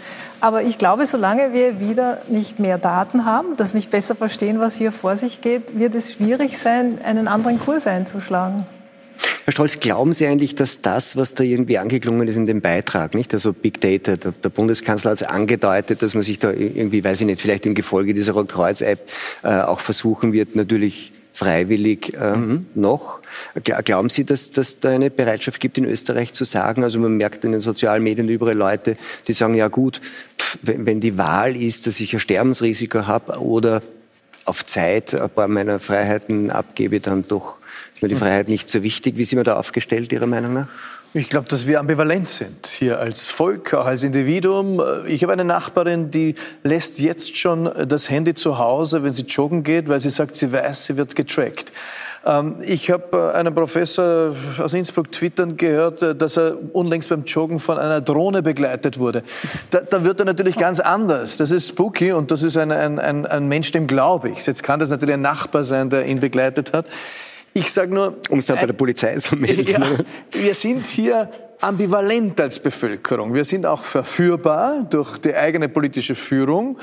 Aber 0.44 0.64
ich 0.64 0.78
glaube, 0.78 1.06
solange 1.06 1.54
wir 1.54 1.80
wieder 1.80 2.18
nicht 2.28 2.60
mehr 2.60 2.78
Daten 2.78 3.24
haben, 3.24 3.56
das 3.56 3.74
nicht 3.74 3.92
besser 3.92 4.14
verstehen, 4.14 4.60
was 4.60 4.76
hier 4.76 4.92
vor 4.92 5.16
sich 5.16 5.40
geht, 5.40 5.80
wird 5.80 5.96
es 5.96 6.12
schwierig 6.12 6.58
sein, 6.58 7.00
einen 7.02 7.30
anderen 7.30 7.62
Kurs 7.62 7.88
einzuschlagen. 7.88 8.66
Herr 9.46 9.52
Stolz, 9.52 9.80
glauben 9.80 10.14
Sie 10.14 10.26
eigentlich, 10.26 10.56
dass 10.56 10.82
das, 10.82 11.18
was 11.18 11.34
da 11.34 11.44
irgendwie 11.44 11.78
angeklungen 11.78 12.28
ist 12.28 12.38
in 12.38 12.46
dem 12.46 12.62
Beitrag, 12.62 13.14
nicht? 13.14 13.34
Also 13.34 13.52
Big 13.52 13.82
Data, 13.82 14.16
der, 14.16 14.32
der 14.32 14.50
Bundeskanzler 14.50 15.12
hat 15.12 15.22
es 15.22 15.28
angedeutet, 15.28 16.02
dass 16.02 16.14
man 16.14 16.24
sich 16.24 16.40
da 16.40 16.52
irgendwie, 16.52 17.04
weiß 17.04 17.22
ich 17.22 17.26
nicht, 17.26 17.42
vielleicht 17.42 17.66
im 17.66 17.76
Gefolge 17.76 18.14
dieser 18.14 18.34
Kreuz-App 18.34 19.10
äh, 19.44 19.62
auch 19.62 19.82
versuchen 19.82 20.32
wird, 20.32 20.56
natürlich 20.56 21.12
freiwillig 21.34 22.14
ähm, 22.22 22.68
noch. 22.76 23.20
Glauben 23.64 24.10
Sie, 24.10 24.24
dass, 24.24 24.52
dass 24.52 24.80
da 24.80 24.92
eine 24.92 25.10
Bereitschaft 25.10 25.60
gibt, 25.60 25.78
in 25.80 25.86
Österreich 25.86 26.32
zu 26.34 26.44
sagen, 26.44 26.84
also 26.84 27.00
man 27.00 27.18
merkt 27.18 27.44
in 27.44 27.52
den 27.52 27.62
sozialen 27.62 28.04
Medien 28.04 28.30
überall 28.30 28.56
Leute, 28.56 28.98
die 29.28 29.34
sagen, 29.34 29.56
ja 29.56 29.68
gut, 29.68 30.00
pff, 30.40 30.60
wenn, 30.62 30.86
wenn 30.86 31.00
die 31.02 31.18
Wahl 31.18 31.56
ist, 31.56 31.88
dass 31.88 32.00
ich 32.00 32.14
ein 32.14 32.20
Sterbensrisiko 32.20 33.08
habe 33.08 33.40
oder 33.42 33.82
auf 34.46 34.66
Zeit 34.66 35.20
ein 35.20 35.30
paar 35.30 35.48
meiner 35.48 35.80
Freiheiten 35.80 36.52
abgebe, 36.52 37.00
dann 37.00 37.24
doch 37.24 37.58
mir 38.04 38.10
die 38.10 38.16
Freiheit 38.16 38.48
nicht 38.48 38.70
so 38.70 38.84
wichtig. 38.84 39.18
Wie 39.18 39.26
sind 39.26 39.40
wir 39.40 39.44
da 39.44 39.58
aufgestellt, 39.58 40.12
Ihrer 40.12 40.28
Meinung 40.28 40.54
nach? 40.54 40.68
Ich 41.16 41.30
glaube, 41.30 41.48
dass 41.48 41.68
wir 41.68 41.80
ambivalent 41.80 42.28
sind 42.28 42.66
hier 42.66 43.00
als 43.00 43.28
Volk, 43.28 43.76
auch 43.76 43.86
als 43.86 44.04
Individuum. 44.04 44.82
Ich 45.08 45.22
habe 45.22 45.32
eine 45.32 45.44
Nachbarin, 45.44 46.10
die 46.10 46.34
lässt 46.64 47.00
jetzt 47.00 47.38
schon 47.38 47.72
das 47.88 48.10
Handy 48.10 48.34
zu 48.34 48.58
Hause, 48.58 49.04
wenn 49.04 49.14
sie 49.14 49.22
joggen 49.22 49.62
geht, 49.62 49.90
weil 49.90 50.00
sie 50.00 50.10
sagt, 50.10 50.36
sie 50.36 50.52
weiß, 50.52 50.88
sie 50.88 50.98
wird 50.98 51.16
getrackt. 51.16 51.72
Ähm, 52.26 52.56
ich 52.66 52.90
habe 52.90 53.32
äh, 53.34 53.38
einen 53.38 53.54
Professor 53.54 54.36
aus 54.58 54.74
Innsbruck 54.74 55.12
twittern 55.12 55.56
gehört, 55.56 56.02
äh, 56.02 56.16
dass 56.16 56.38
er 56.38 56.58
unlängst 56.74 57.10
beim 57.10 57.26
Joggen 57.26 57.60
von 57.60 57.78
einer 57.78 58.02
Drohne 58.02 58.42
begleitet 58.42 58.98
wurde. 58.98 59.22
Da, 59.70 59.82
da 59.82 60.04
wird 60.04 60.20
er 60.20 60.26
natürlich 60.26 60.58
ganz 60.58 60.80
anders. 60.80 61.38
Das 61.38 61.52
ist 61.52 61.68
spooky 61.68 62.14
und 62.14 62.32
das 62.32 62.42
ist 62.42 62.58
ein, 62.58 62.72
ein, 62.72 63.26
ein 63.28 63.48
Mensch, 63.48 63.72
dem 63.72 63.86
glaube 63.86 64.30
ich. 64.30 64.46
Jetzt 64.46 64.64
kann 64.64 64.80
das 64.80 64.90
natürlich 64.90 65.14
ein 65.14 65.22
Nachbar 65.22 65.64
sein, 65.64 65.90
der 65.92 66.06
ihn 66.06 66.20
begleitet 66.20 66.74
hat. 66.74 66.88
Ich 67.54 67.72
sage 67.72 67.94
nur... 67.94 68.18
Um 68.30 68.40
es 68.40 68.46
dann 68.48 68.58
bei 68.60 68.66
der 68.66 68.74
Polizei 68.74 69.18
zu 69.18 69.36
melden. 69.38 69.68
Ja, 69.68 69.82
wir 70.32 70.56
sind 70.56 70.86
hier 70.86 71.30
ambivalent 71.62 72.40
als 72.42 72.60
Bevölkerung. 72.60 73.34
Wir 73.34 73.46
sind 73.46 73.66
auch 73.66 73.84
verführbar 73.84 74.84
durch 74.90 75.18
die 75.20 75.36
eigene 75.36 75.70
politische 75.70 76.16
Führung. 76.16 76.78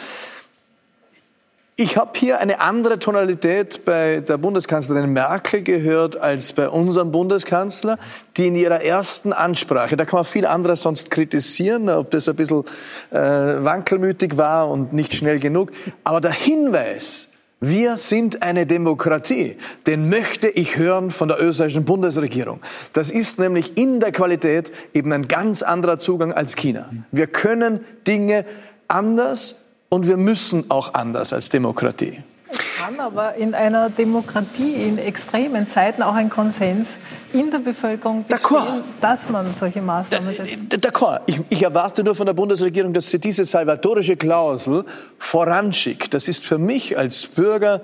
Ich 1.81 1.97
habe 1.97 2.11
hier 2.15 2.41
eine 2.41 2.61
andere 2.61 2.99
Tonalität 2.99 3.87
bei 3.87 4.21
der 4.21 4.37
Bundeskanzlerin 4.37 5.15
Merkel 5.15 5.63
gehört 5.63 6.15
als 6.15 6.53
bei 6.53 6.69
unserem 6.69 7.11
Bundeskanzler, 7.11 7.99
die 8.37 8.49
in 8.49 8.55
ihrer 8.55 8.83
ersten 8.83 9.33
Ansprache, 9.33 9.97
da 9.97 10.05
kann 10.05 10.19
man 10.19 10.25
viel 10.27 10.45
anderes 10.45 10.83
sonst 10.83 11.11
kritisieren, 11.11 11.89
ob 11.89 12.11
das 12.11 12.29
ein 12.29 12.37
bisschen 12.37 12.65
äh, 13.11 13.17
wankelmütig 13.17 14.37
war 14.37 14.69
und 14.69 14.93
nicht 14.93 15.15
schnell 15.15 15.39
genug, 15.39 15.73
aber 16.05 16.21
der 16.21 16.33
Hinweis, 16.33 17.30
wir 17.61 17.99
sind 17.99 18.43
eine 18.43 18.65
Demokratie. 18.65 19.59
Den 19.87 20.09
möchte 20.09 20.49
ich 20.49 20.79
hören 20.79 21.11
von 21.11 21.29
der 21.29 21.43
österreichischen 21.43 21.85
Bundesregierung. 21.85 22.61
Das 22.95 23.11
ist 23.11 23.39
nämlich 23.39 23.77
in 23.77 24.01
der 24.01 24.13
Qualität 24.13 24.73
eben 24.95 25.13
ein 25.13 25.29
ganz 25.29 25.63
anderer 25.63 25.99
Zugang 25.99 26.33
als 26.33 26.57
China. 26.57 26.89
Wir 27.13 27.27
können 27.27 27.81
Dinge 28.07 28.47
anders 28.89 29.57
und 29.91 30.09
wir 30.09 30.17
müssen 30.17 30.71
auch 30.71 30.95
anders 30.95 31.35
als 31.35 31.51
Demokratie. 31.51 32.23
Es 32.51 32.59
kann 32.79 32.99
aber 32.99 33.35
in 33.35 33.55
einer 33.55 33.91
Demokratie 33.91 34.73
in 34.73 34.97
extremen 34.97 35.69
Zeiten 35.69 36.03
auch 36.03 36.15
ein 36.15 36.31
Konsens 36.31 36.89
in 37.33 37.51
der 37.51 37.59
Bevölkerung 37.59 38.25
bestehen, 38.27 38.83
dass 39.01 39.29
man 39.29 39.55
solche 39.55 39.83
Maßnahmen 39.83 40.35
setzt. 40.35 40.59
D'accord. 40.71 41.21
Ich, 41.27 41.41
ich, 41.49 41.63
erwarte 41.63 42.03
nur 42.03 42.15
von 42.15 42.27
der 42.27 42.35
Bundesregierung, 42.35 42.93
dass 42.93 43.11
sie 43.11 43.19
diese 43.19 43.45
salvatorische 43.45 44.17
Klausel 44.17 44.85
voranschickt. 45.19 46.15
Das 46.15 46.29
ist 46.29 46.45
für 46.45 46.59
mich 46.59 46.97
als 46.99 47.27
Bürger, 47.27 47.83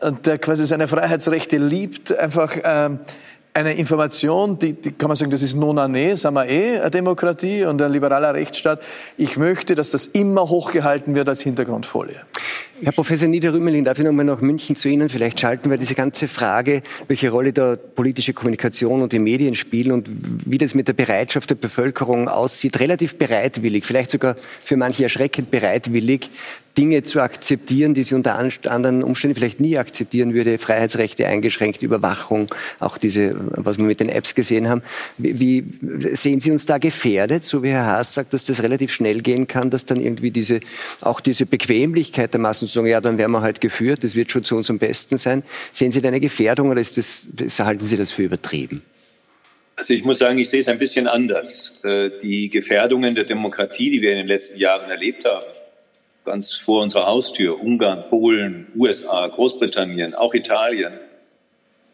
äh, 0.00 0.12
der 0.12 0.38
quasi 0.38 0.66
seine 0.66 0.88
Freiheitsrechte 0.88 1.58
liebt, 1.58 2.16
einfach 2.16 2.56
äh, 2.56 2.90
eine 3.56 3.72
Information, 3.74 4.58
die, 4.58 4.74
die 4.74 4.92
kann 4.92 5.08
man 5.08 5.16
sagen, 5.16 5.30
das 5.30 5.40
ist 5.40 5.54
non 5.54 5.78
année, 5.78 6.14
sagen 6.16 6.36
wir 6.36 6.46
eh, 6.46 6.78
eine 6.78 6.90
Demokratie 6.90 7.64
und 7.64 7.80
ein 7.80 7.90
liberaler 7.90 8.34
Rechtsstaat. 8.34 8.82
Ich 9.16 9.38
möchte, 9.38 9.74
dass 9.74 9.90
das 9.92 10.06
immer 10.06 10.48
hochgehalten 10.50 11.14
wird 11.14 11.28
als 11.28 11.40
Hintergrundfolie. 11.40 12.20
Herr 12.82 12.92
Professor 12.92 13.26
Niederrümelin, 13.26 13.84
darf 13.84 13.98
ich 13.98 14.04
noch 14.04 14.12
mal 14.12 14.24
nach 14.24 14.42
München 14.42 14.76
zu 14.76 14.88
Ihnen? 14.88 15.08
Vielleicht 15.08 15.40
schalten 15.40 15.70
wir 15.70 15.78
diese 15.78 15.94
ganze 15.94 16.28
Frage, 16.28 16.82
welche 17.08 17.30
Rolle 17.30 17.54
da 17.54 17.76
politische 17.76 18.34
Kommunikation 18.34 19.00
und 19.00 19.12
die 19.12 19.18
Medien 19.18 19.54
spielen 19.54 19.92
und 19.92 20.10
wie 20.44 20.58
das 20.58 20.74
mit 20.74 20.86
der 20.86 20.92
Bereitschaft 20.92 21.48
der 21.48 21.54
Bevölkerung 21.54 22.28
aussieht, 22.28 22.78
relativ 22.78 23.16
bereitwillig, 23.16 23.86
vielleicht 23.86 24.10
sogar 24.10 24.36
für 24.62 24.76
manche 24.76 25.04
erschreckend 25.04 25.50
bereitwillig, 25.50 26.28
Dinge 26.76 27.02
zu 27.02 27.20
akzeptieren, 27.20 27.94
die 27.94 28.02
sie 28.02 28.14
unter 28.14 28.38
anderen 28.38 29.02
Umständen 29.02 29.34
vielleicht 29.34 29.60
nie 29.60 29.78
akzeptieren 29.78 30.34
würde, 30.34 30.58
Freiheitsrechte 30.58 31.26
eingeschränkt, 31.26 31.82
Überwachung, 31.82 32.54
auch 32.80 32.98
diese, 32.98 33.34
was 33.56 33.78
wir 33.78 33.84
mit 33.84 34.00
den 34.00 34.08
Apps 34.08 34.34
gesehen 34.34 34.68
haben. 34.68 34.82
Wie 35.16 35.64
sehen 35.80 36.40
Sie 36.40 36.50
uns 36.50 36.66
da 36.66 36.78
gefährdet, 36.78 37.44
so 37.44 37.62
wie 37.62 37.70
Herr 37.70 37.86
Haas 37.86 38.14
sagt, 38.14 38.34
dass 38.34 38.44
das 38.44 38.62
relativ 38.62 38.92
schnell 38.92 39.22
gehen 39.22 39.46
kann, 39.46 39.70
dass 39.70 39.86
dann 39.86 40.00
irgendwie 40.00 40.30
diese, 40.30 40.60
auch 41.00 41.20
diese 41.20 41.46
Bequemlichkeit 41.46 42.34
der 42.34 42.40
Massen 42.40 42.65
zu 42.66 42.74
sagen, 42.74 42.86
ja, 42.86 43.00
dann 43.00 43.18
werden 43.18 43.32
wir 43.32 43.42
halt 43.42 43.60
geführt, 43.60 44.04
das 44.04 44.14
wird 44.14 44.30
schon 44.30 44.44
zu 44.44 44.56
unserem 44.56 44.78
Besten 44.78 45.18
sein. 45.18 45.42
Sehen 45.72 45.92
Sie 45.92 46.00
da 46.00 46.08
eine 46.08 46.20
Gefährdung 46.20 46.70
oder 46.70 46.80
ist 46.80 46.98
das, 46.98 47.28
halten 47.58 47.86
Sie 47.86 47.96
das 47.96 48.10
für 48.10 48.22
übertrieben? 48.22 48.82
Also 49.76 49.92
ich 49.92 50.04
muss 50.04 50.18
sagen, 50.18 50.38
ich 50.38 50.48
sehe 50.48 50.60
es 50.60 50.68
ein 50.68 50.78
bisschen 50.78 51.06
anders. 51.06 51.84
Äh, 51.84 52.10
die 52.22 52.48
Gefährdungen 52.48 53.14
der 53.14 53.24
Demokratie, 53.24 53.90
die 53.90 54.00
wir 54.00 54.12
in 54.12 54.18
den 54.18 54.26
letzten 54.26 54.58
Jahren 54.58 54.90
erlebt 54.90 55.24
haben, 55.26 55.44
ganz 56.24 56.52
vor 56.52 56.82
unserer 56.82 57.06
Haustür, 57.06 57.60
Ungarn, 57.62 58.04
Polen, 58.08 58.66
USA, 58.74 59.26
Großbritannien, 59.26 60.14
auch 60.14 60.34
Italien, 60.34 60.94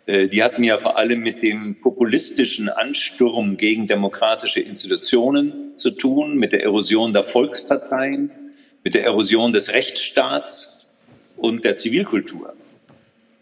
äh, 0.07 0.29
die 0.29 0.43
hatten 0.43 0.65
ja 0.65 0.79
vor 0.79 0.97
allem 0.97 1.21
mit 1.21 1.43
dem 1.43 1.81
populistischen 1.81 2.69
Ansturm 2.69 3.57
gegen 3.57 3.87
demokratische 3.87 4.61
Institutionen 4.61 5.73
zu 5.77 5.91
tun, 5.91 6.37
mit 6.37 6.53
der 6.53 6.63
Erosion 6.63 7.13
der 7.13 7.25
Volksparteien, 7.25 8.31
mit 8.85 8.95
der 8.95 9.05
Erosion 9.05 9.53
des 9.53 9.73
Rechtsstaats 9.73 10.87
und 11.37 11.65
der 11.65 11.77
Zivilkultur. 11.77 12.55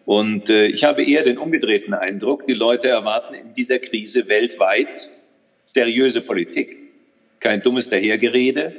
Und 0.04 0.50
äh, 0.50 0.66
ich 0.66 0.84
habe 0.84 1.04
eher 1.04 1.22
den 1.22 1.38
umgedrehten 1.38 1.94
Eindruck, 1.94 2.46
die 2.46 2.54
Leute 2.54 2.88
erwarten 2.88 3.34
in 3.34 3.52
dieser 3.52 3.78
Krise 3.78 4.28
weltweit 4.28 5.08
seriöse 5.66 6.20
Politik, 6.20 6.76
kein 7.38 7.62
dummes 7.62 7.88
Dahergerede, 7.90 8.74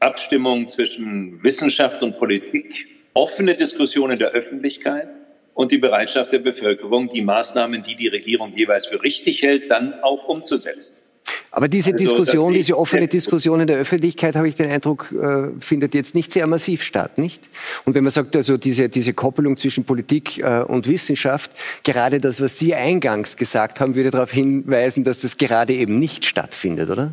Abstimmung 0.00 0.68
zwischen 0.68 1.42
Wissenschaft 1.42 2.02
und 2.02 2.18
Politik, 2.18 2.86
offene 3.12 3.54
Diskussion 3.54 4.10
in 4.10 4.18
der 4.18 4.30
Öffentlichkeit 4.30 5.08
und 5.54 5.72
die 5.72 5.78
Bereitschaft 5.78 6.32
der 6.32 6.38
Bevölkerung, 6.38 7.08
die 7.08 7.22
Maßnahmen, 7.22 7.82
die 7.82 7.96
die 7.96 8.08
Regierung 8.08 8.54
jeweils 8.54 8.86
für 8.86 9.02
richtig 9.02 9.42
hält, 9.42 9.70
dann 9.70 9.94
auch 10.02 10.26
umzusetzen. 10.28 11.06
Aber 11.50 11.68
diese 11.68 11.92
also, 11.92 12.04
Diskussion, 12.04 12.52
diese 12.52 12.76
offene 12.76 13.08
Diskussion 13.08 13.60
in 13.60 13.66
der 13.66 13.78
Öffentlichkeit, 13.78 14.36
habe 14.36 14.48
ich 14.48 14.54
den 14.54 14.70
Eindruck, 14.70 15.12
äh, 15.12 15.58
findet 15.58 15.94
jetzt 15.94 16.14
nicht 16.14 16.32
sehr 16.32 16.46
massiv 16.46 16.82
statt, 16.82 17.18
nicht? 17.18 17.42
Und 17.84 17.94
wenn 17.94 18.04
man 18.04 18.10
sagt, 18.10 18.36
also 18.36 18.56
diese, 18.56 18.88
diese 18.88 19.14
Koppelung 19.14 19.56
zwischen 19.56 19.84
Politik 19.84 20.38
äh, 20.38 20.62
und 20.62 20.86
Wissenschaft, 20.86 21.50
gerade 21.82 22.20
das, 22.20 22.40
was 22.40 22.58
Sie 22.58 22.74
eingangs 22.74 23.36
gesagt 23.36 23.80
haben, 23.80 23.94
würde 23.94 24.10
darauf 24.10 24.32
hinweisen, 24.32 25.02
dass 25.02 25.22
das 25.22 25.38
gerade 25.38 25.72
eben 25.72 25.98
nicht 25.98 26.24
stattfindet, 26.24 26.90
oder? 26.90 27.12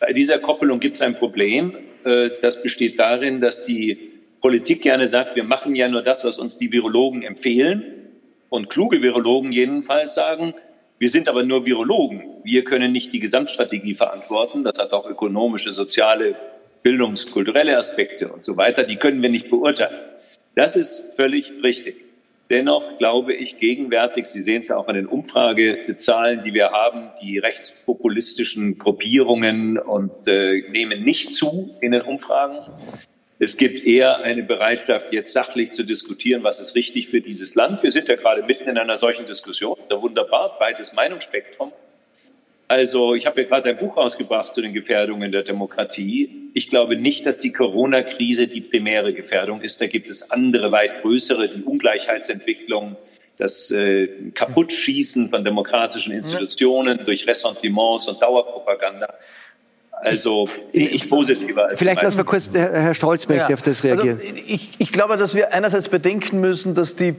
Bei 0.00 0.12
dieser 0.12 0.38
Koppelung 0.38 0.80
gibt 0.80 0.96
es 0.96 1.02
ein 1.02 1.16
Problem. 1.16 1.74
Äh, 2.04 2.30
das 2.40 2.62
besteht 2.62 2.98
darin, 2.98 3.40
dass 3.40 3.64
die 3.64 4.12
Politik 4.40 4.82
gerne 4.82 5.06
sagt, 5.06 5.36
wir 5.36 5.44
machen 5.44 5.74
ja 5.74 5.88
nur 5.88 6.02
das, 6.02 6.24
was 6.24 6.38
uns 6.38 6.58
die 6.58 6.72
Virologen 6.72 7.22
empfehlen. 7.22 7.82
Und 8.48 8.70
kluge 8.70 9.02
Virologen 9.02 9.52
jedenfalls 9.52 10.14
sagen, 10.14 10.54
wir 10.98 11.08
sind 11.08 11.28
aber 11.28 11.44
nur 11.44 11.64
Virologen. 11.64 12.22
Wir 12.42 12.64
können 12.64 12.90
nicht 12.90 13.12
die 13.12 13.20
Gesamtstrategie 13.20 13.94
verantworten. 13.94 14.64
Das 14.64 14.78
hat 14.78 14.92
auch 14.92 15.06
ökonomische, 15.06 15.72
soziale, 15.72 16.34
bildungskulturelle 16.82 17.76
Aspekte 17.76 18.28
und 18.28 18.42
so 18.42 18.56
weiter. 18.56 18.82
Die 18.82 18.96
können 18.96 19.22
wir 19.22 19.28
nicht 19.28 19.48
beurteilen. 19.48 20.00
Das 20.56 20.74
ist 20.74 21.14
völlig 21.14 21.52
richtig. 21.62 22.04
Dennoch 22.50 22.98
glaube 22.98 23.34
ich 23.34 23.58
gegenwärtig, 23.58 24.26
Sie 24.26 24.40
sehen 24.40 24.62
es 24.62 24.68
ja 24.68 24.78
auch 24.78 24.88
an 24.88 24.94
den 24.94 25.06
Umfragezahlen, 25.06 26.42
die 26.42 26.54
wir 26.54 26.70
haben, 26.70 27.10
die 27.22 27.38
rechtspopulistischen 27.38 28.78
Gruppierungen 28.78 29.78
und 29.78 30.26
äh, 30.26 30.62
nehmen 30.70 31.04
nicht 31.04 31.34
zu 31.34 31.76
in 31.82 31.92
den 31.92 32.00
Umfragen. 32.02 32.58
Es 33.40 33.56
gibt 33.56 33.86
eher 33.86 34.18
eine 34.18 34.42
Bereitschaft, 34.42 35.12
jetzt 35.12 35.32
sachlich 35.32 35.70
zu 35.70 35.84
diskutieren, 35.84 36.42
was 36.42 36.58
ist 36.58 36.74
richtig 36.74 37.08
für 37.08 37.20
dieses 37.20 37.54
Land. 37.54 37.84
Wir 37.84 37.90
sind 37.92 38.08
ja 38.08 38.16
gerade 38.16 38.42
mitten 38.42 38.68
in 38.68 38.76
einer 38.76 38.96
solchen 38.96 39.26
Diskussion. 39.26 39.76
Da 39.88 40.02
wunderbar, 40.02 40.58
breites 40.58 40.92
Meinungsspektrum. 40.94 41.70
Also 42.66 43.14
ich 43.14 43.26
habe 43.26 43.42
ja 43.42 43.48
gerade 43.48 43.70
ein 43.70 43.78
Buch 43.78 43.96
rausgebracht 43.96 44.52
zu 44.52 44.60
den 44.60 44.72
Gefährdungen 44.72 45.30
der 45.30 45.42
Demokratie. 45.42 46.50
Ich 46.52 46.68
glaube 46.68 46.96
nicht, 46.96 47.26
dass 47.26 47.38
die 47.38 47.52
Corona-Krise 47.52 48.48
die 48.48 48.60
primäre 48.60 49.14
Gefährdung 49.14 49.60
ist. 49.62 49.80
Da 49.80 49.86
gibt 49.86 50.08
es 50.08 50.32
andere, 50.32 50.72
weit 50.72 51.02
größere, 51.02 51.48
die 51.48 51.62
Ungleichheitsentwicklung, 51.62 52.96
das 53.36 53.70
äh, 53.70 54.08
Kaputtschießen 54.34 55.30
von 55.30 55.44
demokratischen 55.44 56.12
Institutionen 56.12 57.04
durch 57.06 57.26
Ressentiments 57.28 58.08
und 58.08 58.20
Dauerpropaganda. 58.20 59.14
Also 60.00 60.48
ich, 60.72 60.92
ich 60.92 61.10
positiver 61.10 61.66
als 61.66 61.78
Vielleicht 61.78 62.02
lassen 62.02 62.18
wir 62.18 62.24
kurz 62.24 62.50
Herr 62.52 62.94
Stolzberg 62.94 63.50
ja. 63.50 63.54
auf 63.54 63.62
das 63.62 63.82
reagieren. 63.84 64.18
Also 64.20 64.42
ich, 64.46 64.70
ich 64.78 64.92
glaube, 64.92 65.16
dass 65.16 65.34
wir 65.34 65.52
einerseits 65.52 65.88
bedenken 65.88 66.40
müssen, 66.40 66.74
dass 66.74 66.96
die 66.96 67.14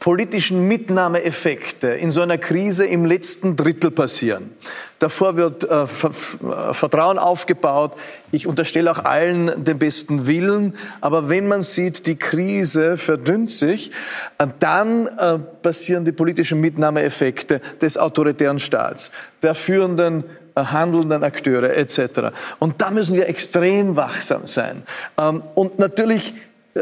politischen 0.00 0.66
Mitnahmeeffekte 0.66 1.88
in 1.88 2.10
so 2.10 2.22
einer 2.22 2.38
Krise 2.38 2.86
im 2.86 3.04
letzten 3.04 3.54
Drittel 3.54 3.90
passieren. 3.90 4.50
Davor 4.98 5.36
wird 5.36 5.64
äh, 5.64 5.86
Vertrauen 5.86 7.18
aufgebaut. 7.18 7.92
Ich 8.32 8.46
unterstelle 8.46 8.90
auch 8.90 9.04
allen 9.04 9.62
den 9.62 9.78
besten 9.78 10.26
Willen. 10.26 10.74
Aber 11.02 11.28
wenn 11.28 11.48
man 11.48 11.62
sieht, 11.62 12.06
die 12.06 12.16
Krise 12.16 12.96
verdünnt 12.96 13.50
sich, 13.50 13.90
äh, 14.38 14.46
dann 14.58 15.06
äh, 15.06 15.38
passieren 15.38 16.06
die 16.06 16.12
politischen 16.12 16.62
Mitnahmeeffekte 16.62 17.60
des 17.82 17.98
autoritären 17.98 18.58
Staats, 18.58 19.10
der 19.42 19.54
führenden 19.54 20.24
äh, 20.24 20.39
handelnden 20.64 21.22
Akteure 21.22 21.76
etc. 21.76 22.32
Und 22.58 22.80
da 22.80 22.90
müssen 22.90 23.14
wir 23.16 23.28
extrem 23.28 23.96
wachsam 23.96 24.46
sein. 24.46 24.82
Ähm, 25.18 25.42
und 25.54 25.78
natürlich 25.78 26.34
äh, 26.74 26.80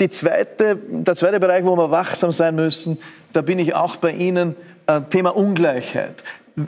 die 0.00 0.08
zweite, 0.08 0.76
der 0.88 1.14
zweite 1.14 1.40
Bereich, 1.40 1.64
wo 1.64 1.76
wir 1.76 1.90
wachsam 1.90 2.32
sein 2.32 2.54
müssen, 2.54 2.98
da 3.32 3.42
bin 3.42 3.58
ich 3.58 3.74
auch 3.74 3.96
bei 3.96 4.12
Ihnen, 4.12 4.56
äh, 4.86 5.00
Thema 5.10 5.36
Ungleichheit. 5.36 6.22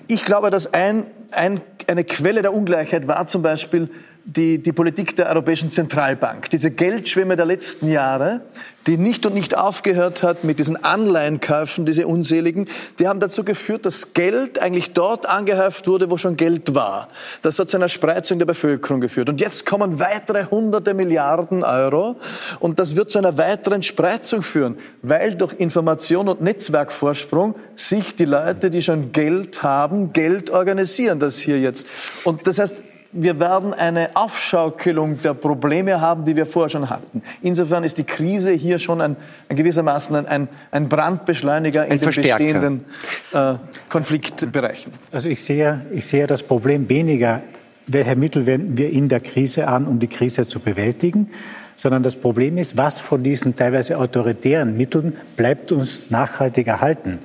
Ich 0.08 0.24
glaube, 0.24 0.50
dass 0.50 0.72
ein, 0.72 1.04
ein, 1.32 1.60
eine 1.86 2.04
Quelle 2.04 2.42
der 2.42 2.52
Ungleichheit 2.52 3.06
war 3.06 3.26
zum 3.26 3.42
Beispiel 3.42 3.88
die, 4.26 4.58
die 4.58 4.72
Politik 4.72 5.14
der 5.14 5.28
Europäischen 5.28 5.70
Zentralbank. 5.70 6.50
Diese 6.50 6.72
Geldschwemme 6.72 7.36
der 7.36 7.46
letzten 7.46 7.88
Jahre, 7.88 8.40
die 8.88 8.98
nicht 8.98 9.24
und 9.24 9.34
nicht 9.34 9.56
aufgehört 9.56 10.24
hat 10.24 10.42
mit 10.42 10.58
diesen 10.58 10.82
Anleihenkäufen, 10.82 11.86
diese 11.86 12.08
unseligen, 12.08 12.66
die 12.98 13.06
haben 13.06 13.20
dazu 13.20 13.44
geführt, 13.44 13.86
dass 13.86 14.14
Geld 14.14 14.58
eigentlich 14.58 14.92
dort 14.92 15.28
angehäuft 15.28 15.86
wurde, 15.86 16.10
wo 16.10 16.18
schon 16.18 16.36
Geld 16.36 16.74
war. 16.74 17.08
Das 17.42 17.58
hat 17.60 17.70
zu 17.70 17.76
einer 17.76 17.88
Spreizung 17.88 18.40
der 18.40 18.46
Bevölkerung 18.46 19.00
geführt. 19.00 19.28
Und 19.28 19.40
jetzt 19.40 19.64
kommen 19.64 20.00
weitere 20.00 20.46
hunderte 20.46 20.92
Milliarden 20.92 21.62
Euro 21.62 22.16
und 22.58 22.80
das 22.80 22.96
wird 22.96 23.12
zu 23.12 23.18
einer 23.18 23.38
weiteren 23.38 23.84
Spreizung 23.84 24.42
führen, 24.42 24.76
weil 25.02 25.36
durch 25.36 25.54
Information 25.54 26.28
und 26.28 26.40
Netzwerkvorsprung 26.40 27.54
sich 27.76 28.16
die 28.16 28.24
Leute, 28.24 28.70
die 28.70 28.82
schon 28.82 29.12
Geld 29.12 29.62
haben, 29.62 30.12
Geld 30.12 30.50
organisieren, 30.50 31.20
das 31.20 31.38
hier 31.38 31.60
jetzt. 31.60 31.86
Und 32.24 32.46
das 32.48 32.58
heißt, 32.58 32.74
wir 33.16 33.40
werden 33.40 33.74
eine 33.74 34.14
Aufschaukelung 34.14 35.20
der 35.22 35.34
Probleme 35.34 36.00
haben, 36.00 36.24
die 36.24 36.36
wir 36.36 36.46
vorher 36.46 36.70
schon 36.70 36.90
hatten. 36.90 37.22
Insofern 37.42 37.84
ist 37.84 37.98
die 37.98 38.04
Krise 38.04 38.52
hier 38.52 38.78
schon 38.78 39.00
ein, 39.00 39.16
ein 39.48 39.56
gewissermaßen 39.56 40.26
ein, 40.26 40.48
ein 40.70 40.88
Brandbeschleuniger 40.88 41.82
ein 41.82 41.92
in 41.92 41.98
den 41.98 42.06
bestehenden 42.06 42.84
äh, 43.32 43.54
Konfliktbereichen. 43.88 44.92
Also 45.12 45.28
ich 45.28 45.42
sehe, 45.42 45.86
ich 45.92 46.06
sehe 46.06 46.26
das 46.26 46.42
Problem 46.42 46.88
weniger, 46.88 47.42
welche 47.86 48.16
Mittel 48.16 48.46
wenden 48.46 48.76
wir 48.76 48.90
in 48.90 49.08
der 49.08 49.20
Krise 49.20 49.68
an, 49.68 49.86
um 49.86 49.98
die 49.98 50.08
Krise 50.08 50.46
zu 50.46 50.60
bewältigen, 50.60 51.30
sondern 51.76 52.02
das 52.02 52.16
Problem 52.16 52.58
ist, 52.58 52.76
was 52.76 53.00
von 53.00 53.22
diesen 53.22 53.54
teilweise 53.54 53.98
autoritären 53.98 54.76
Mitteln 54.76 55.16
bleibt 55.36 55.72
uns 55.72 56.10
nachhaltig 56.10 56.66
erhalten. 56.66 57.18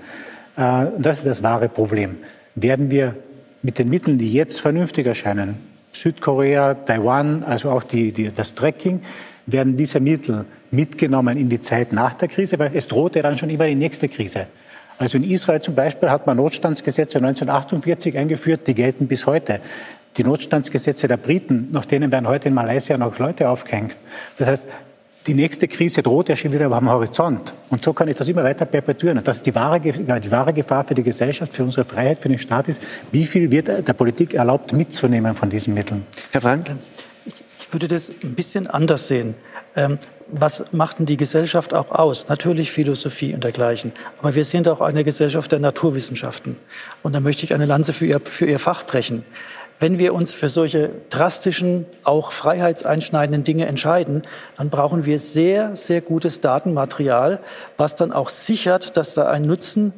Äh, 0.58 0.88
das 1.00 1.20
ist 1.20 1.28
das 1.28 1.44
wahre 1.44 1.70
Problem. 1.70 2.18
Werden 2.56 2.92
wir 2.92 3.16
mit 3.64 3.80
den 3.80 3.90
Mitteln, 3.90 4.18
die 4.18 4.32
jetzt 4.34 4.60
vernünftig 4.60 5.06
erscheinen, 5.06 5.71
Südkorea, 5.94 6.74
Taiwan, 6.74 7.44
also 7.44 7.72
auch 7.72 7.84
die, 7.84 8.12
die, 8.12 8.30
das 8.30 8.54
Tracking, 8.56 9.02
werden 9.46 9.76
diese 9.76 10.00
Mittel 10.00 10.46
mitgenommen 10.72 11.38
in 11.38 11.50
die 11.50 11.60
Zeit 11.60 11.92
nach 11.92 12.14
der 12.14 12.28
Krise, 12.28 12.58
weil 12.60 12.72
es 12.76 12.88
drohte 12.88 13.22
dann 13.22 13.38
schon 13.38 13.50
immer 13.50 13.66
die 13.66 13.76
nächste 13.76 14.08
Krise. 14.08 14.48
Also 14.98 15.18
in 15.18 15.24
Israel 15.24 15.62
zum 15.62 15.76
Beispiel 15.76 16.10
hat 16.10 16.28
man 16.28 16.38
Notstandsgesetze 16.38 17.18
1948 17.18 18.18
eingeführt, 18.18 18.68
die 18.68 18.76
gelten 18.76 19.08
bis 19.08 19.26
heute. 19.26 19.60
Die 20.18 20.24
Notstandsgesetze 20.24 21.08
der 21.08 21.18
Briten, 21.18 21.70
nach 21.72 21.86
denen 21.86 22.12
werden 22.12 22.28
heute 22.28 22.50
in 22.50 22.54
Malaysia 22.54 22.98
noch 22.98 23.18
Leute 23.18 23.50
aufgehängt. 23.50 23.98
Das 24.38 24.48
heißt, 24.48 24.68
die 25.28 25.34
nächste 25.34 25.68
Krise 25.68 26.02
droht 26.02 26.30
ja 26.30 26.36
schon 26.36 26.52
wieder 26.52 26.72
am 26.72 26.90
Horizont. 26.90 27.54
Und 27.70 27.84
so 27.84 27.94
kann 27.94 28.08
ich 28.08 28.16
das 28.16 28.28
immer 28.28 28.44
weiter 28.44 28.66
perpetuieren. 28.66 29.20
Und 29.20 29.28
das 29.28 29.38
ist 29.38 29.46
die 29.46 29.54
wahre, 29.54 29.80
die 29.80 30.32
wahre 30.32 30.54
Gefahr 30.54 30.84
für 30.84 30.96
die 30.96 31.04
Gesellschaft, 31.04 31.54
für 31.54 31.64
unsere 31.64 31.84
Freiheit, 31.84 32.20
für 32.20 32.30
den 32.30 32.40
Staat 32.40 32.68
ist, 32.68 32.82
wie 33.12 33.26
viel 33.26 33.52
wird 33.52 33.68
der 33.68 33.94
Politik 33.94 34.34
erlaubt 34.34 34.74
mitzunehmen 34.74 35.36
von 35.36 35.50
diesen 35.50 35.74
Mitteln. 35.74 36.06
Herr 36.32 36.42
Frank? 36.42 36.72
Ich 37.26 37.74
würde 37.74 37.88
das 37.88 38.12
ein 38.24 38.36
bisschen 38.36 38.68
anders 38.68 39.08
sehen. 39.08 39.36
Ähm, 39.76 39.98
was 40.28 40.74
macht 40.74 41.00
denn 41.00 41.06
die 41.06 41.18
Gesellschaft 41.18 41.74
auch 41.74 41.92
aus? 41.92 42.28
Natürlich 42.28 42.72
Philosophie 42.72 43.34
und 43.34 43.44
dergleichen. 43.44 43.94
Aber 44.20 44.36
wir 44.36 44.44
sind 44.44 44.68
auch 44.68 44.82
eine 44.82 45.04
Gesellschaft 45.04 45.52
der 45.52 45.60
Naturwissenschaften. 45.60 46.58
Und 47.04 47.14
da 47.14 47.20
möchte 47.20 47.46
ich 47.46 47.54
eine 47.54 47.66
Lanze 47.66 47.94
für 47.94 48.06
ihr, 48.06 48.20
für 48.20 48.46
ihr 48.46 48.60
Fach 48.60 48.86
brechen. 48.86 49.24
Wenn 49.82 49.98
wir 49.98 50.14
uns 50.14 50.36
für 50.36 50.48
solche 50.48 50.92
drastischen, 51.10 51.88
auch 52.04 52.32
freiheitseinschneidenden 52.32 53.44
Dinge 53.44 53.66
entscheiden, 53.66 54.22
dann 54.56 54.70
brauchen 54.70 55.06
wir 55.08 55.18
sehr, 55.18 55.76
sehr 55.76 56.02
gutes 56.02 56.40
Datenmaterial, 56.40 57.40
was 57.78 57.96
dann 57.96 58.14
auch 58.14 58.30
sichert, 58.30 58.96
dass 58.96 59.16
da 59.16 59.28
ein 59.28 59.42
Nutzen 59.42 59.92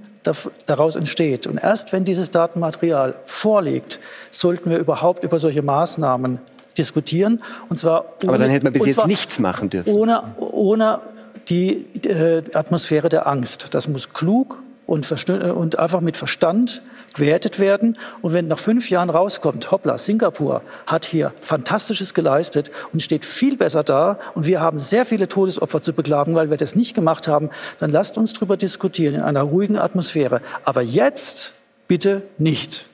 daraus 0.68 0.96
entsteht. 0.96 1.48
Und 1.48 1.58
erst 1.58 1.92
wenn 1.92 2.06
dieses 2.06 2.32
Datenmaterial 2.32 3.16
vorliegt, 3.26 4.00
sollten 4.32 4.70
wir 4.70 4.78
überhaupt 4.78 5.26
über 5.26 5.38
solche 5.38 5.62
Maßnahmen 5.62 6.40
diskutieren. 6.78 7.44
Und 7.68 7.78
zwar 7.78 8.06
ohne, 8.24 8.30
Aber 8.30 8.38
dann 8.38 8.52
hätte 8.52 8.64
man 8.64 8.72
bis 8.72 8.86
jetzt 8.86 9.06
nichts 9.06 9.38
machen 9.38 9.70
dürfen. 9.70 9.94
Ohne, 9.94 10.24
ohne 10.38 11.02
die 11.50 11.86
äh, 12.08 12.42
Atmosphäre 12.54 13.10
der 13.10 13.28
Angst. 13.28 13.68
Das 13.72 13.90
muss 13.90 14.14
klug 14.14 14.63
und, 14.86 15.10
und 15.30 15.80
einfach 15.80 16.02
mit 16.02 16.18
Verstand 16.18 16.82
bewertet 17.16 17.60
werden. 17.60 17.98
Und 18.22 18.34
wenn 18.34 18.48
nach 18.48 18.60
fünf 18.60 18.90
Jahren 18.90 19.10
rauskommt, 19.10 19.72
hoppla, 19.72 19.98
Singapur 19.98 20.62
hat 20.88 21.06
hier 21.06 21.34
Fantastisches 21.42 22.14
geleistet 22.14 22.72
und 22.92 23.02
steht 23.02 23.26
viel 23.26 23.58
besser 23.58 23.84
da 23.84 24.20
und 24.36 24.46
wir 24.46 24.60
haben 24.62 24.80
sehr 24.80 25.06
viele 25.06 25.28
Todesopfer 25.28 25.82
zu 25.82 25.94
beklagen, 25.94 26.36
weil 26.36 26.50
wir 26.50 26.58
das 26.58 26.76
nicht 26.76 26.94
gemacht 26.94 27.28
haben, 27.28 27.50
dann 27.80 27.92
lasst 27.92 28.18
uns 28.18 28.34
darüber 28.34 28.58
diskutieren 28.58 29.16
in 29.16 29.22
einer 29.22 29.44
ruhigen 29.44 29.78
Atmosphäre. 29.78 30.42
Aber 30.64 30.82
jetzt 30.82 31.54
bitte 31.88 32.24
nicht. 32.38 32.86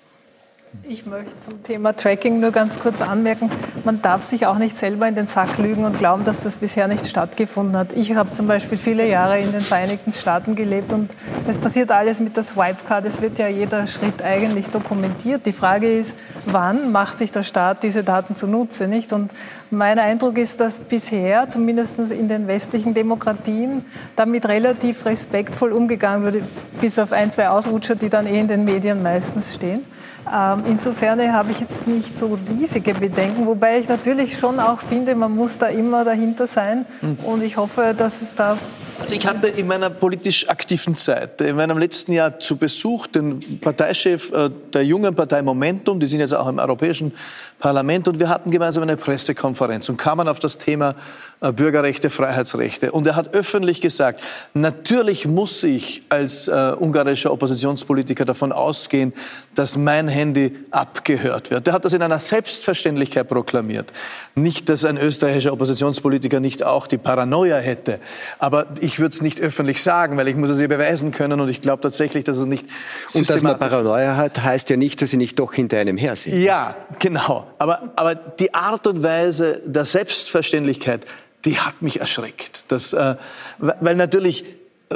Ich 0.88 1.07
möchte 1.07 1.39
zum 1.39 1.63
Thema 1.63 1.93
Tracking 1.93 2.39
nur 2.39 2.51
ganz 2.51 2.80
kurz 2.80 3.01
anmerken, 3.01 3.49
man 3.86 4.03
darf 4.03 4.22
sich 4.22 4.45
auch 4.45 4.59
nicht 4.59 4.78
selber 4.78 5.07
in 5.07 5.15
den 5.15 5.26
Sack 5.26 5.57
lügen 5.57 5.84
und 5.84 5.97
glauben, 5.97 6.24
dass 6.26 6.41
das 6.41 6.57
bisher 6.57 6.88
nicht 6.88 7.07
stattgefunden 7.07 7.76
hat. 7.76 7.93
Ich 7.93 8.15
habe 8.15 8.34
zum 8.34 8.45
Beispiel 8.47 8.78
viele 8.78 9.07
Jahre 9.07 9.39
in 9.39 9.51
den 9.51 9.61
Vereinigten 9.61 10.13
Staaten 10.13 10.53
gelebt 10.53 10.93
und 10.93 11.09
es 11.47 11.57
passiert 11.57 11.91
alles 11.91 12.20
mit 12.20 12.36
der 12.36 12.43
Swipe-Card. 12.43 13.05
Es 13.05 13.20
wird 13.20 13.39
ja 13.39 13.47
jeder 13.47 13.88
Schritt 13.88 14.22
eigentlich 14.22 14.70
dokumentiert. 14.70 15.47
Die 15.47 15.53
Frage 15.53 15.91
ist, 15.91 16.15
wann 16.45 16.91
macht 16.91 17.17
sich 17.17 17.32
der 17.32 17.43
Staat 17.43 17.82
diese 17.82 18.03
Daten 18.03 18.36
zunutze, 18.36 18.88
nicht? 18.88 19.11
Und 19.11 19.32
mein 19.72 19.97
Eindruck 19.97 20.38
ist, 20.38 20.59
dass 20.59 20.80
bisher, 20.80 21.49
zumindest 21.49 21.99
in 22.11 22.28
den 22.28 22.47
westlichen 22.47 22.93
Demokratien, 22.93 23.86
damit 24.15 24.47
relativ 24.47 25.05
respektvoll 25.05 25.72
umgegangen 25.72 26.24
wurde, 26.24 26.43
bis 26.80 26.99
auf 26.99 27.11
ein, 27.11 27.32
zwei 27.32 27.49
Ausrutscher, 27.49 27.95
die 27.95 28.09
dann 28.09 28.28
eh 28.28 28.39
in 28.39 28.47
den 28.47 28.65
Medien 28.65 29.01
meistens 29.01 29.55
stehen. 29.55 29.84
Ähm, 30.32 30.64
insofern 30.68 31.20
habe 31.34 31.52
ich 31.52 31.60
jetzt 31.60 31.88
nicht 31.88 32.18
so 32.18 32.38
riesige 32.50 32.94
Bedenken, 32.94 33.48
wobei 33.48 33.80
ich 33.80 33.90
natürlich 33.90 34.38
schon 34.38 34.60
auch 34.60 34.80
finde, 34.80 35.16
man 35.16 35.36
muss 35.36 35.58
da 35.58 35.68
immer 35.68 36.04
dahinter 36.04 36.48
sein. 36.48 36.86
Mhm. 37.02 37.18
Und 37.24 37.44
ich 37.44 37.58
hoffe, 37.58 37.96
dass 37.98 38.22
es 38.22 38.36
da 38.36 38.58
also 39.00 39.16
ich 39.16 39.26
hatte 39.26 39.47
in 39.47 39.68
meiner 39.68 39.89
politisch 39.89 40.47
aktiven 40.50 40.95
Zeit, 40.95 41.41
in 41.41 41.56
meinem 41.56 41.78
letzten 41.78 42.12
Jahr 42.12 42.39
zu 42.39 42.58
Besuch 42.58 43.08
den 43.08 43.60
Parteichef 43.60 44.32
äh, 44.32 44.50
der 44.74 44.84
jungen 44.84 45.16
Partei 45.16 45.41
Momentum, 45.41 46.00
die 46.00 46.08
sind 46.08 46.20
jetzt 46.20 46.34
auch 46.34 46.47
im 46.47 46.60
Europäischen 46.60 47.14
Parlament 47.60 48.08
und 48.08 48.20
wir 48.20 48.30
hatten 48.30 48.52
gemeinsam 48.52 48.84
eine 48.84 48.97
Pressekonferenz 48.97 49.89
und 49.89 49.97
kamen 49.97 50.28
auf 50.28 50.39
das 50.39 50.58
Thema 50.58 50.95
äh, 51.41 51.52
Bürgerrechte, 51.52 52.10
Freiheitsrechte. 52.10 52.91
Und 52.91 53.06
er 53.06 53.16
hat 53.16 53.34
öffentlich 53.34 53.82
gesagt, 53.82 54.22
natürlich 54.54 55.28
muss 55.28 55.64
ich 55.64 56.04
als 56.10 56.47
äh, 56.47 56.74
ungarischer 56.80 57.32
Oppositionspolitiker 57.32 58.26
davon 58.26 58.52
ausgehen, 58.52 59.14
dass 59.56 59.78
mein 59.78 60.08
Handy 60.08 60.56
abgehört 60.72 61.52
wird. 61.52 61.68
Er 61.68 61.74
hat 61.74 61.86
das 61.86 61.93
in 61.93 62.02
einer 62.02 62.20
Selbstverständlichkeit 62.20 63.28
proklamiert. 63.28 63.91
Nicht, 64.36 64.70
dass 64.70 64.86
ein 64.86 64.97
österreichischer 64.97 65.54
Oppositionspolitiker 65.54 66.39
nicht 66.39 66.64
auch 66.64 66.88
die 66.88 66.97
Paranoia 66.97 67.58
hätte, 67.58 68.00
aber 68.39 68.68
ich 68.80 68.89
würde 68.98 69.14
es 69.14 69.22
nicht 69.22 69.40
öffentlich 69.40 69.84
sagen, 69.84 70.18
weil 70.18 70.28
ich 70.28 70.36
muss 70.36 70.50
es 70.50 70.60
ihr 70.60 70.68
beweisen 70.68 71.12
können 71.12 71.40
und 71.40 71.50
ich 71.50 71.62
glaube 71.62 71.84
tatsächlich, 71.84 72.24
dass 72.24 72.38
es 72.38 72.48
nicht 72.48 72.66
Und 73.14 73.30
dass 73.30 73.44
man 73.44 73.60
Paranoia 73.60 74.16
hat, 74.16 74.42
heißt 74.42 74.72
ja 74.72 74.78
nicht, 74.78 75.02
dass 75.02 75.12
sie 75.12 75.18
nicht 75.18 75.38
doch 75.38 75.54
hinter 75.54 75.78
einem 75.78 75.98
her 75.98 76.16
sind. 76.16 76.42
Ja, 76.42 76.76
genau. 76.98 77.46
Aber, 77.60 77.94
aber 77.96 78.16
die 78.16 78.54
Art 78.56 78.88
und 78.88 79.04
Weise 79.04 79.62
der 79.66 79.86
Selbstverständlichkeit, 79.86 81.06
die 81.46 81.60
hat 81.60 81.82
mich 81.82 82.00
erschreckt. 82.00 82.66
Das, 82.70 82.94
äh, 82.94 83.16
weil 83.60 83.96
natürlich 83.96 84.44
äh, 84.90 84.96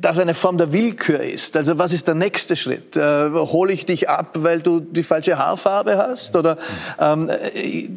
das 0.00 0.18
eine 0.18 0.34
Form 0.34 0.58
der 0.58 0.72
Willkür 0.72 1.20
ist. 1.20 1.56
Also 1.56 1.78
was 1.78 1.92
ist 1.92 2.08
der 2.08 2.14
nächste 2.14 2.56
Schritt? 2.56 2.96
Äh, 2.96 3.30
hole 3.30 3.72
ich 3.72 3.86
dich 3.86 4.08
ab, 4.08 4.30
weil 4.34 4.60
du 4.60 4.80
die 4.80 5.02
falsche 5.02 5.38
Haarfarbe 5.38 5.98
hast? 5.98 6.34
Oder 6.36 6.56
ähm, 6.98 7.28
äh, 7.28 7.88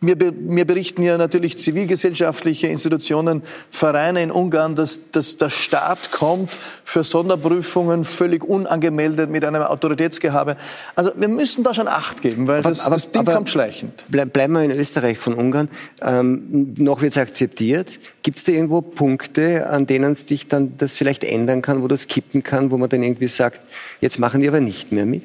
mir, 0.00 0.16
mir 0.32 0.64
berichten 0.66 1.02
ja 1.02 1.16
natürlich 1.16 1.56
zivilgesellschaftliche 1.58 2.66
Institutionen, 2.66 3.42
Vereine 3.70 4.22
in 4.22 4.30
Ungarn, 4.30 4.74
dass, 4.74 5.10
dass 5.10 5.36
der 5.36 5.50
Staat 5.50 6.12
kommt 6.12 6.58
für 6.84 7.02
Sonderprüfungen 7.02 8.04
völlig 8.04 8.44
unangemeldet 8.44 9.30
mit 9.30 9.44
einem 9.44 9.62
Autoritätsgehabe. 9.62 10.56
Also 10.94 11.12
wir 11.16 11.28
müssen 11.28 11.64
da 11.64 11.72
schon 11.72 11.88
Acht 11.88 12.20
geben, 12.20 12.46
weil 12.46 12.60
aber, 12.60 12.68
das, 12.68 12.80
aber, 12.84 12.96
das 12.96 13.10
Ding 13.10 13.24
kommt 13.24 13.48
schleichend. 13.48 14.04
Bleib, 14.08 14.32
bleiben 14.32 14.52
wir 14.52 14.62
in 14.62 14.70
Österreich 14.70 15.18
von 15.18 15.34
Ungarn. 15.34 15.68
Ähm, 16.02 16.74
noch 16.76 17.00
wird 17.00 17.12
es 17.12 17.18
akzeptiert. 17.18 17.98
Gibt 18.22 18.38
es 18.38 18.44
da 18.44 18.52
irgendwo 18.52 18.82
Punkte, 18.82 19.68
an 19.68 19.86
denen 19.86 20.12
es 20.12 20.26
dich 20.26 20.48
dann 20.48 20.76
das 20.76 20.94
vielleicht 20.94 21.24
ändern 21.24 21.62
kann, 21.62 21.82
wo 21.82 21.88
das 21.88 22.06
kippen 22.06 22.42
kann, 22.42 22.70
wo 22.70 22.76
man 22.76 22.88
dann 22.88 23.02
irgendwie 23.02 23.28
sagt, 23.28 23.60
jetzt 24.00 24.18
machen 24.18 24.40
die 24.40 24.48
aber 24.48 24.60
nicht 24.60 24.92
mehr 24.92 25.06
mit? 25.06 25.22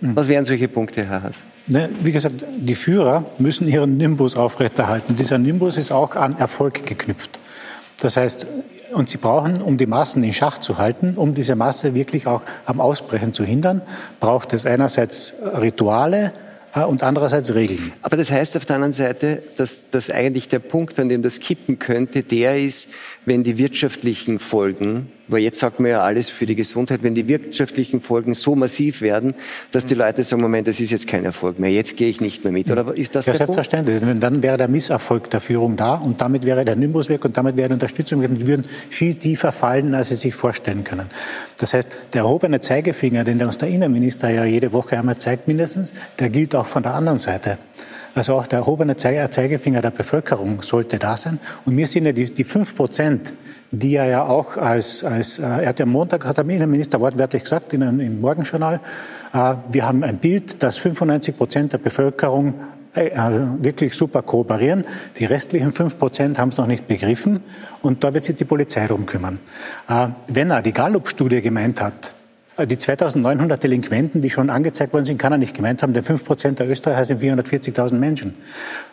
Mhm. 0.00 0.16
Was 0.16 0.28
wären 0.28 0.44
solche 0.44 0.68
Punkte, 0.68 1.04
Herr 1.04 1.22
Haas? 1.22 1.36
Ne, 1.68 1.90
wie 2.02 2.12
gesagt, 2.12 2.44
die 2.56 2.74
Führer 2.74 3.24
müssen 3.38 3.68
ihren 3.68 3.98
Nimbus 3.98 4.36
aufrechterhalten. 4.36 5.16
Dieser 5.16 5.36
Nimbus 5.38 5.76
ist 5.76 5.92
auch 5.92 6.16
an 6.16 6.38
Erfolg 6.38 6.86
geknüpft. 6.86 7.38
Das 8.00 8.16
heißt, 8.16 8.46
und 8.94 9.10
sie 9.10 9.18
brauchen, 9.18 9.60
um 9.60 9.76
die 9.76 9.86
Massen 9.86 10.24
in 10.24 10.32
Schach 10.32 10.58
zu 10.58 10.78
halten, 10.78 11.14
um 11.16 11.34
diese 11.34 11.56
Masse 11.56 11.94
wirklich 11.94 12.26
auch 12.26 12.40
am 12.64 12.80
Ausbrechen 12.80 13.34
zu 13.34 13.44
hindern, 13.44 13.82
braucht 14.18 14.54
es 14.54 14.64
einerseits 14.64 15.34
Rituale, 15.42 16.32
äh, 16.74 16.84
und 16.84 17.02
andererseits 17.02 17.54
Regeln. 17.54 17.92
Aber 18.02 18.16
das 18.16 18.30
heißt 18.30 18.56
auf 18.56 18.64
der 18.64 18.76
anderen 18.76 18.92
Seite, 18.92 19.42
dass, 19.56 19.90
dass 19.90 20.10
eigentlich 20.10 20.48
der 20.48 20.58
Punkt, 20.58 20.98
an 20.98 21.08
dem 21.08 21.22
das 21.22 21.40
kippen 21.40 21.78
könnte, 21.78 22.22
der 22.22 22.58
ist, 22.58 22.90
wenn 23.24 23.42
die 23.42 23.58
wirtschaftlichen 23.58 24.38
Folgen 24.38 25.10
weil 25.28 25.40
jetzt 25.40 25.60
sagt 25.60 25.80
man 25.80 25.90
ja 25.90 26.02
alles 26.02 26.28
für 26.30 26.46
die 26.46 26.54
Gesundheit, 26.54 27.02
wenn 27.02 27.14
die 27.14 27.28
wirtschaftlichen 27.28 28.00
Folgen 28.00 28.34
so 28.34 28.56
massiv 28.56 29.00
werden, 29.00 29.34
dass 29.70 29.86
die 29.86 29.94
Leute 29.94 30.24
sagen, 30.24 30.42
Moment, 30.42 30.66
das 30.66 30.80
ist 30.80 30.90
jetzt 30.90 31.06
kein 31.06 31.24
Erfolg 31.24 31.58
mehr, 31.58 31.70
jetzt 31.70 31.96
gehe 31.96 32.08
ich 32.08 32.20
nicht 32.20 32.44
mehr 32.44 32.52
mit. 32.52 32.70
Oder 32.70 32.96
ist 32.96 33.14
das 33.14 33.26
ja, 33.26 33.32
der 33.32 33.38
selbstverständlich. 33.38 34.00
Punkt? 34.00 34.22
Dann 34.22 34.42
wäre 34.42 34.56
der 34.56 34.68
Misserfolg 34.68 35.30
der 35.30 35.40
Führung 35.40 35.76
da 35.76 35.94
und 35.94 36.20
damit 36.20 36.44
wäre 36.44 36.64
der 36.64 36.76
Nimbus 36.76 37.08
weg 37.08 37.24
und 37.24 37.36
damit 37.36 37.56
wäre 37.56 37.68
die 37.68 37.74
Unterstützung 37.74 38.20
weg. 38.22 38.30
Die 38.34 38.46
würden 38.46 38.64
viel 38.90 39.14
tiefer 39.14 39.52
fallen, 39.52 39.94
als 39.94 40.08
sie 40.08 40.16
sich 40.16 40.34
vorstellen 40.34 40.84
können. 40.84 41.06
Das 41.58 41.74
heißt, 41.74 41.90
der 42.12 42.22
erhobene 42.22 42.60
Zeigefinger, 42.60 43.24
den 43.24 43.42
uns 43.42 43.58
der 43.58 43.68
Innenminister 43.68 44.30
ja 44.30 44.44
jede 44.44 44.72
Woche 44.72 44.98
einmal 44.98 45.18
zeigt 45.18 45.48
mindestens, 45.48 45.92
der 46.18 46.28
gilt 46.28 46.54
auch 46.54 46.66
von 46.66 46.82
der 46.82 46.94
anderen 46.94 47.18
Seite. 47.18 47.58
Also 48.14 48.34
auch 48.34 48.46
der 48.46 48.60
erhobene 48.60 48.96
Zeigefinger 48.96 49.80
der 49.80 49.90
Bevölkerung 49.90 50.62
sollte 50.62 50.98
da 50.98 51.16
sein. 51.16 51.38
Und 51.64 51.74
mir 51.74 51.86
sind 51.86 52.06
ja 52.06 52.12
die, 52.12 52.32
die 52.32 52.44
5 52.44 52.74
Prozent, 52.74 53.32
die 53.70 53.96
er 53.96 54.06
ja 54.06 54.24
auch 54.24 54.56
als, 54.56 55.04
als 55.04 55.38
äh, 55.38 55.42
er 55.42 55.68
hat 55.68 55.78
ja 55.78 55.84
am 55.84 55.92
Montag, 55.92 56.24
hat 56.24 56.38
der 56.38 56.48
Innenminister 56.48 57.00
wortwörtlich 57.00 57.42
gesagt 57.42 57.72
in 57.72 57.82
einem, 57.82 58.00
im 58.00 58.20
Morgenjournal, 58.20 58.80
äh, 59.32 59.54
wir 59.70 59.86
haben 59.86 60.02
ein 60.02 60.18
Bild, 60.18 60.62
dass 60.62 60.78
95 60.78 61.36
Prozent 61.36 61.72
der 61.72 61.78
Bevölkerung 61.78 62.54
äh, 62.94 63.10
wirklich 63.60 63.94
super 63.94 64.22
kooperieren. 64.22 64.84
Die 65.18 65.24
restlichen 65.24 65.72
5 65.72 65.98
Prozent 65.98 66.38
haben 66.38 66.48
es 66.48 66.56
noch 66.56 66.66
nicht 66.66 66.86
begriffen 66.86 67.40
und 67.82 68.02
da 68.04 68.14
wird 68.14 68.24
sich 68.24 68.36
die 68.36 68.44
Polizei 68.44 68.86
drum 68.86 69.06
kümmern. 69.06 69.38
Äh, 69.88 70.08
wenn 70.28 70.50
er 70.50 70.62
die 70.62 70.72
Gallup-Studie 70.72 71.42
gemeint 71.42 71.80
hat, 71.80 72.14
äh, 72.14 72.17
die 72.66 72.78
2900 72.78 73.62
Delinquenten, 73.62 74.20
die 74.20 74.30
schon 74.30 74.50
angezeigt 74.50 74.92
worden 74.92 75.04
sind, 75.04 75.18
kann 75.18 75.32
er 75.32 75.38
nicht 75.38 75.54
gemeint 75.54 75.82
haben, 75.82 75.92
denn 75.92 76.02
5 76.02 76.24
Prozent 76.24 76.58
der 76.58 76.68
Österreicher 76.68 77.04
sind 77.04 77.20
440.000 77.20 77.94
Menschen. 77.94 78.34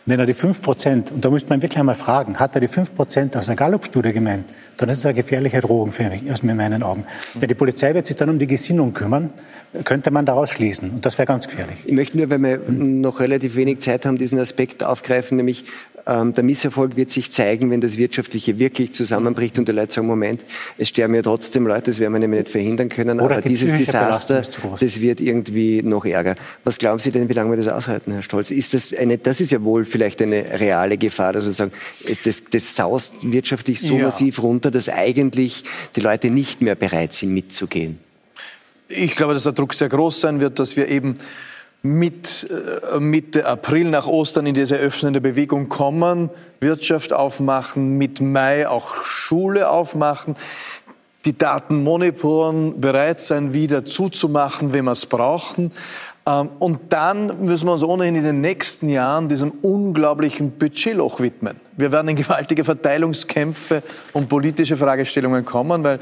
Wenn 0.05 0.19
er 0.19 0.25
die 0.25 0.33
5 0.33 0.61
Prozent, 0.61 1.11
und 1.11 1.25
da 1.25 1.29
müsste 1.29 1.49
man 1.49 1.61
wirklich 1.61 1.79
einmal 1.79 1.95
fragen, 1.95 2.37
hat 2.37 2.55
er 2.55 2.61
die 2.61 2.67
5 2.67 2.93
Prozent 2.93 3.35
aus 3.35 3.47
einer 3.47 3.55
Gallup-Studie 3.55 4.13
gemeint, 4.13 4.45
dann 4.77 4.89
ist 4.89 4.99
es 4.99 5.05
eine 5.05 5.15
gefährliche 5.15 5.61
Drohung 5.61 5.91
für 5.91 6.09
mich, 6.09 6.31
aus 6.31 6.43
meinen 6.43 6.83
Augen. 6.83 7.05
Denn 7.33 7.47
die 7.47 7.55
Polizei 7.55 7.93
wird 7.93 8.05
sich 8.05 8.15
dann 8.15 8.29
um 8.29 8.39
die 8.39 8.47
Gesinnung 8.47 8.93
kümmern, 8.93 9.31
könnte 9.83 10.11
man 10.11 10.25
daraus 10.25 10.51
schließen. 10.51 10.91
Und 10.91 11.05
das 11.05 11.17
wäre 11.17 11.25
ganz 11.25 11.47
gefährlich. 11.47 11.79
Ich 11.85 11.93
möchte 11.93 12.17
nur, 12.17 12.29
weil 12.29 12.39
wir 12.39 12.59
noch 12.69 13.19
relativ 13.19 13.55
wenig 13.55 13.79
Zeit 13.79 14.05
haben, 14.05 14.17
diesen 14.17 14.39
Aspekt 14.39 14.83
aufgreifen, 14.83 15.37
nämlich 15.37 15.65
der 16.07 16.43
Misserfolg 16.43 16.95
wird 16.95 17.09
sich 17.09 17.31
zeigen, 17.31 17.71
wenn 17.71 17.81
das 17.81 17.97
Wirtschaftliche 17.97 18.59
wirklich 18.59 18.93
zusammenbricht 18.93 19.57
und 19.57 19.67
die 19.67 19.71
Leute 19.71 19.93
sagen, 19.93 20.05
Moment, 20.05 20.45
es 20.77 20.89
sterben 20.89 21.15
ja 21.15 21.23
trotzdem 21.23 21.65
Leute, 21.65 21.85
das 21.85 21.99
werden 21.99 22.13
wir 22.13 22.19
nämlich 22.19 22.41
nicht 22.41 22.51
verhindern 22.51 22.89
können, 22.89 23.19
Oder 23.19 23.37
aber 23.37 23.49
dieses 23.49 23.75
Desaster, 23.75 24.43
das 24.79 25.01
wird 25.01 25.19
irgendwie 25.19 25.81
noch 25.81 26.05
ärger. 26.05 26.35
Was 26.63 26.77
glauben 26.77 26.99
Sie 26.99 27.09
denn, 27.09 27.27
wie 27.27 27.33
lange 27.33 27.49
wir 27.51 27.57
das 27.57 27.67
aushalten, 27.67 28.11
Herr 28.11 28.21
Stolz? 28.21 28.51
Ist 28.51 28.75
das 28.75 28.93
eine, 28.93 29.17
das 29.17 29.41
ist 29.41 29.51
ja 29.51 29.63
wohl 29.63 29.83
vielleicht 29.83 30.21
eine 30.21 30.59
reale 30.59 30.99
Gefahr, 30.99 31.33
dass 31.33 31.45
wir 31.45 31.53
sagen, 31.53 31.71
das, 32.23 32.43
das 32.51 32.75
saust 32.75 33.13
wirtschaftlich 33.23 33.81
so 33.81 33.97
ja. 33.97 34.05
massiv 34.05 34.43
runter, 34.43 34.69
dass 34.69 34.89
eigentlich 34.89 35.63
die 35.95 36.01
Leute 36.01 36.29
nicht 36.29 36.61
mehr 36.61 36.75
bereit 36.75 37.15
sind, 37.15 37.33
mitzugehen. 37.33 37.97
Ich 38.87 39.15
glaube, 39.15 39.33
dass 39.33 39.43
der 39.43 39.53
Druck 39.53 39.73
sehr 39.73 39.89
groß 39.89 40.21
sein 40.21 40.39
wird, 40.39 40.59
dass 40.59 40.77
wir 40.77 40.87
eben 40.87 41.17
mit 41.85 42.49
äh, 42.49 42.99
Mitte 42.99 43.45
April 43.45 43.91
nach 43.91 44.07
Ostern 44.07 44.47
in 44.47 44.55
diese 44.55 44.75
öffnende 44.75 45.21
Bewegung 45.21 45.69
kommen, 45.69 46.31
Wirtschaft 46.59 47.13
aufmachen, 47.13 47.99
mit 47.99 48.21
Mai 48.21 48.67
auch 48.67 49.03
Schule 49.03 49.69
aufmachen, 49.69 50.35
die 51.25 51.37
Daten 51.37 51.83
monitoren, 51.83 52.81
bereit 52.81 53.21
sein, 53.21 53.53
wieder 53.53 53.85
zuzumachen, 53.85 54.73
wenn 54.73 54.85
wir 54.85 54.93
es 54.93 55.05
brauchen. 55.05 55.71
Ähm, 56.25 56.49
und 56.57 56.91
dann 56.91 57.45
müssen 57.45 57.67
wir 57.67 57.73
uns 57.73 57.83
ohnehin 57.83 58.15
in 58.15 58.23
den 58.23 58.41
nächsten 58.41 58.89
Jahren 58.89 59.29
diesem 59.29 59.51
unglaublichen 59.61 60.53
Budgetloch 60.53 61.19
widmen. 61.19 61.59
Wir 61.77 61.91
werden 61.91 62.07
in 62.07 62.15
gewaltige 62.15 62.63
Verteilungskämpfe 62.63 63.83
und 64.13 64.27
politische 64.27 64.75
Fragestellungen 64.75 65.45
kommen, 65.45 65.83
weil 65.83 65.99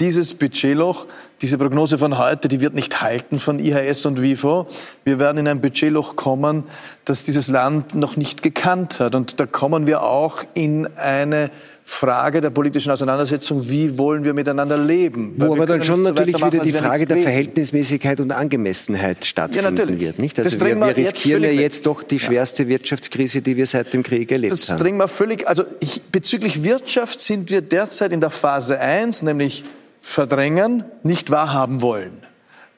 dieses 0.00 0.34
Budgetloch, 0.34 1.06
diese 1.42 1.58
Prognose 1.58 1.98
von 1.98 2.18
heute, 2.18 2.48
die 2.48 2.60
wird 2.60 2.74
nicht 2.74 3.02
halten 3.02 3.38
von 3.38 3.58
IHS 3.58 4.06
und 4.06 4.20
WIFO. 4.20 4.66
Wir 5.04 5.18
werden 5.18 5.38
in 5.38 5.48
ein 5.48 5.60
Budgetloch 5.60 6.16
kommen, 6.16 6.64
das 7.04 7.24
dieses 7.24 7.48
Land 7.48 7.94
noch 7.94 8.16
nicht 8.16 8.42
gekannt 8.42 8.98
hat. 8.98 9.14
Und 9.14 9.38
da 9.38 9.46
kommen 9.46 9.86
wir 9.86 10.02
auch 10.02 10.42
in 10.54 10.86
eine 10.96 11.50
Frage 11.84 12.40
der 12.40 12.50
politischen 12.50 12.92
Auseinandersetzung, 12.92 13.68
wie 13.68 13.98
wollen 13.98 14.22
wir 14.22 14.32
miteinander 14.32 14.78
leben. 14.78 15.32
Wo 15.36 15.52
aber 15.54 15.66
dann 15.66 15.82
schon 15.82 16.02
natürlich 16.02 16.36
wieder 16.36 16.60
die 16.60 16.72
Frage 16.72 17.04
der 17.04 17.16
Verhältnismäßigkeit 17.16 18.20
und 18.20 18.30
Angemessenheit 18.30 19.24
stattfinden 19.24 19.94
ja, 19.94 20.00
wird. 20.00 20.18
Nicht? 20.20 20.38
Also 20.38 20.60
wir, 20.60 20.76
wir 20.76 20.96
riskieren 20.96 21.42
ja 21.42 21.50
jetzt 21.50 21.86
doch 21.86 22.04
die 22.04 22.20
schwerste 22.20 22.62
ja. 22.62 22.68
Wirtschaftskrise, 22.70 23.42
die 23.42 23.56
wir 23.56 23.66
seit 23.66 23.92
dem 23.92 24.04
Krieg 24.04 24.30
erlebt 24.30 24.52
das 24.52 24.70
haben. 24.70 24.78
Das 24.78 24.92
wir 24.92 25.08
völlig, 25.08 25.48
also 25.48 25.64
ich, 25.80 26.00
bezüglich 26.12 26.62
Wirtschaft 26.62 27.20
sind 27.20 27.50
wir 27.50 27.60
derzeit 27.60 28.12
in 28.12 28.20
der 28.20 28.30
Phase 28.30 28.78
1, 28.78 29.22
nämlich 29.22 29.64
verdrängen, 30.00 30.84
nicht 31.02 31.30
wahrhaben 31.30 31.82
wollen. 31.82 32.12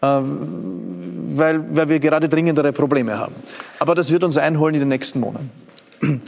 Äh, 0.00 0.06
weil, 0.06 1.76
weil 1.76 1.88
wir 1.88 2.00
gerade 2.00 2.28
dringendere 2.28 2.72
Probleme 2.72 3.18
haben. 3.18 3.34
Aber 3.78 3.94
das 3.94 4.10
wird 4.12 4.24
uns 4.24 4.36
einholen 4.36 4.74
in 4.74 4.80
den 4.80 4.88
nächsten 4.88 5.20
Monaten. 5.20 5.50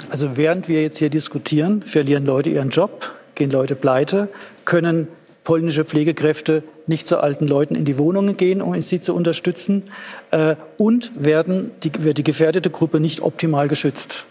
Also 0.08 0.36
während 0.36 0.68
wir 0.68 0.82
jetzt 0.82 0.98
hier 0.98 1.10
diskutieren, 1.10 1.82
verlieren 1.82 2.24
Leute 2.24 2.48
ihren 2.50 2.70
Job, 2.70 3.12
gehen 3.34 3.50
Leute 3.50 3.74
pleite, 3.74 4.28
können 4.64 5.08
polnische 5.42 5.84
Pflegekräfte 5.84 6.62
nicht 6.86 7.06
zu 7.06 7.18
alten 7.18 7.46
Leuten 7.46 7.74
in 7.74 7.84
die 7.84 7.98
Wohnungen 7.98 8.36
gehen, 8.36 8.62
um 8.62 8.80
sie 8.80 9.00
zu 9.00 9.14
unterstützen, 9.14 9.82
äh, 10.30 10.56
und 10.78 11.10
werden 11.16 11.70
die, 11.82 11.90
wird 12.02 12.18
die 12.18 12.24
gefährdete 12.24 12.70
Gruppe 12.70 13.00
nicht 13.00 13.20
optimal 13.20 13.68
geschützt. 13.68 14.26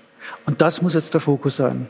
Und 0.46 0.62
das 0.62 0.82
muss 0.82 0.94
jetzt 0.94 1.14
der 1.14 1.22
Fokus 1.22 1.58
sein. 1.58 1.88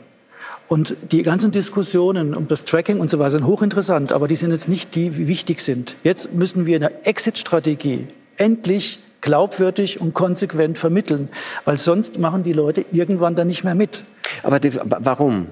Und 0.68 0.96
die 1.12 1.22
ganzen 1.22 1.50
Diskussionen 1.50 2.34
um 2.34 2.48
das 2.48 2.64
Tracking 2.64 3.00
und 3.00 3.10
so 3.10 3.18
weiter 3.18 3.32
sind 3.32 3.46
hochinteressant, 3.46 4.12
aber 4.12 4.28
die 4.28 4.36
sind 4.36 4.50
jetzt 4.50 4.68
nicht 4.68 4.94
die, 4.94 5.10
die 5.10 5.28
wichtig 5.28 5.60
sind. 5.60 5.96
Jetzt 6.02 6.32
müssen 6.32 6.66
wir 6.66 6.76
eine 6.76 7.04
Exit-Strategie 7.04 8.06
endlich 8.36 8.98
glaubwürdig 9.20 10.00
und 10.00 10.14
konsequent 10.14 10.78
vermitteln, 10.78 11.28
weil 11.64 11.78
sonst 11.78 12.18
machen 12.18 12.42
die 12.42 12.52
Leute 12.52 12.84
irgendwann 12.92 13.34
dann 13.34 13.46
nicht 13.46 13.64
mehr 13.64 13.74
mit. 13.74 14.04
Aber 14.42 14.60
die, 14.60 14.74
warum? 14.74 15.46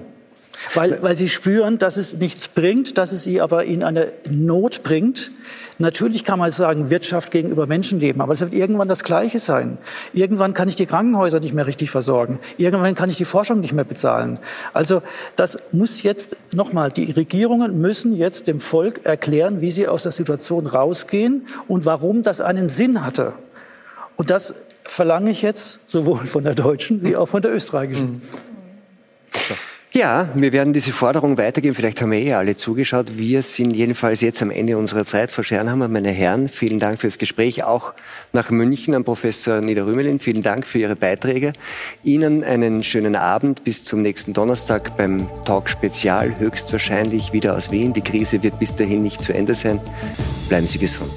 Weil, 0.73 1.01
weil 1.01 1.17
sie 1.17 1.29
spüren, 1.29 1.77
dass 1.79 1.97
es 1.97 2.17
nichts 2.17 2.47
bringt, 2.47 2.97
dass 2.97 3.11
es 3.11 3.23
sie 3.23 3.41
aber 3.41 3.65
in 3.65 3.83
eine 3.83 4.11
Not 4.29 4.83
bringt. 4.83 5.31
Natürlich 5.79 6.23
kann 6.23 6.39
man 6.39 6.51
sagen, 6.51 6.89
Wirtschaft 6.89 7.31
gegenüber 7.31 7.65
Menschenleben, 7.65 8.21
aber 8.21 8.33
es 8.33 8.41
wird 8.41 8.53
irgendwann 8.53 8.87
das 8.87 9.03
Gleiche 9.03 9.39
sein. 9.39 9.77
Irgendwann 10.13 10.53
kann 10.53 10.67
ich 10.67 10.75
die 10.75 10.85
Krankenhäuser 10.85 11.39
nicht 11.39 11.53
mehr 11.53 11.67
richtig 11.67 11.89
versorgen. 11.89 12.39
Irgendwann 12.57 12.95
kann 12.95 13.09
ich 13.09 13.17
die 13.17 13.25
Forschung 13.25 13.59
nicht 13.59 13.73
mehr 13.73 13.83
bezahlen. 13.83 14.39
Also 14.73 15.01
das 15.35 15.57
muss 15.71 16.03
jetzt 16.03 16.37
nochmal, 16.51 16.91
die 16.91 17.11
Regierungen 17.11 17.81
müssen 17.81 18.15
jetzt 18.15 18.47
dem 18.47 18.59
Volk 18.59 19.05
erklären, 19.05 19.61
wie 19.61 19.71
sie 19.71 19.87
aus 19.87 20.03
der 20.03 20.11
Situation 20.11 20.67
rausgehen 20.67 21.47
und 21.67 21.85
warum 21.85 22.21
das 22.21 22.41
einen 22.41 22.67
Sinn 22.67 23.03
hatte. 23.03 23.33
Und 24.15 24.29
das 24.29 24.53
verlange 24.83 25.31
ich 25.31 25.41
jetzt 25.41 25.79
sowohl 25.89 26.25
von 26.27 26.43
der 26.43 26.55
deutschen 26.55 27.03
wie 27.03 27.15
auch 27.15 27.27
von 27.27 27.41
der 27.41 27.53
österreichischen. 27.53 28.11
Mhm. 28.11 28.21
Ja, 29.95 30.27
wir 30.33 30.51
werden 30.53 30.73
diese 30.73 30.91
Forderung 30.91 31.37
weitergeben. 31.37 31.75
Vielleicht 31.75 32.01
haben 32.01 32.09
wir 32.09 32.17
eh 32.17 32.33
alle 32.33 32.57
zugeschaut. 32.57 33.15
Wir 33.15 33.43
sind 33.43 33.75
jedenfalls 33.75 34.21
jetzt 34.21 34.41
am 34.41 34.49
Ende 34.49 34.75
unserer 34.75 35.05
Zeit. 35.05 35.31
Frau 35.31 35.43
Schernhammer, 35.43 35.87
meine 35.87 36.09
Herren, 36.09 36.49
vielen 36.49 36.79
Dank 36.79 36.97
fürs 36.97 37.19
Gespräch. 37.19 37.63
Auch 37.63 37.93
nach 38.31 38.49
München 38.49 38.95
an 38.95 39.03
Professor 39.03 39.61
Niederrümelin. 39.61 40.17
Vielen 40.17 40.41
Dank 40.41 40.65
für 40.65 40.79
Ihre 40.79 40.95
Beiträge. 40.95 41.53
Ihnen 42.03 42.43
einen 42.43 42.81
schönen 42.81 43.15
Abend. 43.15 43.63
Bis 43.63 43.83
zum 43.83 44.01
nächsten 44.01 44.33
Donnerstag 44.33 44.97
beim 44.97 45.29
Talk 45.45 45.69
Spezial. 45.69 46.39
Höchstwahrscheinlich 46.39 47.31
wieder 47.31 47.55
aus 47.55 47.69
Wien. 47.69 47.93
Die 47.93 48.01
Krise 48.01 48.41
wird 48.41 48.57
bis 48.57 48.75
dahin 48.75 49.03
nicht 49.03 49.21
zu 49.21 49.31
Ende 49.31 49.53
sein. 49.53 49.79
Bleiben 50.49 50.65
Sie 50.65 50.79
gesund. 50.79 51.13